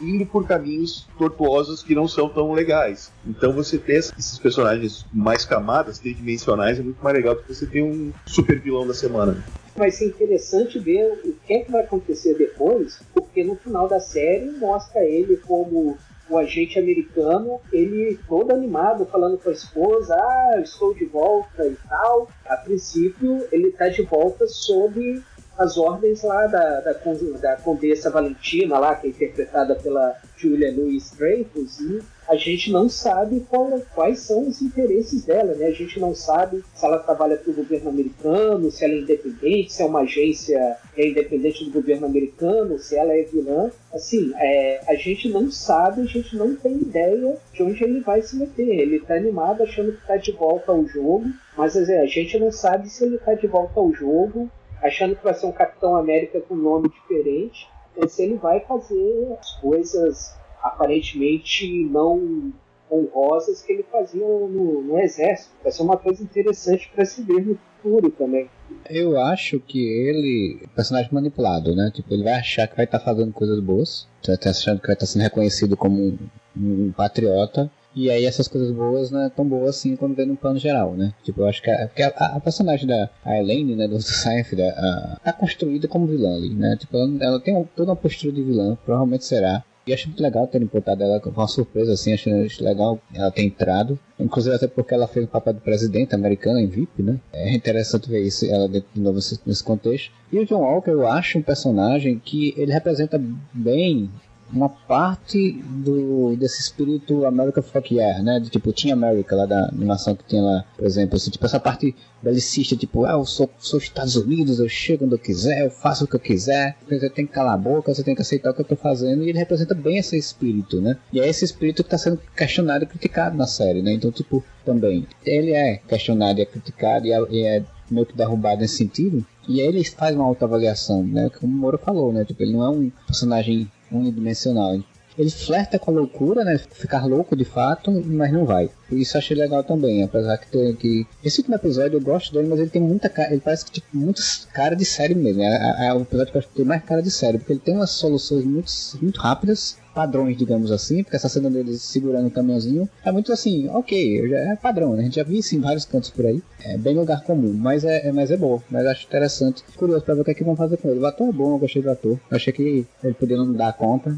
[0.00, 3.12] indo por caminhos tortuosos que não são tão legais.
[3.26, 7.66] Então você ter esses personagens mais camadas, tridimensionais, é muito mais legal do que você
[7.66, 9.44] ter um super vilão da semana.
[9.76, 13.98] Vai ser interessante ver o que é que vai acontecer depois, porque no final da
[13.98, 15.98] série mostra ele como
[16.28, 21.76] o agente americano, ele todo animado, falando com a esposa, ah, estou de volta e
[21.88, 22.28] tal.
[22.46, 25.22] A princípio, ele está de volta sob
[25.58, 26.92] as ordens lá da, da,
[27.40, 32.88] da Condessa Valentina, lá, que é interpretada pela Julia Louis Dreyfus, e a gente não
[32.88, 35.66] sabe qual, quais são os interesses dela, né?
[35.66, 39.72] A gente não sabe se ela trabalha para o governo americano, se ela é independente,
[39.72, 43.70] se é uma agência é independente do governo americano, se ela é vilã.
[43.92, 48.22] Assim, é, a gente não sabe, a gente não tem ideia de onde ele vai
[48.22, 48.80] se meter.
[48.80, 51.26] Ele está animado achando que está de volta ao jogo,
[51.56, 54.50] mas é, a gente não sabe se ele está de volta ao jogo
[54.84, 59.34] achando que vai ser um Capitão América com nome diferente, ou se ele vai fazer
[59.40, 62.52] as coisas aparentemente não
[62.90, 65.50] honrosas que ele fazia no, no exército.
[65.62, 68.48] Vai ser uma coisa interessante para se ver no futuro também.
[68.88, 71.90] Eu acho que ele é personagem manipulado, né?
[71.94, 74.80] Tipo, ele vai achar que vai estar tá fazendo coisas boas, vai estar tá achando
[74.80, 76.18] que vai estar tá sendo reconhecido como um,
[76.56, 80.36] um patriota, e aí essas coisas boas não é tão boas assim quando vê no
[80.36, 81.14] plano geral, né?
[81.22, 85.20] Tipo, eu acho que a, a, a personagem da a Elaine, né, do Seinfeld, a,
[85.22, 86.76] tá construída como vilã ali, né?
[86.78, 89.62] Tipo, ela, ela tem um, toda uma postura de vilã, provavelmente será.
[89.86, 92.30] E acho muito legal ter importado ela com uma surpresa, assim, acho,
[92.62, 93.98] legal ela ter entrado.
[94.18, 97.20] Inclusive até porque ela fez o papel do presidente americano em VIP, né?
[97.32, 100.10] É interessante ver isso, ela dentro de novo nesse contexto.
[100.32, 103.20] E o John Walker eu acho um personagem que ele representa
[103.52, 104.10] bem
[104.52, 108.40] uma parte do desse espírito America Fuck Yeah, né?
[108.40, 111.60] De, tipo, Team America lá da animação que tinha lá, por exemplo, assim, tipo essa
[111.60, 115.70] parte belicista, tipo, ah, eu sou, sou Estados Unidos, eu chego onde eu quiser, eu
[115.70, 118.50] faço o que eu quiser, você tem que calar a boca, você tem que aceitar
[118.50, 120.96] o que eu tô fazendo, e ele representa bem esse espírito, né?
[121.12, 123.92] E é esse espírito que tá sendo questionado e criticado na série, né?
[123.92, 128.16] Então, tipo, também, ele é questionado e é criticado e é, e é meio que
[128.16, 131.30] derrubado nesse sentido, e aí ele faz uma autoavaliação, né?
[131.38, 132.24] Como o Moro falou, né?
[132.24, 134.78] Tipo, ele não é um personagem unidimensional.
[135.16, 136.58] Ele flerta com a loucura, né?
[136.72, 138.68] Ficar louco de fato, mas não vai.
[138.90, 141.06] Isso achei legal também, apesar que tem que.
[141.22, 143.30] Esse último episódio eu gosto dele, mas ele tem muita cara.
[143.30, 144.20] Ele parece que tipo, muito
[144.52, 145.40] cara de série mesmo.
[145.42, 147.60] É, é o episódio que eu acho que tem mais cara de série, porque ele
[147.60, 152.30] tem umas soluções muito, muito rápidas padrões, digamos assim, porque essa cena deles segurando o
[152.30, 155.02] caminhãozinho é muito assim, ok, já é padrão, né?
[155.02, 156.42] A gente já viu isso em vários cantos por aí.
[156.60, 159.62] É bem lugar comum, mas é, é mas é bom, mas acho interessante.
[159.76, 161.00] Curioso pra ver o que, é que vão fazer com ele.
[161.00, 162.18] O ator é bom, eu gostei do ator.
[162.30, 164.16] Eu achei que ele podia não dar conta.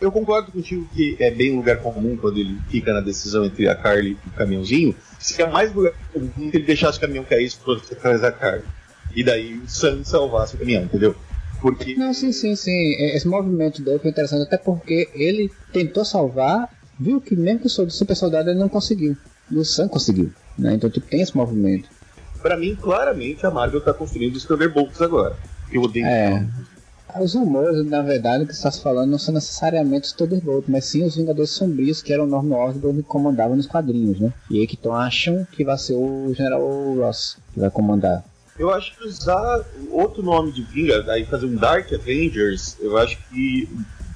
[0.00, 3.74] Eu concordo contigo que é bem lugar comum quando ele fica na decisão entre a
[3.76, 4.96] Carly e o caminhãozinho.
[5.20, 8.64] Se é mais lugar comum que ele deixasse o caminhão cair para atrás da Carly.
[9.14, 11.14] E daí o Sam salvasse o caminhão, entendeu?
[11.62, 11.94] Porque...
[11.94, 12.94] Não, sim, sim, sim.
[12.98, 16.68] Esse movimento dele foi interessante, até porque ele tentou salvar,
[16.98, 19.16] viu que mesmo que o super soldado ele não conseguiu.
[19.48, 20.32] E o Sam conseguiu.
[20.58, 20.74] Né?
[20.74, 21.88] Então tipo, tem esse movimento.
[22.42, 25.36] Para mim, claramente, a Marvel tá construindo os Thunderbolts agora.
[25.70, 26.44] Eu odeio é.
[27.20, 31.04] Os rumores, na verdade, que está se falando não são necessariamente os Thunderbolts, mas sim
[31.04, 34.32] os Vingadores Sombrios, que eram o Norman Osborn que comandava nos quadrinhos, né?
[34.50, 36.60] E aí que então acham que vai ser o General
[36.96, 38.24] Ross que vai comandar.
[38.62, 43.18] Eu acho que usar outro nome de Vinga, aí fazer um Dark Avengers, eu acho
[43.28, 43.68] que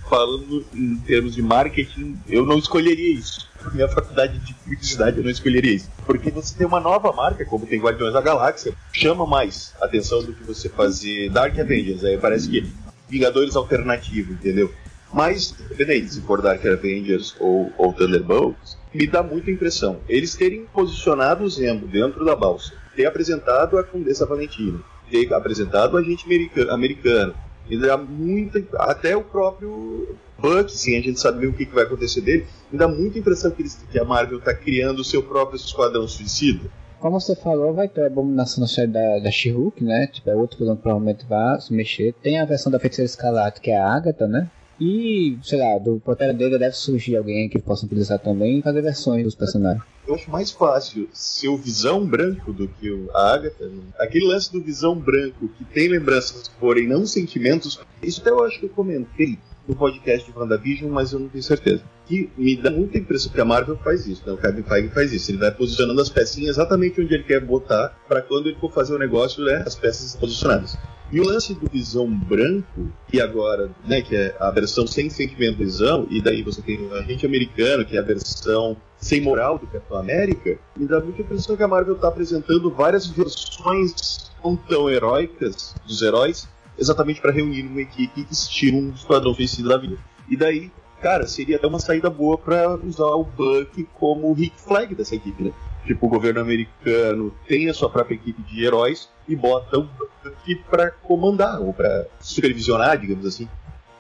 [0.09, 3.49] falando em termos de marketing, eu não escolheria isso.
[3.75, 5.91] Minha faculdade de publicidade eu não escolheria isso.
[6.05, 10.33] Porque você tem uma nova marca, como tem Guardiões da Galáxia, chama mais atenção do
[10.33, 12.05] que você fazer Dark Avengers.
[12.05, 12.73] Aí parece que
[13.09, 14.73] Vingadores alternativo, entendeu?
[15.13, 19.99] Mas, independente se for Dark Avengers ou, ou Thunderbolts, me dá muita impressão.
[20.09, 25.95] Eles terem posicionado o Zemo dentro da balsa ter apresentado a Condessa Valentina, ter apresentado
[25.95, 27.35] o agente americano, americano
[27.69, 28.63] e dá muita.
[28.79, 32.89] Até o próprio Buck, sim, a gente sabe o que, vai acontecer dele, me dá
[32.89, 36.69] muita impressão que, que a Marvel está criando o seu próprio esquadrão suicida.
[36.99, 40.09] Como você falou, vai ter a abominação na série da, da She-Hulk, né?
[40.11, 42.15] Tipo, é outro que provavelmente vai se mexer.
[42.23, 44.51] Tem a versão da Feiticeira Escarlate, que é a Agatha, né?
[44.81, 48.83] E, sei lá, do Pantera Negra deve surgir alguém que possa utilizar também e fazer
[48.83, 49.83] versões dos personagens.
[50.07, 53.67] eu acho mais fácil ser o Visão Branco do que o, Agatha.
[53.67, 53.83] Né?
[53.99, 58.61] Aquele lance do Visão Branco, que tem lembranças, porém não sentimentos, isso até eu acho
[58.61, 61.83] que eu comentei no podcast de WandaVision, mas eu não tenho certeza.
[62.07, 64.33] Que me dá muita impressão que a Marvel faz isso, né?
[64.33, 65.31] O Kevin Feige faz isso.
[65.31, 68.95] Ele vai posicionando as pecinhas exatamente onde ele quer botar, para quando ele for fazer
[68.95, 70.79] o negócio, né, as peças posicionadas.
[71.11, 75.59] E o lance do Visão Branco, que agora, né, que é a versão sem sentimento
[75.59, 79.69] Visão, e daí você tem o Agente Americano, que é a versão sem moral do
[79.69, 84.91] Capitão América, me dá muita impressão que a Marvel está apresentando várias versões não tão
[84.91, 89.97] heróicas dos heróis, exatamente para reunir uma equipe estilo um esquadrão suicida da vida.
[90.29, 94.95] E daí, cara, seria até uma saída boa para usar o Buck como Rick Flag
[94.95, 95.53] dessa equipe, né?
[95.87, 100.55] Tipo, o governo americano tem a sua própria equipe de heróis e bota o Buck
[100.69, 103.49] para comandar, ou para supervisionar, digamos assim.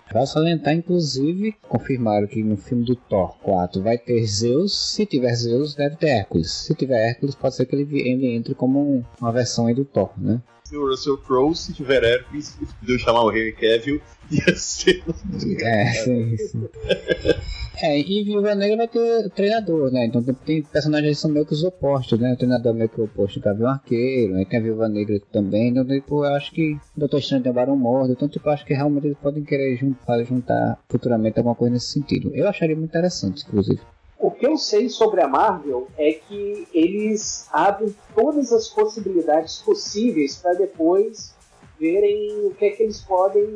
[0.08, 4.94] Para salientar, inclusive, confirmaram que no filme do Thor 4 vai ter Zeus.
[4.94, 6.50] Se tiver Zeus, deve ter Hércules.
[6.50, 10.40] Se tiver Hércules, pode ser que ele entre como uma versão aí do Thor, né?
[10.72, 15.02] O Russell Crowe, se tiver herpes, deu chamar o Henry Cavill, ia ser.
[15.60, 16.68] É, sim, sim.
[17.78, 20.06] É, e Viúva Negra vai ter treinador, né?
[20.06, 22.32] Então tem personagens que são meio que os opostos, né?
[22.32, 24.46] O treinador é meio que o oposto do Gavião Arqueiro, né?
[24.46, 25.68] Tem a Viúva Negra também.
[25.68, 28.12] Então, tipo, eu acho que o Doutor Estranho tem o Barão Mordo.
[28.12, 31.92] Então, tipo, eu acho que realmente eles podem querer juntar, juntar futuramente alguma coisa nesse
[31.92, 32.30] sentido.
[32.34, 33.80] Eu acharia muito interessante, inclusive.
[34.18, 40.36] O que eu sei sobre a Marvel é que eles abrem todas as possibilidades possíveis
[40.36, 41.34] para depois
[41.78, 43.46] verem o que é que eles podem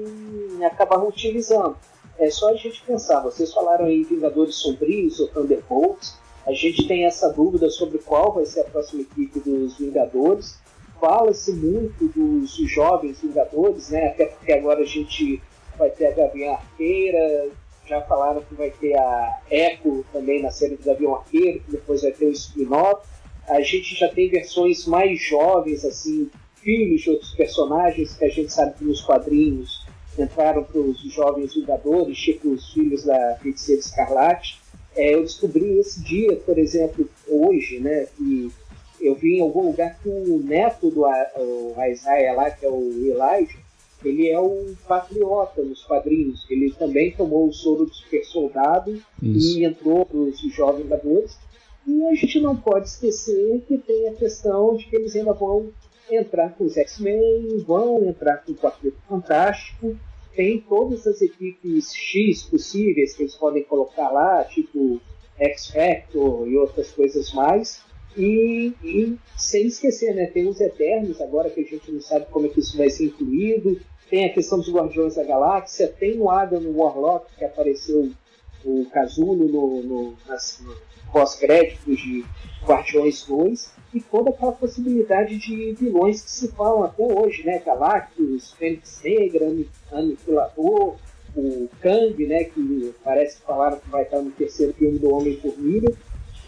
[0.64, 1.76] acabar utilizando.
[2.18, 7.06] É só a gente pensar, vocês falaram aí Vingadores Sombrios ou Thunderbolts, a gente tem
[7.06, 10.58] essa dúvida sobre qual vai ser a próxima equipe dos Vingadores.
[11.00, 14.08] Fala-se muito dos jovens Vingadores, né?
[14.08, 15.42] Até porque agora a gente
[15.78, 17.48] vai ter a Gavião Arqueira,
[17.90, 22.02] já falaram que vai ter a Echo também na série do Gavião Arqueiro, que depois
[22.02, 23.04] vai ter o spin-off.
[23.48, 28.52] A gente já tem versões mais jovens, assim, filhos de outros personagens que a gente
[28.52, 29.84] sabe que nos quadrinhos
[30.16, 34.60] entraram para os jovens Vingadores, tipo os filhos da Feiticeira Escarlate.
[34.94, 38.52] É, eu descobri esse dia, por exemplo, hoje, né, que
[39.00, 42.82] eu vi em algum lugar que o neto do o Isaiah lá, que é o
[42.82, 43.58] Elijah,
[44.08, 46.46] ele é um patriota nos quadrinhos.
[46.50, 49.58] Ele também tomou o soro do super soldado Isso.
[49.58, 51.38] e entrou para os jovens Vingadores.
[51.86, 55.70] E a gente não pode esquecer que tem a questão de que eles ainda vão
[56.10, 59.96] entrar com os X-Men, vão entrar com o Quarteto Fantástico.
[60.34, 65.00] Tem todas as equipes X possíveis que eles podem colocar lá, tipo
[65.38, 67.82] X-Factor e outras coisas mais.
[68.16, 72.46] E, e, sem esquecer, né, tem os Eternos agora que a gente não sabe como
[72.46, 73.80] é que isso vai ser incluído.
[74.08, 78.10] Tem a questão dos Guardiões da Galáxia, tem o Adam Warlock que apareceu
[78.64, 80.76] o Casulo no, no, no
[81.12, 82.24] pós-créditos de
[82.64, 87.60] Guardiões 2 e toda aquela possibilidade de vilões que se falam até hoje, né?
[87.64, 89.52] Galactus, Fênix Negra,
[89.90, 90.96] Aniquilador,
[91.36, 92.44] o Kang, né?
[92.44, 95.92] Que parece que falaram que vai estar no terceiro filme do Homem-Formiga.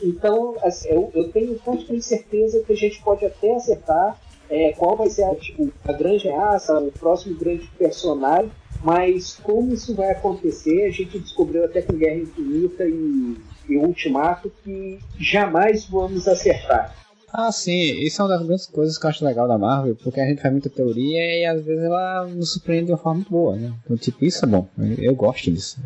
[0.02, 4.18] Então, assim, eu, eu tenho constante certeza que a gente pode até acertar
[4.50, 8.50] é, qual vai ser a, tipo, a grande raça, o próximo grande personagem,
[8.82, 13.36] mas como isso vai acontecer, a gente descobriu até com Guerra Infinita e,
[13.68, 16.94] e Ultimato que jamais vamos acertar.
[17.32, 20.20] Ah, sim, isso é uma das grandes coisas que eu acho legal da Marvel, porque
[20.20, 23.30] a gente faz muita teoria e às vezes ela nos surpreende de uma forma muito
[23.30, 23.72] boa, né?
[23.84, 24.68] Então, tipo, isso é bom,
[24.98, 25.80] eu gosto disso.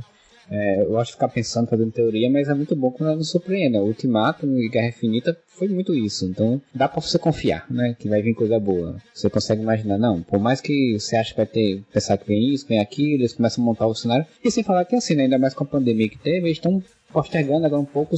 [0.51, 3.77] É, eu de ficar pensando, fazendo teoria, mas é muito bom quando ela nos surpreende.
[3.78, 6.24] O Ultimato e Guerra Infinita foi muito isso.
[6.24, 7.97] Então dá pra você confiar, né?
[7.98, 8.97] Que vai vir coisa boa.
[9.12, 10.23] Você consegue imaginar, não.
[10.23, 13.32] Por mais que você ache que vai ter, pensar que vem isso, vem aquilo, eles
[13.32, 14.27] começam a montar o cenário.
[14.44, 16.82] E sem falar que assim, né, ainda mais com a pandemia que teve, eles estão
[17.12, 18.14] postergando agora um pouco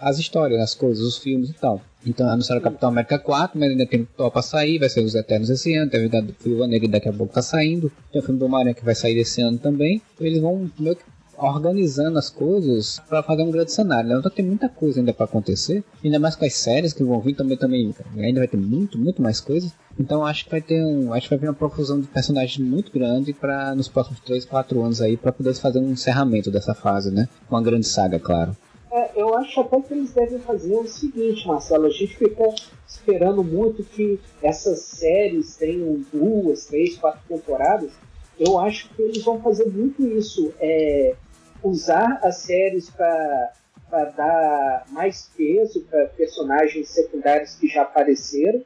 [0.00, 1.80] as histórias, as coisas, os filmes e tal.
[2.06, 5.14] Então anunciaram o Capitão América 4, mas ainda tem o pra sair, vai ser os
[5.14, 8.40] Eternos esse ano, tem o Viúva Negra daqui a pouco tá saindo, tem o filme
[8.40, 10.02] do Maranhão que vai sair esse ano também.
[10.20, 11.04] Eles vão meio que
[11.46, 14.08] organizando as coisas para fazer um grande cenário.
[14.08, 14.16] Né?
[14.18, 17.34] Então tem muita coisa ainda para acontecer, ainda mais com as séries que vão vir
[17.34, 19.72] também, também ainda vai ter muito, muito mais coisas.
[19.98, 22.92] Então acho que vai ter um, acho que vai vir uma profusão de personagens muito
[22.92, 27.10] grande para nos próximos 3, 4 anos aí para poder fazer um encerramento dessa fase,
[27.10, 27.28] né?
[27.50, 28.56] Uma grande saga, claro.
[28.90, 32.54] É, eu acho até que eles devem fazer o seguinte, Marcelo, a gente fica
[32.86, 37.90] esperando muito que essas séries tenham duas, três, quatro temporadas.
[38.38, 40.52] Eu acho que eles vão fazer muito isso.
[40.60, 41.14] É,
[41.62, 48.62] usar as séries para dar mais peso para personagens secundários que já apareceram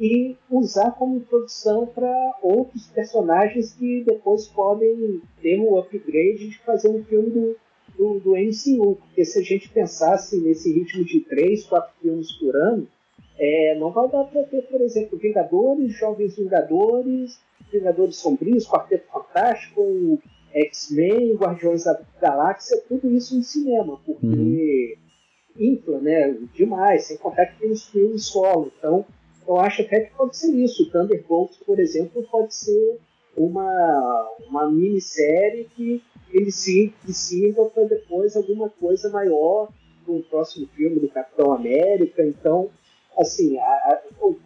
[0.00, 6.88] e usar como introdução para outros personagens que depois podem ter o upgrade de fazer
[6.88, 7.56] um filme do,
[7.96, 8.96] do, do MCU.
[8.96, 12.86] Porque se a gente pensasse nesse ritmo de três, quatro filmes por ano,
[13.36, 17.40] é, não vai dar para ter, por exemplo, Vingadores, Jovens Vingadores,
[17.72, 20.20] Vingadores Sombrios, Quarteto Fantástico,
[20.52, 25.64] X-Men, Guardiões da Galáxia, tudo isso em cinema, porque uhum.
[25.72, 28.72] infla, né, demais, sem contar que tem os filmes solo.
[28.78, 29.04] Então,
[29.46, 30.82] eu acho até que pode ser isso.
[30.82, 32.98] O Thunderbolts, por exemplo, pode ser
[33.36, 39.70] uma, uma minissérie que ele se sirva para depois alguma coisa maior
[40.06, 42.24] no próximo filme do Capitão América.
[42.24, 42.70] Então,
[43.16, 44.00] assim, a,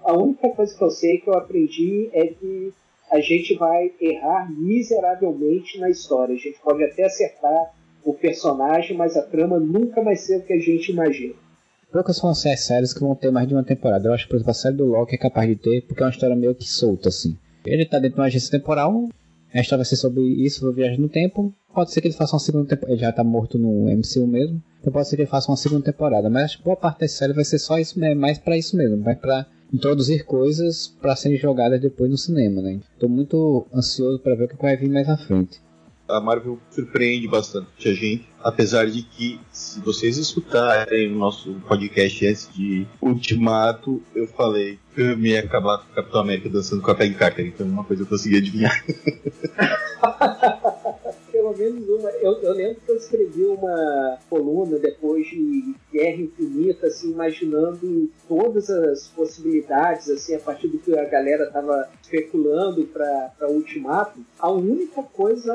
[0.05, 2.73] a única coisa que eu sei que eu aprendi é que
[3.13, 6.35] a gente vai errar miseravelmente na história.
[6.35, 10.53] A gente pode até acertar o personagem, mas a trama nunca vai ser o que
[10.53, 11.35] a gente imagina.
[11.93, 14.09] Poucas vão ser as séries que vão ter mais de uma temporada.
[14.09, 16.07] Eu acho que, por exemplo, a série do Loki é capaz de ter, porque é
[16.07, 17.37] uma história meio que solta, assim.
[17.67, 19.09] Ele tá dentro de uma agência temporal,
[19.55, 21.53] a história vai ser sobre isso, sobre viagem no tempo.
[21.75, 22.95] Pode ser que ele faça uma segunda temporada.
[22.95, 24.63] Ele já tá morto no MCU mesmo.
[24.81, 26.31] Então pode ser que ele faça uma segunda temporada.
[26.31, 28.15] Mas boa parte da série vai ser só isso, né?
[28.15, 29.03] mais para isso mesmo.
[29.03, 32.81] Vai pra introduzir coisas para serem jogadas depois no cinema, né?
[32.99, 35.61] Tô muito ansioso para ver o que vai vir mais à frente
[36.13, 42.27] a Marvel surpreende bastante a gente, apesar de que, se vocês escutarem o nosso podcast
[42.27, 46.83] antes de Ultimato, eu falei que eu me ia acabar com o Capitão América dançando
[46.83, 48.85] com a Peggy Carter, então é uma coisa eu consegui adivinhar.
[51.43, 52.09] Pelo menos uma.
[52.11, 58.71] Eu, eu, lembro que eu escrevi uma coluna depois de Guerra Infinita, assim, imaginando todas
[58.71, 64.21] as possibilidades, assim, a partir do que a galera tava especulando para Ultimato.
[64.39, 65.53] A única coisa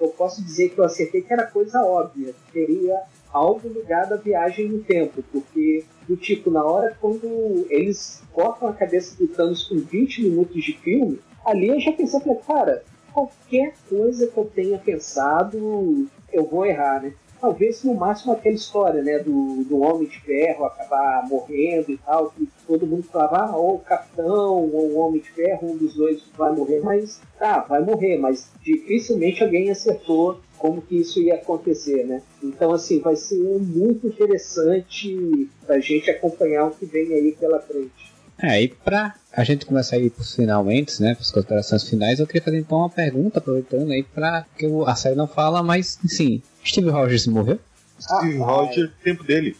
[0.00, 2.34] eu posso dizer que eu acertei que era coisa óbvia.
[2.52, 3.00] Teria
[3.32, 8.72] algo ligado à viagem no tempo, porque do tipo, na hora quando eles cortam a
[8.72, 13.74] cabeça do Thanos com 20 minutos de filme, ali eu já pensei, falei, cara, qualquer
[13.88, 17.12] coisa que eu tenha pensado, eu vou errar, né?
[17.40, 22.30] Talvez no máximo aquela história, né, do, do Homem de Ferro acabar morrendo e tal,
[22.30, 25.94] que todo mundo falava, ah, ou o Capitão, ou o Homem de Ferro, um dos
[25.94, 31.36] dois vai morrer, mas tá, vai morrer, mas dificilmente alguém acertou como que isso ia
[31.36, 32.20] acontecer, né?
[32.42, 38.12] Então, assim, vai ser muito interessante a gente acompanhar o que vem aí pela frente.
[38.42, 42.26] É, e pra a gente começar a ir pros finalmente, né, pras considerações finais, eu
[42.26, 46.42] queria fazer então uma pergunta, aproveitando aí pra que a série não fala, mas, sim,
[46.64, 47.60] Steve Rogers morreu?
[48.00, 49.56] Steve ah, Rogers, tempo dele.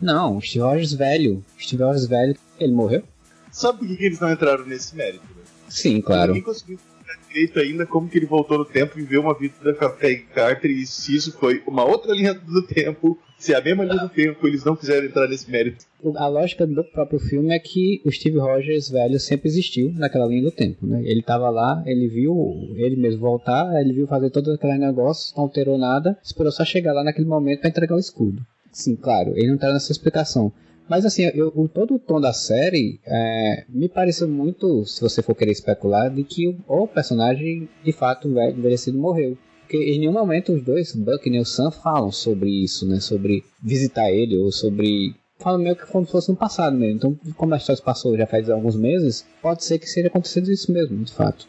[0.00, 1.44] Não, Steve Rogers velho.
[1.58, 3.02] Steve Rogers velho, ele morreu?
[3.50, 5.24] Sabe por que eles não entraram nesse mérito?
[5.24, 5.42] Né?
[5.68, 6.32] Sim, claro.
[6.32, 6.78] Ninguém conseguiu
[7.28, 10.70] direito ainda como que ele voltou no tempo e viveu uma vida da Peggy Carter
[10.70, 14.08] e se isso foi uma outra linha do tempo, se é a mesma linha do
[14.08, 15.84] tempo, eles não quiseram entrar nesse mérito.
[16.16, 20.42] A lógica do próprio filme é que o Steve Rogers velho sempre existiu naquela linha
[20.42, 21.02] do tempo, né?
[21.04, 22.34] Ele estava lá, ele viu
[22.76, 26.92] ele mesmo voltar, ele viu fazer todos aqueles negócios, não alterou nada, esperou só chegar
[26.92, 28.42] lá naquele momento para entregar o escudo.
[28.70, 30.52] Sim, claro, ele não está nessa explicação.
[30.88, 35.22] Mas assim, eu, o, todo o tom da série é, me pareceu muito, se você
[35.22, 39.36] for querer especular, de que o, o personagem de fato envelhecido morreu.
[39.60, 43.00] Porque em nenhum momento os dois, Buck e o Sam, falam sobre isso, né?
[43.00, 45.14] Sobre visitar ele ou sobre.
[45.38, 46.96] Falam meio que como se fosse no passado mesmo.
[46.96, 50.70] Então, como a história passou já faz alguns meses, pode ser que seja acontecido isso
[50.70, 51.48] mesmo, de fato.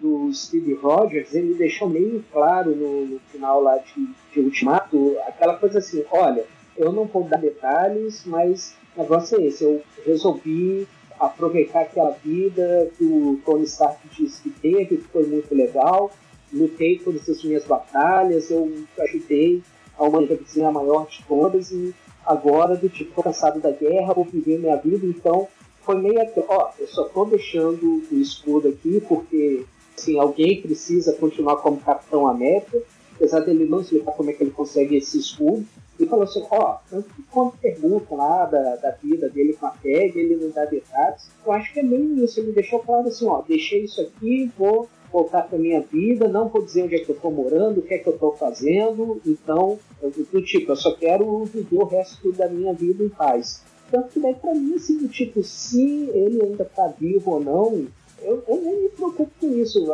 [0.00, 5.54] Do Steve Rogers, ele deixou meio claro no, no final lá de, de Ultimato aquela
[5.56, 6.44] coisa assim: olha,
[6.76, 9.64] eu não vou dar detalhes, mas o negócio é esse.
[9.64, 10.86] Eu resolvi
[11.18, 16.10] aproveitar aquela vida que o Tony Stark disse que teve, que foi muito legal.
[16.52, 18.70] Lutei todas as minhas batalhas, eu
[19.00, 19.62] ajudei
[19.98, 21.94] a humanidade a ser a maior de todas e
[22.24, 25.06] agora, do tipo, cansado da guerra, vou viver minha vida.
[25.06, 25.48] Então,
[25.82, 29.64] foi meio aqui, ó, eu só tô deixando o escudo aqui porque,
[29.96, 32.82] assim, alguém precisa continuar como Capitão América,
[33.14, 35.66] apesar dele não explicar como é que ele consegue esse escudo
[35.98, 39.70] e falou assim, ó, tanto que quando perguntam lá da, da vida dele com a
[39.70, 43.26] PEG, ele não dá detalhes, eu acho que é meio isso, ele deixou claro assim,
[43.26, 47.10] ó, deixei isso aqui, vou voltar para minha vida, não vou dizer onde é que
[47.10, 50.76] eu estou morando, o que é que eu estou fazendo, então, eu, do tipo, eu
[50.76, 53.62] só quero viver o resto da minha vida em paz.
[53.90, 57.86] Tanto que daí para mim, assim, do tipo, se ele ainda está vivo ou não,
[58.20, 59.84] eu, eu nem me preocupo com isso.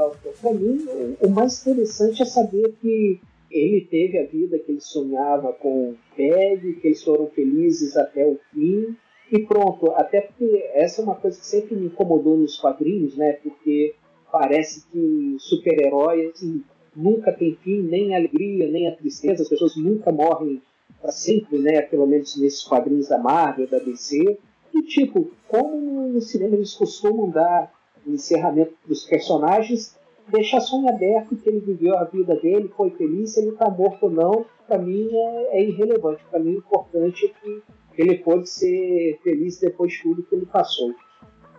[0.40, 0.86] Para mim,
[1.20, 3.20] o mais interessante é saber que
[3.52, 8.38] ele teve a vida que ele sonhava com Peg, que eles foram felizes até o
[8.52, 8.96] fim.
[9.30, 13.34] E pronto, até porque essa é uma coisa que sempre me incomodou nos quadrinhos, né?
[13.34, 13.94] Porque
[14.30, 16.62] parece que super-herói assim,
[16.94, 20.60] nunca tem fim, nem a alegria, nem a tristeza, as pessoas nunca morrem
[21.00, 21.82] para sempre, né?
[21.82, 24.38] Pelo menos nesses quadrinhos da Marvel, da DC.
[24.74, 27.72] E tipo, como no cinema eles costumam dar
[28.06, 29.96] o encerramento dos personagens,
[30.30, 34.04] deixa sonho aberto que ele viveu a vida dele, foi feliz, se ele está morto
[34.04, 36.22] ou não, para mim é, é irrelevante.
[36.30, 37.62] Para mim, o importante é que
[38.02, 40.94] ele pode ser feliz depois de tudo que ele passou.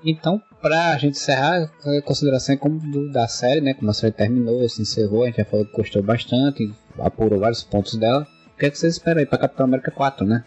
[0.05, 3.73] Então, pra gente encerrar, a consideração é como do, da série, né?
[3.73, 7.63] Como a série terminou, se encerrou, a gente já falou que gostou bastante, apurou vários
[7.63, 8.27] pontos dela.
[8.53, 10.43] O que, é que vocês esperam aí pra Capitão América 4, né?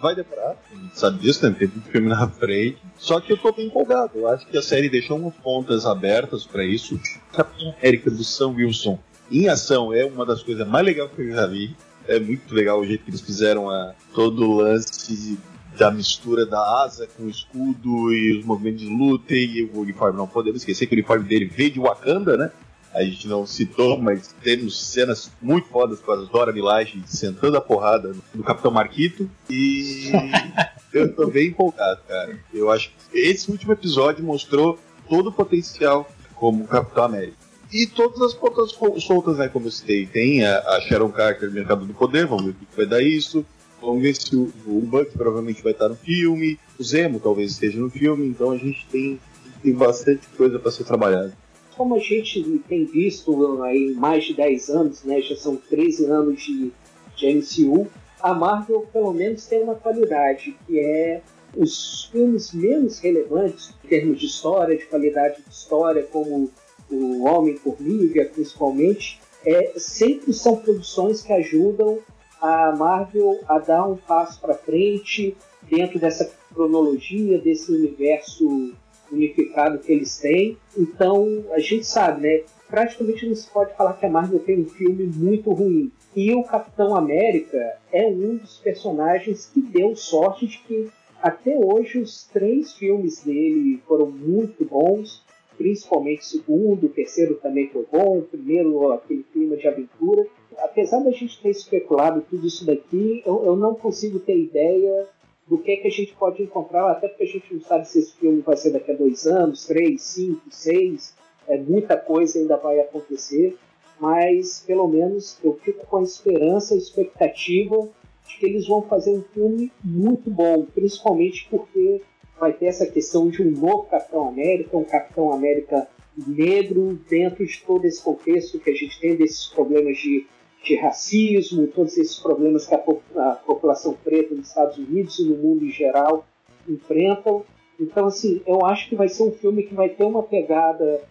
[0.00, 0.56] Vai demorar,
[0.94, 1.54] sabe disso, né?
[1.58, 2.78] Tem filme na frente.
[2.96, 4.12] Só que eu tô bem empolgado.
[4.14, 6.98] Eu acho que a série deixou umas pontas abertas para isso.
[7.32, 8.98] Capitão América do Sam Wilson
[9.30, 11.76] em ação é uma das coisas mais legais que eu já vi.
[12.08, 15.38] É muito legal o jeito que eles fizeram a, todo o lance
[15.78, 20.18] da mistura da asa com o escudo e os movimentos de luta e o uniforme.
[20.18, 22.50] Não podemos esquecer que o uniforme dele veio de Wakanda, né?
[22.92, 27.60] A gente não citou, mas temos cenas muito fodas com a Dora Milaje sentando a
[27.60, 29.30] porrada no Capitão Marquito.
[29.48, 30.10] E
[30.92, 32.38] eu tô bem empolgado, cara.
[32.52, 37.36] Eu acho que esse último episódio mostrou todo o potencial como Capitão América.
[37.72, 38.72] E todas as pontas
[39.02, 40.04] soltas, né, como eu citei.
[40.04, 43.46] Tem a, a Sharon Carter, Mercado do Poder, vamos ver o que vai dar isso.
[43.80, 47.78] Vamos ver se o, o Buck provavelmente vai estar no filme, o Zemo talvez esteja
[47.78, 49.18] no filme, então a gente tem,
[49.62, 51.32] tem bastante coisa para ser trabalhada.
[51.80, 56.42] Como a gente tem visto aí mais de 10 anos, né, já são 13 anos
[56.42, 56.70] de,
[57.16, 57.86] de MCU,
[58.20, 61.22] a Marvel pelo menos tem uma qualidade, que é
[61.56, 66.50] os filmes menos relevantes em termos de história, de qualidade de história, como
[66.90, 71.98] o Homem-Formiga, principalmente, é, sempre são produções que ajudam
[72.42, 78.74] a Marvel a dar um passo para frente dentro dessa cronologia, desse universo
[79.10, 80.56] unificado que eles têm.
[80.76, 82.42] Então, a gente sabe, né?
[82.68, 85.90] Praticamente não se pode falar que a Marvel tem um filme muito ruim.
[86.14, 90.88] E o Capitão América é um dos personagens que deu sorte de que
[91.22, 95.22] até hoje os três filmes dele foram muito bons,
[95.56, 100.26] principalmente o segundo, o terceiro também foi bom, o primeiro aquele clima de aventura
[100.62, 105.08] apesar da gente ter especulado tudo isso daqui, eu, eu não consigo ter ideia
[105.50, 107.98] do que, é que a gente pode encontrar, até porque a gente não sabe se
[107.98, 111.12] esse filme vai ser daqui a dois anos, três, cinco, seis,
[111.48, 113.58] é, muita coisa ainda vai acontecer,
[113.98, 117.88] mas pelo menos eu fico com a esperança, a expectativa
[118.28, 122.00] de que eles vão fazer um filme muito bom, principalmente porque
[122.38, 125.88] vai ter essa questão de um novo Capitão América, um Capitão América
[126.28, 130.28] negro dentro de todo esse contexto que a gente tem desses problemas de
[130.62, 135.36] de racismo, todos esses problemas que a, a, população preta nos Estados Unidos e no
[135.36, 136.26] mundo em geral
[136.68, 137.44] enfrentam.
[137.78, 141.02] Então, assim, eu acho que vai ser um filme que vai ter uma pegada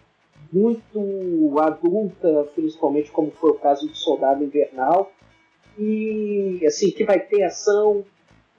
[0.52, 5.10] muito adulta, principalmente como foi o caso do Soldado Invernal,
[5.78, 8.04] e assim que vai ter ação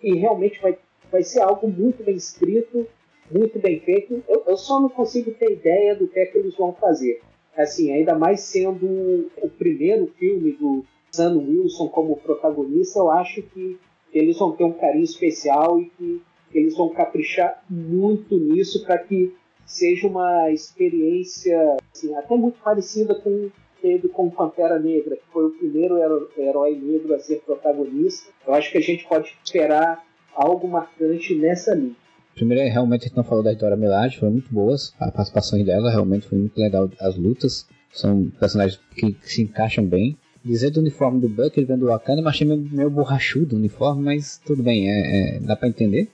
[0.01, 0.77] e realmente vai,
[1.11, 2.87] vai ser algo muito bem escrito,
[3.29, 4.23] muito bem feito.
[4.27, 7.21] Eu, eu só não consigo ter ideia do que é que eles vão fazer
[7.55, 13.77] assim, ainda mais sendo o primeiro filme do Sam Wilson como protagonista, eu acho que
[14.13, 16.21] eles vão ter um carinho especial e que
[16.53, 19.33] eles vão caprichar muito nisso para que
[19.65, 23.49] seja uma experiência assim, até muito parecida com
[23.81, 25.97] teve com Pantera Negra, que foi o primeiro
[26.37, 28.31] herói negro a ser protagonista.
[28.45, 30.05] Eu acho que a gente pode esperar
[30.35, 31.95] algo marcante nessa linha.
[32.41, 34.95] Primeiro, realmente a gente não falou da Dora Milaje, foram muito boas.
[34.99, 36.89] A participação dela realmente foi muito legal.
[36.99, 40.17] As lutas são personagens que, que se encaixam bem.
[40.43, 43.59] Dizer do uniforme do Buck, ele vem do Wakanda, mas achei meio, meio borrachudo o
[43.59, 46.09] uniforme, mas tudo bem, é, é, dá pra entender.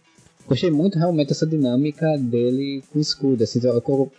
[0.45, 3.45] Gostei muito realmente dessa dinâmica dele com o escudo.
[3.45, 3.61] Assim,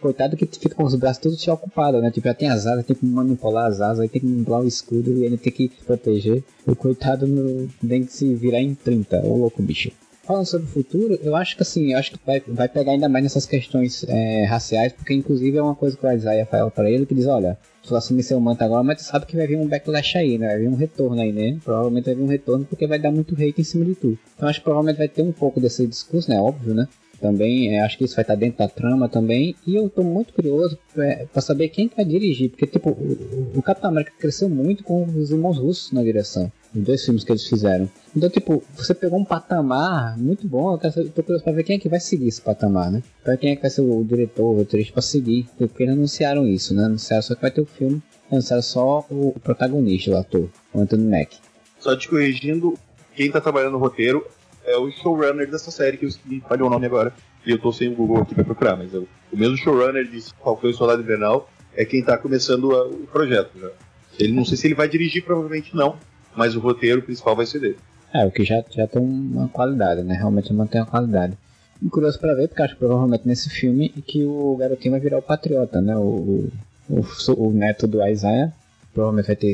[0.00, 2.10] coitado que fica com os braços todos ocupados, né?
[2.10, 4.66] Tipo, já tem as asas, tem que manipular as asas, aí tem que manipular o
[4.66, 6.42] escudo e ele tem que proteger.
[6.66, 9.92] O coitado no, tem que se virar em 30, ô louco bicho
[10.28, 13.08] falando sobre o futuro, eu acho que assim, eu acho que vai, vai pegar ainda
[13.08, 16.90] mais nessas questões é, raciais, porque inclusive é uma coisa que o Isaiah fala para
[16.90, 19.56] ele, que diz, olha, tu assumir seu manto agora, mas tu sabe que vai vir
[19.56, 20.48] um backlash aí, né?
[20.48, 21.58] Vai vir um retorno aí, né?
[21.64, 24.18] Provavelmente vai vir um retorno porque vai dar muito hate em cima de tu.
[24.36, 26.38] Então acho que provavelmente vai ter um pouco desse discurso, né?
[26.38, 26.86] Óbvio, né?
[27.18, 29.56] Também é, acho que isso vai estar dentro da trama também.
[29.66, 33.62] E eu tô muito curioso é, para saber quem vai dirigir, porque tipo, o, o
[33.62, 37.46] Capitão América cresceu muito com os irmãos russos na direção os dois filmes que eles
[37.46, 37.88] fizeram.
[38.16, 41.76] Então, tipo, você pegou um patamar muito bom, eu, quero, tô curioso pra ver quem
[41.76, 43.02] é que vai seguir esse patamar, né?
[43.22, 46.46] Pra quem é que vai ser o diretor, o roteirista pra seguir, porque eles anunciaram
[46.46, 46.84] isso, né?
[46.84, 51.04] Anunciaram só que vai ter o filme, anunciaram só o protagonista, o ator, o Anthony
[51.04, 51.36] Mack.
[51.78, 52.74] Só te corrigindo,
[53.14, 54.26] quem tá trabalhando no roteiro
[54.64, 56.10] é o showrunner dessa série, que eu
[56.46, 57.12] falhei o nome agora,
[57.46, 60.20] e eu tô sem o Google aqui pra procurar, mas eu, o mesmo showrunner de
[60.42, 63.70] Falcão e Soldado Invernal é quem tá começando a, o projeto já.
[64.18, 65.96] Ele não sei se ele vai dirigir, provavelmente não,
[66.38, 67.76] mas o roteiro principal vai ser dele.
[68.14, 70.14] É, o que já, já tem uma qualidade, né?
[70.14, 71.36] Realmente mantém a qualidade.
[71.82, 75.18] E curioso pra ver, porque acho que provavelmente nesse filme que o garotinho vai virar
[75.18, 75.96] o patriota, né?
[75.96, 76.48] O,
[76.88, 77.04] o,
[77.36, 78.52] o, neto do Isaiah
[78.94, 79.52] provavelmente vai ter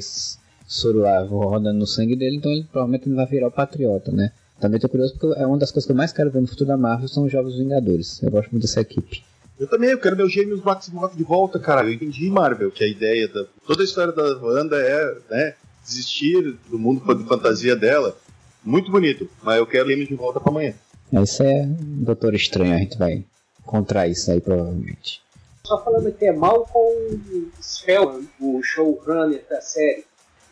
[0.66, 4.30] soro lá rodando no sangue dele, então ele provavelmente não vai virar o patriota, né?
[4.60, 6.68] Também tô curioso porque é uma das coisas que eu mais quero ver no futuro
[6.68, 8.22] da Marvel são os Jovens Vingadores.
[8.22, 9.24] Eu gosto muito dessa equipe.
[9.58, 11.86] Eu também, eu quero meu gêmeos Maximoff de volta, cara.
[11.86, 13.44] Eu entendi, Marvel, que a ideia da.
[13.66, 15.54] Toda a história da Wanda é, né,
[15.84, 18.16] desistir do mundo de fantasia dela.
[18.64, 20.74] Muito bonito, mas eu quero gêmeos de volta pra amanhã.
[21.12, 23.24] Isso é Doutor Estranho, a gente vai
[23.60, 25.22] encontrar isso aí provavelmente.
[25.66, 30.04] Só falando que é Malcolm Spellman, o showrunner da série.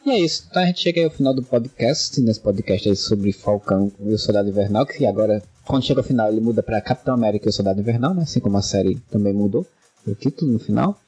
[0.05, 2.97] E é isso, então a gente chega aí ao final do podcast, nesse podcast aí
[2.97, 6.81] sobre Falcão e o Soldado Invernal, que agora quando chega ao final, ele muda para
[6.81, 8.23] Capitão América e o Soldado Invernal, né?
[8.23, 9.67] Assim como a série também mudou
[10.07, 10.99] o título no final.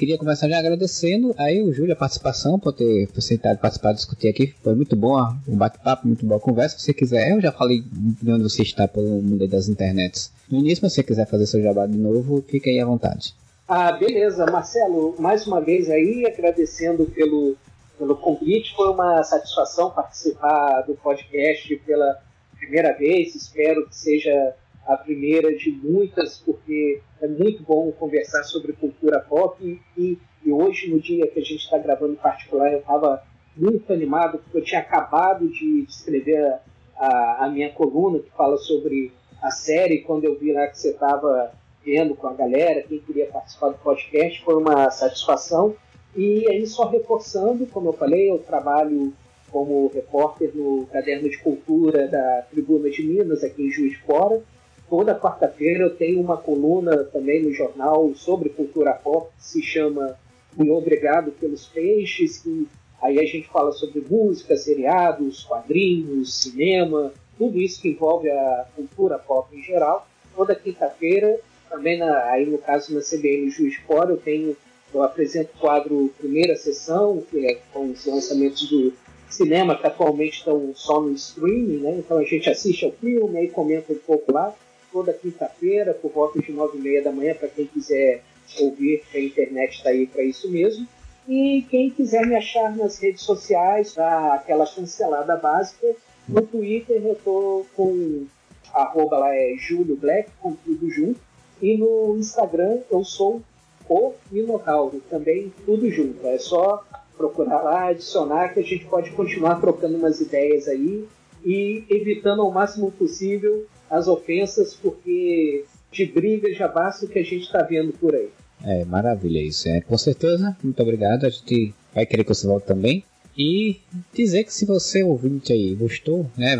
[0.00, 4.54] Queria começar já agradecendo aí o Júlio a participação, por ter aceitado participar, discutir aqui.
[4.64, 5.14] Foi muito bom
[5.46, 6.78] o bate-papo, muito boa a conversa.
[6.78, 10.32] Se você quiser, eu já falei de onde você está pelo mundo das internets.
[10.50, 13.34] No início, se você quiser fazer seu jabá de novo, fica aí à vontade.
[13.68, 14.46] Ah, beleza.
[14.46, 17.54] Marcelo, mais uma vez aí, agradecendo pelo,
[17.98, 18.74] pelo convite.
[18.74, 22.18] Foi uma satisfação participar do podcast pela
[22.56, 24.54] primeira vez, espero que seja
[24.90, 30.90] a primeira de muitas, porque é muito bom conversar sobre cultura pop e, e hoje,
[30.90, 33.22] no dia que a gente está gravando em particular, eu estava
[33.56, 36.58] muito animado, porque eu tinha acabado de escrever
[36.96, 40.90] a, a, minha coluna que fala sobre a série, quando eu vi lá que você
[40.90, 41.52] estava
[41.84, 45.76] vendo com a galera, quem queria participar do podcast, foi uma satisfação.
[46.16, 49.12] E aí, só reforçando, como eu falei, eu trabalho
[49.52, 54.42] como repórter no Caderno de Cultura da Tribuna de Minas, aqui em Juiz de Fora.
[54.90, 60.18] Toda quarta-feira eu tenho uma coluna também no jornal sobre cultura pop, que se chama
[60.56, 62.66] Muito Obrigado pelos Peixes, que
[63.00, 69.16] aí a gente fala sobre música, seriados, quadrinhos, cinema, tudo isso que envolve a cultura
[69.16, 70.08] pop em geral.
[70.34, 71.38] Toda quinta-feira,
[71.68, 74.56] também na, aí no caso na CBN Juiz de Fora, eu tenho
[74.92, 78.92] eu apresento o quadro Primeira Sessão, que é com os lançamentos do
[79.28, 81.96] cinema que atualmente estão só no streaming, né?
[81.98, 84.52] Então a gente assiste ao filme, aí comenta um pouco lá,
[84.92, 88.22] toda quinta-feira, por volta de nove e meia da manhã, para quem quiser
[88.58, 90.86] ouvir, a internet está aí para isso mesmo.
[91.28, 95.94] E quem quiser me achar nas redes sociais, aquela cancelada básica,
[96.28, 98.26] no Twitter eu tô com
[98.72, 99.56] arroba lá é
[100.00, 101.20] Black, com tudo junto.
[101.60, 103.42] E no Instagram eu sou
[103.88, 106.26] o Minotauro, também tudo junto.
[106.26, 106.84] É só
[107.16, 111.06] procurar lá, adicionar, que a gente pode continuar trocando umas ideias aí
[111.44, 117.24] e evitando ao máximo possível as ofensas, porque de briga já basta o que a
[117.24, 118.30] gente está vendo por aí.
[118.62, 119.68] É, maravilha isso.
[119.68, 121.24] É, com certeza, muito obrigado.
[121.24, 123.04] A gente vai querer que você volte também.
[123.36, 123.80] E
[124.12, 126.58] dizer que se você ouvinte aí gostou né,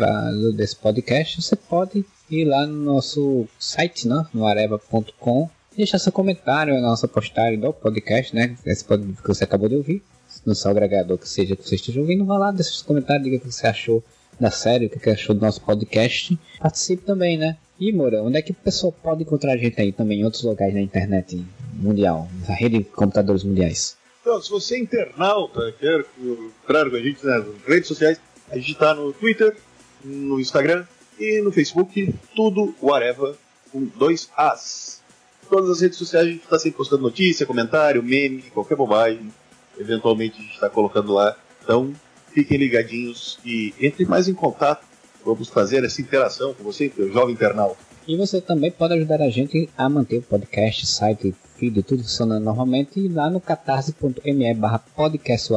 [0.55, 6.73] desse podcast, você pode ir lá no nosso site, né, no areva.com, deixar seu comentário
[6.73, 10.01] na nossa postagem do podcast, né, esse podcast que você acabou de ouvir
[10.45, 13.37] no seu agregador que seja que você esteja ouvindo, vá lá, deixe seus comentários, diga
[13.37, 14.03] o que você achou
[14.41, 16.37] da série, o que achou do nosso podcast.
[16.59, 17.57] Participe também, né?
[17.79, 20.43] E, Moura, onde é que o pessoal pode encontrar a gente aí também em outros
[20.43, 23.95] lugares na internet mundial, na rede de computadores mundiais?
[24.21, 28.19] Então, se você é internauta, quer entrar com a gente nas redes sociais,
[28.49, 29.55] a gente está no Twitter,
[30.03, 30.85] no Instagram
[31.19, 33.35] e no Facebook, tudo whatever,
[33.71, 35.01] com dois As.
[35.49, 39.31] Todas as redes sociais a gente está sempre postando notícia, comentário, meme, qualquer bobagem
[39.77, 41.35] eventualmente a gente está colocando lá.
[41.63, 41.93] Então,
[42.33, 44.85] fiquem ligadinhos e entrem mais em contato.
[45.23, 47.77] Vamos fazer essa interação com você, jovem internauta.
[48.07, 52.43] E você também pode ajudar a gente a manter o podcast, site, feed, tudo funcionando
[52.43, 55.53] normalmente lá no catarse.me barra podcast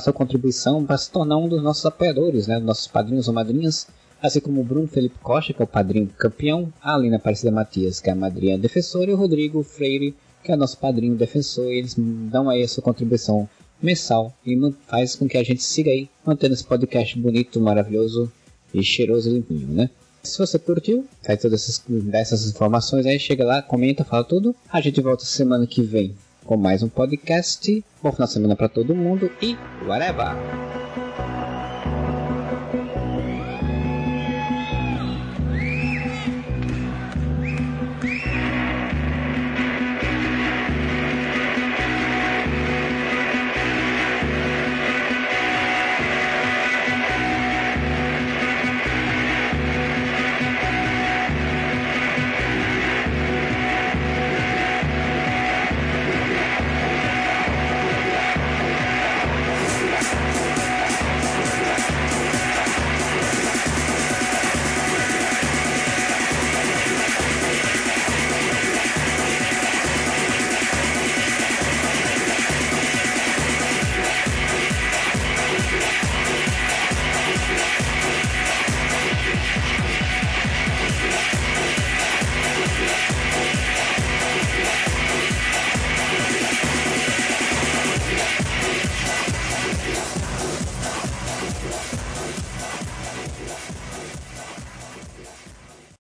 [0.00, 3.86] sua contribuição para se tornar um dos nossos apoiadores, né, nossos padrinhos ou madrinhas,
[4.20, 8.00] assim como o Bruno Felipe Costa, que é o padrinho campeão, a Alina Aparecida Matias,
[8.00, 11.78] que é a madrinha defensora, e o Rodrigo Freire, que é nosso padrinho defensor, e
[11.78, 13.48] eles dão aí a sua contribuição
[13.82, 14.56] mensal e
[14.86, 18.30] faz com que a gente siga aí mantendo esse podcast bonito, maravilhoso
[18.72, 19.90] e cheiroso e limpinho, né?
[20.22, 24.54] Se você curtiu, sai todas essas, dessas informações aí, chega lá, comenta, fala tudo.
[24.72, 26.14] A gente volta semana que vem
[26.44, 27.84] com mais um podcast.
[28.00, 30.81] Bom final de semana para todo mundo e whatever!